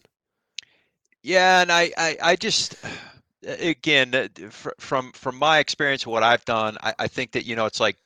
[1.22, 2.76] Yeah, and I, I, I just,
[3.42, 4.28] again, uh,
[4.78, 7.96] from from my experience, what I've done, I, I think that you know, it's like,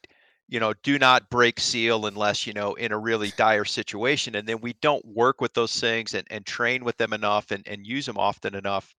[0.49, 4.47] you know, do not break seal unless you know in a really dire situation, and
[4.47, 7.87] then we don't work with those things and and train with them enough and and
[7.87, 8.95] use them often enough.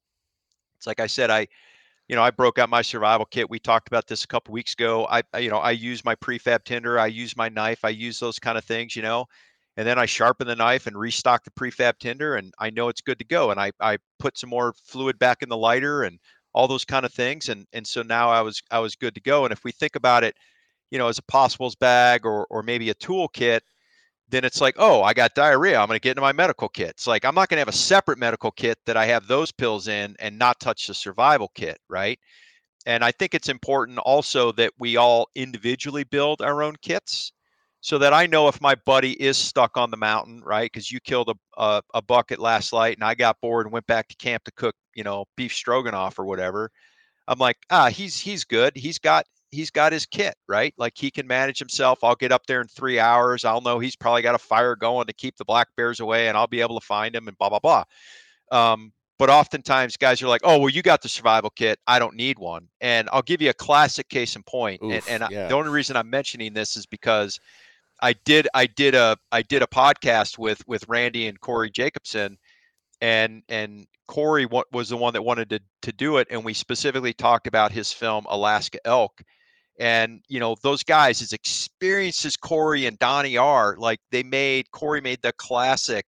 [0.78, 1.48] It's like I said, I,
[2.08, 3.50] you know, I broke out my survival kit.
[3.50, 5.08] We talked about this a couple weeks ago.
[5.10, 8.40] I, you know, I use my prefab tinder, I use my knife, I use those
[8.40, 9.26] kind of things, you know
[9.78, 13.02] and then I sharpen the knife and restock the prefab tinder, and I know it's
[13.02, 13.52] good to go.
[13.52, 16.20] And I I put some more fluid back in the lighter and
[16.54, 19.22] all those kind of things, and and so now I was I was good to
[19.22, 19.46] go.
[19.46, 20.36] And if we think about it,
[20.94, 23.62] you know, as a possibles bag or or maybe a toolkit,
[24.30, 25.80] then it's like, oh, I got diarrhea.
[25.80, 26.92] I'm going to get into my medical kit.
[26.92, 29.52] It's like I'm not going to have a separate medical kit that I have those
[29.52, 32.20] pills in and not touch the survival kit, right?
[32.86, 37.32] And I think it's important also that we all individually build our own kits
[37.82, 40.72] so that I know if my buddy is stuck on the mountain, right?
[40.72, 43.88] Because you killed a, a a bucket last night, and I got bored and went
[43.88, 46.70] back to camp to cook, you know, beef stroganoff or whatever.
[47.28, 48.78] I'm like, ah, he's he's good.
[48.78, 50.74] He's got he's got his kit, right?
[50.78, 52.04] Like he can manage himself.
[52.04, 53.46] I'll get up there in three hours.
[53.46, 56.38] I'll know he's probably got a fire going to keep the black bears away, and
[56.38, 57.84] I'll be able to find him and blah blah blah.
[58.52, 61.80] Um, but oftentimes guys are like, oh, well, you got the survival kit.
[61.88, 62.68] I don't need one.
[62.82, 64.82] And I'll give you a classic case in point.
[64.82, 65.48] And, Oof, and I- yeah.
[65.48, 67.40] the only reason I'm mentioning this is because
[68.02, 72.38] I did I did a I did a podcast with with Randy and Corey Jacobsen,
[73.02, 77.14] and and Corey was the one that wanted to to do it, and we specifically
[77.14, 79.22] talked about his film Alaska Elk,
[79.80, 84.72] and you know those guys as experienced as Corey and Donnie are, like they made
[84.72, 86.06] Corey made the classic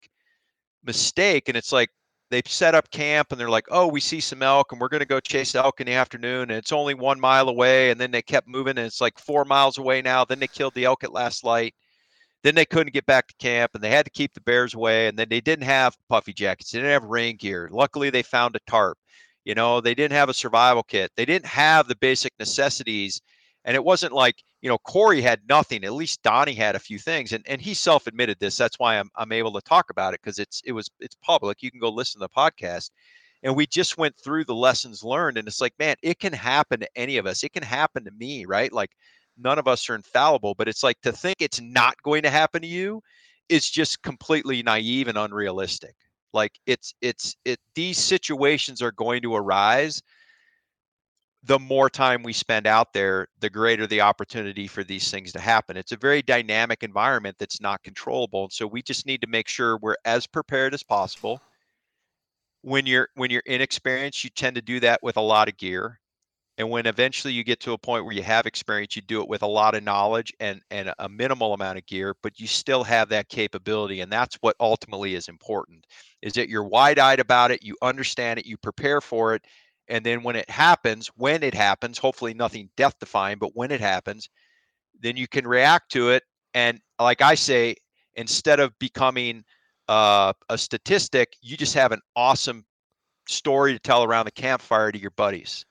[0.83, 1.89] mistake, and it's like
[2.31, 4.99] they set up camp and they're like, oh, we see some elk and we're going
[4.99, 6.49] to go chase elk in the afternoon.
[6.49, 7.91] And it's only one mile away.
[7.91, 10.25] And then they kept moving and it's like four miles away now.
[10.25, 11.75] Then they killed the elk at last light.
[12.43, 15.07] Then they couldn't get back to camp and they had to keep the bears away.
[15.07, 16.71] And then they didn't have puffy jackets.
[16.71, 17.69] They didn't have rain gear.
[17.71, 18.97] Luckily, they found a tarp.
[19.45, 21.11] You know, they didn't have a survival kit.
[21.15, 23.21] They didn't have the basic necessities.
[23.65, 25.83] And it wasn't like, you know, Corey had nothing.
[25.83, 27.33] At least Donnie had a few things.
[27.33, 28.55] And and he self-admitted this.
[28.57, 31.61] That's why I'm I'm able to talk about it because it's it was it's public.
[31.61, 32.91] You can go listen to the podcast.
[33.43, 35.37] And we just went through the lessons learned.
[35.37, 37.43] And it's like, man, it can happen to any of us.
[37.43, 38.71] It can happen to me, right?
[38.71, 38.91] Like
[39.37, 42.61] none of us are infallible, but it's like to think it's not going to happen
[42.61, 43.01] to you
[43.49, 45.95] is just completely naive and unrealistic.
[46.33, 50.01] Like it's it's it these situations are going to arise
[51.45, 55.39] the more time we spend out there, the greater the opportunity for these things to
[55.39, 55.77] happen.
[55.77, 58.43] It's a very dynamic environment that's not controllable.
[58.43, 61.39] And so we just need to make sure we're as prepared as possible.
[62.61, 65.99] When you're when you're inexperienced, you tend to do that with a lot of gear.
[66.57, 69.27] And when eventually you get to a point where you have experience, you do it
[69.27, 72.83] with a lot of knowledge and and a minimal amount of gear, but you still
[72.83, 74.01] have that capability.
[74.01, 75.85] And that's what ultimately is important
[76.23, 79.43] is that you're wide-eyed about it, you understand it, you prepare for it,
[79.87, 83.81] and then when it happens when it happens hopefully nothing death defying but when it
[83.81, 84.29] happens
[85.01, 87.75] then you can react to it and like i say
[88.15, 89.43] instead of becoming
[89.87, 92.65] uh, a statistic you just have an awesome
[93.27, 95.65] story to tell around the campfire to your buddies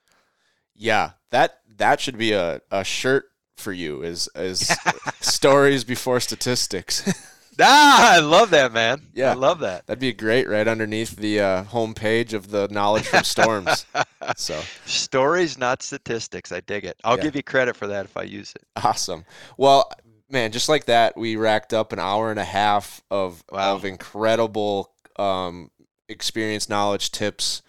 [0.75, 3.25] Yeah, that that should be a, a shirt
[3.57, 4.75] for you is is
[5.21, 7.03] stories before statistics.
[7.61, 9.31] ah i love that man Yeah.
[9.31, 13.23] i love that That'd be great right underneath the uh, homepage of the knowledge from
[13.23, 13.85] storms.
[14.35, 17.23] so stories not statistics i dig it i'll Yeah.
[17.23, 19.25] give you credit for that if i use it awesome.
[19.57, 19.89] Well,
[20.29, 23.75] man, just like that, we racked up an hour and a half of Wow.
[23.75, 25.69] of incredible um,
[26.09, 27.61] experience, knowledge, tips,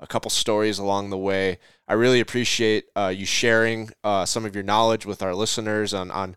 [0.00, 1.58] a couple stories along the way.
[1.88, 6.10] I really appreciate uh, you sharing uh, some of your knowledge with our listeners on
[6.10, 6.36] on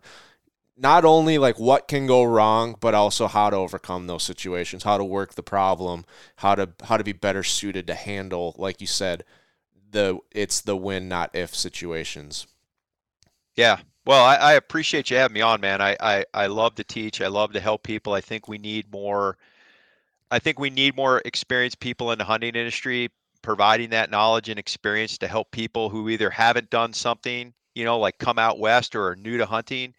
[0.76, 4.98] not only like what can go wrong, but also how to overcome those situations, how
[4.98, 6.04] to work the problem,
[6.36, 9.24] how to how to be better suited to handle, like you said,
[9.90, 12.46] the it's the win not if situations.
[13.54, 13.78] Yeah.
[14.06, 15.80] Well, I, I appreciate you having me on, man.
[15.80, 17.22] I, I, I love to teach.
[17.22, 18.12] I love to help people.
[18.12, 19.38] I think we need more
[20.30, 23.10] I think we need more experienced people in the hunting industry
[23.40, 27.98] providing that knowledge and experience to help people who either haven't done something, you know,
[27.98, 29.94] like come out west or are new to hunting.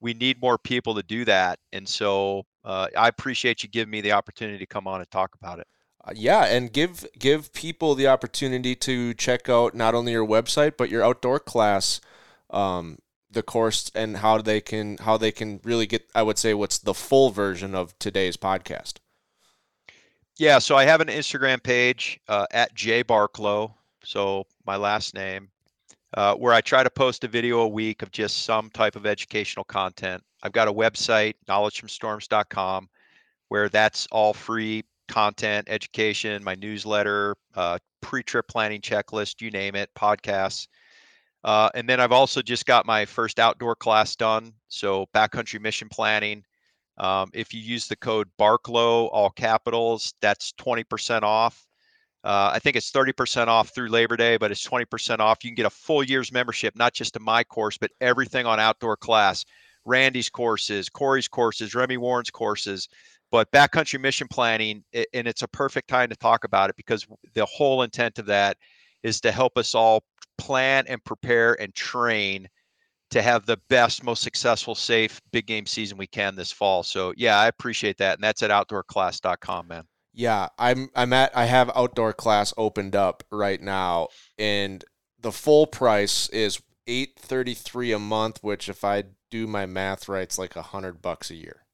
[0.00, 1.58] We need more people to do that.
[1.72, 5.34] And so uh, I appreciate you giving me the opportunity to come on and talk
[5.34, 5.66] about it.
[6.04, 10.76] Uh, yeah, and give give people the opportunity to check out not only your website
[10.76, 12.00] but your outdoor class,
[12.50, 12.98] um,
[13.30, 16.08] the course, and how they can how they can really get.
[16.14, 18.94] I would say what's the full version of today's podcast.
[20.36, 23.72] Yeah, so I have an Instagram page uh, at J Barklow,
[24.04, 25.48] so my last name,
[26.16, 29.06] uh, where I try to post a video a week of just some type of
[29.06, 30.22] educational content.
[30.42, 32.88] I've got a website, knowledgefromstorms.com,
[33.48, 39.90] where that's all free content, education, my newsletter, uh, pre-trip planning checklist, you name it,
[39.94, 40.68] podcasts.
[41.44, 44.52] Uh, and then I've also just got my first outdoor class done.
[44.68, 46.44] So backcountry mission planning.
[46.98, 51.66] Um, if you use the code Barklow, all capitals, that's 20% off.
[52.26, 55.44] Uh, I think it's 30% off through Labor Day, but it's 20% off.
[55.44, 58.58] You can get a full year's membership, not just to my course, but everything on
[58.58, 59.44] outdoor class.
[59.84, 62.88] Randy's courses, Corey's courses, Remy Warren's courses,
[63.30, 67.46] but backcountry mission planning, and it's a perfect time to talk about it because the
[67.46, 68.56] whole intent of that
[69.04, 70.02] is to help us all
[70.36, 72.48] plan and prepare and train
[73.10, 76.82] to have the best, most successful, safe big game season we can this fall.
[76.82, 78.14] So yeah, I appreciate that.
[78.14, 79.84] And that's at outdoorclass.com, man.
[80.16, 84.82] Yeah, I'm I'm at I have outdoor class opened up right now and
[85.20, 90.38] the full price is 833 a month, which if I do my math right, it's
[90.38, 91.66] like a hundred bucks a year.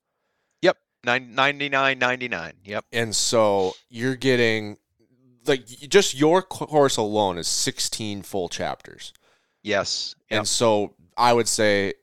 [0.62, 0.76] Yep.
[1.04, 2.52] Nine, 99.99.
[2.64, 2.84] Yep.
[2.92, 4.78] And so you're getting
[5.46, 9.12] like just your course alone is 16 full chapters.
[9.62, 10.16] Yes.
[10.30, 10.38] Yep.
[10.38, 11.94] And so I would say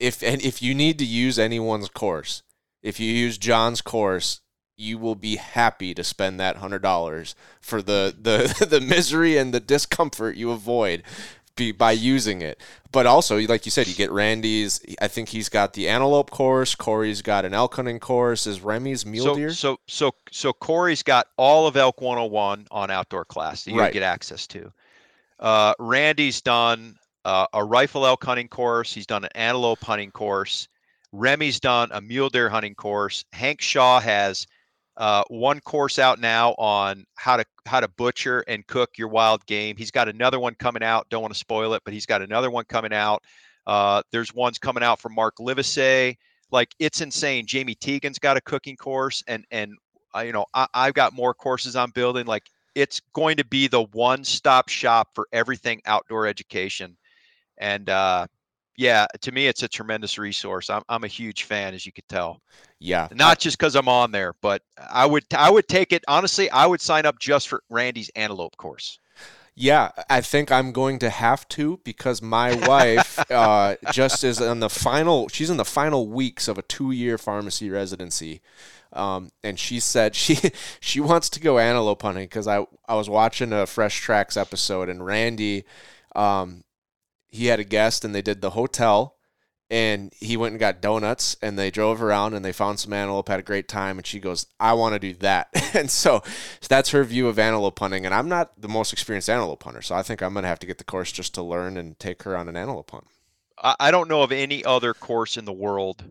[0.00, 2.42] if and if you need to use anyone's course,
[2.82, 4.40] if you use John's course,
[4.76, 9.52] you will be happy to spend that hundred dollars for the the the misery and
[9.52, 11.02] the discomfort you avoid
[11.56, 12.60] be, by using it.
[12.90, 14.80] But also, like you said, you get Randy's.
[15.00, 16.74] I think he's got the antelope course.
[16.74, 18.46] Corey's got an elk hunting course.
[18.46, 19.50] Is Remy's mule so, deer?
[19.52, 23.92] So so so Corey's got all of Elk 101 on outdoor class that you right.
[23.92, 24.72] get access to.
[25.38, 28.92] Uh, Randy's done uh, a rifle elk hunting course.
[28.92, 30.68] He's done an antelope hunting course.
[31.12, 33.24] Remy's done a mule deer hunting course.
[33.32, 34.46] Hank Shaw has
[34.96, 39.44] uh, one course out now on how to how to butcher and cook your wild
[39.46, 39.76] game.
[39.76, 41.08] He's got another one coming out.
[41.08, 43.22] Don't want to spoil it, but he's got another one coming out.
[43.66, 46.16] Uh, there's ones coming out from Mark Livesay.
[46.50, 47.46] Like it's insane.
[47.46, 49.72] Jamie Teagan's got a cooking course, and and
[50.14, 52.26] uh, you know I, I've got more courses I'm building.
[52.26, 52.44] Like
[52.74, 56.96] it's going to be the one-stop shop for everything outdoor education
[57.58, 58.26] and uh,
[58.76, 60.70] yeah, to me, it's a tremendous resource.
[60.70, 62.40] I'm I'm a huge fan, as you could tell.
[62.78, 66.50] Yeah, not just because I'm on there, but I would I would take it honestly.
[66.50, 68.98] I would sign up just for Randy's antelope course.
[69.54, 74.60] Yeah, I think I'm going to have to because my wife uh, just is in
[74.60, 75.28] the final.
[75.28, 78.40] She's in the final weeks of a two-year pharmacy residency,
[78.94, 80.38] um, and she said she
[80.80, 84.88] she wants to go antelope hunting because I I was watching a Fresh Tracks episode
[84.88, 85.64] and Randy
[86.16, 86.64] um,
[87.32, 89.16] he had a guest and they did the hotel
[89.70, 93.28] and he went and got donuts and they drove around and they found some antelope
[93.28, 93.96] had a great time.
[93.96, 95.48] And she goes i want to do that.
[95.74, 96.20] And so,
[96.60, 98.04] so that's her view of antelope hunting.
[98.04, 100.58] And i'm not the most experienced antelope hunter so i think i'm going to have
[100.60, 103.06] to get the course just to learn and take her on an antelope hunt.
[103.78, 106.02] I don't know of any other course in the world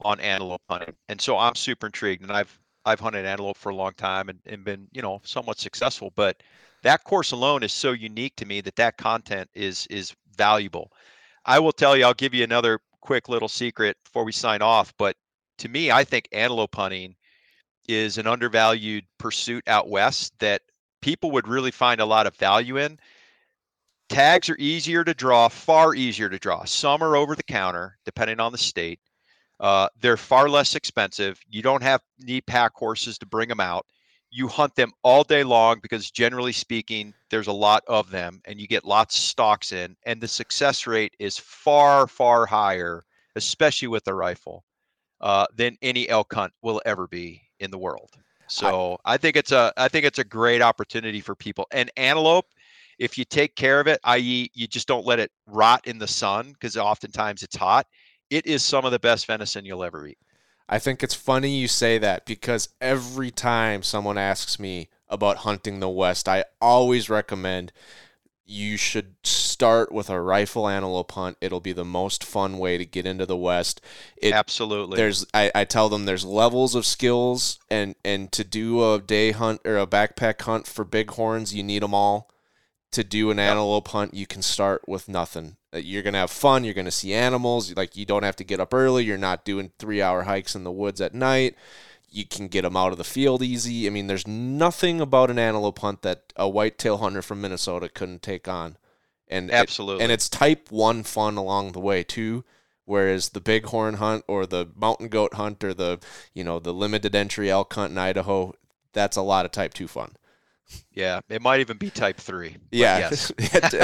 [0.00, 0.96] on antelope hunting.
[1.08, 4.40] And so i'm super intrigued and i've i've hunted antelope for a long time and,
[4.46, 6.42] and been you know somewhat successful but
[6.82, 10.90] that course alone is so unique to me that that content is is valuable.
[11.44, 14.94] I will tell you, I'll give you another quick little secret before we sign off.
[14.96, 15.16] But
[15.58, 17.14] to me, I think antelope hunting
[17.86, 20.62] is an undervalued pursuit out west that
[21.02, 22.98] people would really find a lot of value in.
[24.08, 26.64] Tags are easier to draw, far easier to draw.
[26.64, 28.98] Some are over the counter, depending on the state.
[29.60, 31.38] Uh, they're far less expensive.
[31.50, 33.84] You don't have need pack horses to bring them out
[34.30, 38.60] you hunt them all day long because generally speaking there's a lot of them and
[38.60, 43.04] you get lots of stocks in and the success rate is far far higher
[43.36, 44.64] especially with the rifle
[45.20, 48.10] uh, than any elk hunt will ever be in the world.
[48.48, 51.66] So I, I think it's a i think it's a great opportunity for people.
[51.72, 52.46] And antelope
[52.98, 56.08] if you take care of it i.e you just don't let it rot in the
[56.08, 57.86] sun because oftentimes it's hot
[58.30, 60.18] it is some of the best venison you'll ever eat.
[60.72, 65.80] I think it's funny you say that because every time someone asks me about hunting
[65.80, 67.72] the West, I always recommend
[68.46, 71.36] you should start with a rifle antelope hunt.
[71.40, 73.80] It'll be the most fun way to get into the West.
[74.16, 74.96] It, Absolutely.
[74.96, 79.32] There's I, I tell them there's levels of skills and and to do a day
[79.32, 82.30] hunt or a backpack hunt for bighorns, you need them all.
[82.92, 85.56] To do an antelope hunt, you can start with nothing.
[85.74, 86.64] Uh, You're gonna have fun.
[86.64, 87.74] You're gonna see animals.
[87.76, 89.04] Like you don't have to get up early.
[89.04, 91.54] You're not doing three hour hikes in the woods at night.
[92.12, 93.86] You can get them out of the field easy.
[93.86, 98.22] I mean, there's nothing about an antelope hunt that a whitetail hunter from Minnesota couldn't
[98.22, 98.76] take on.
[99.28, 100.02] And it- Absolutely.
[100.02, 102.44] and it's type one fun along the way too.
[102.84, 106.00] Whereas the bighorn hunt or the mountain goat hunt or the
[106.34, 108.54] you know the limited entry elk hunt in Idaho,
[108.92, 110.16] that's a lot of type two fun.
[110.92, 112.56] Yeah, it might even be type three.
[112.70, 113.32] Yeah, Yes.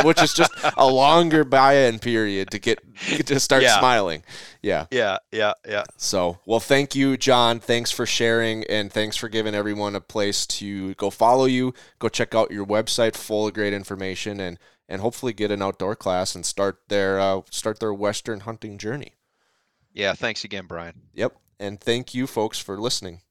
[0.04, 2.78] which is just a longer buy-in period to get
[3.26, 3.78] to start Yeah.
[3.78, 4.22] smiling.
[4.62, 4.86] Yeah.
[4.90, 5.18] Yeah.
[5.32, 5.52] Yeah.
[5.66, 5.84] Yeah.
[5.96, 7.60] So, well, thank you, John.
[7.60, 12.08] Thanks for sharing, and thanks for giving everyone a place to go follow you, go
[12.08, 14.58] check out your website, full of great information, and
[14.88, 19.14] and hopefully get an outdoor class and start their uh, start their western hunting journey.
[19.92, 20.12] Yeah.
[20.14, 21.02] Thanks again, Brian.
[21.14, 21.36] Yep.
[21.58, 23.22] And thank you, folks, for listening.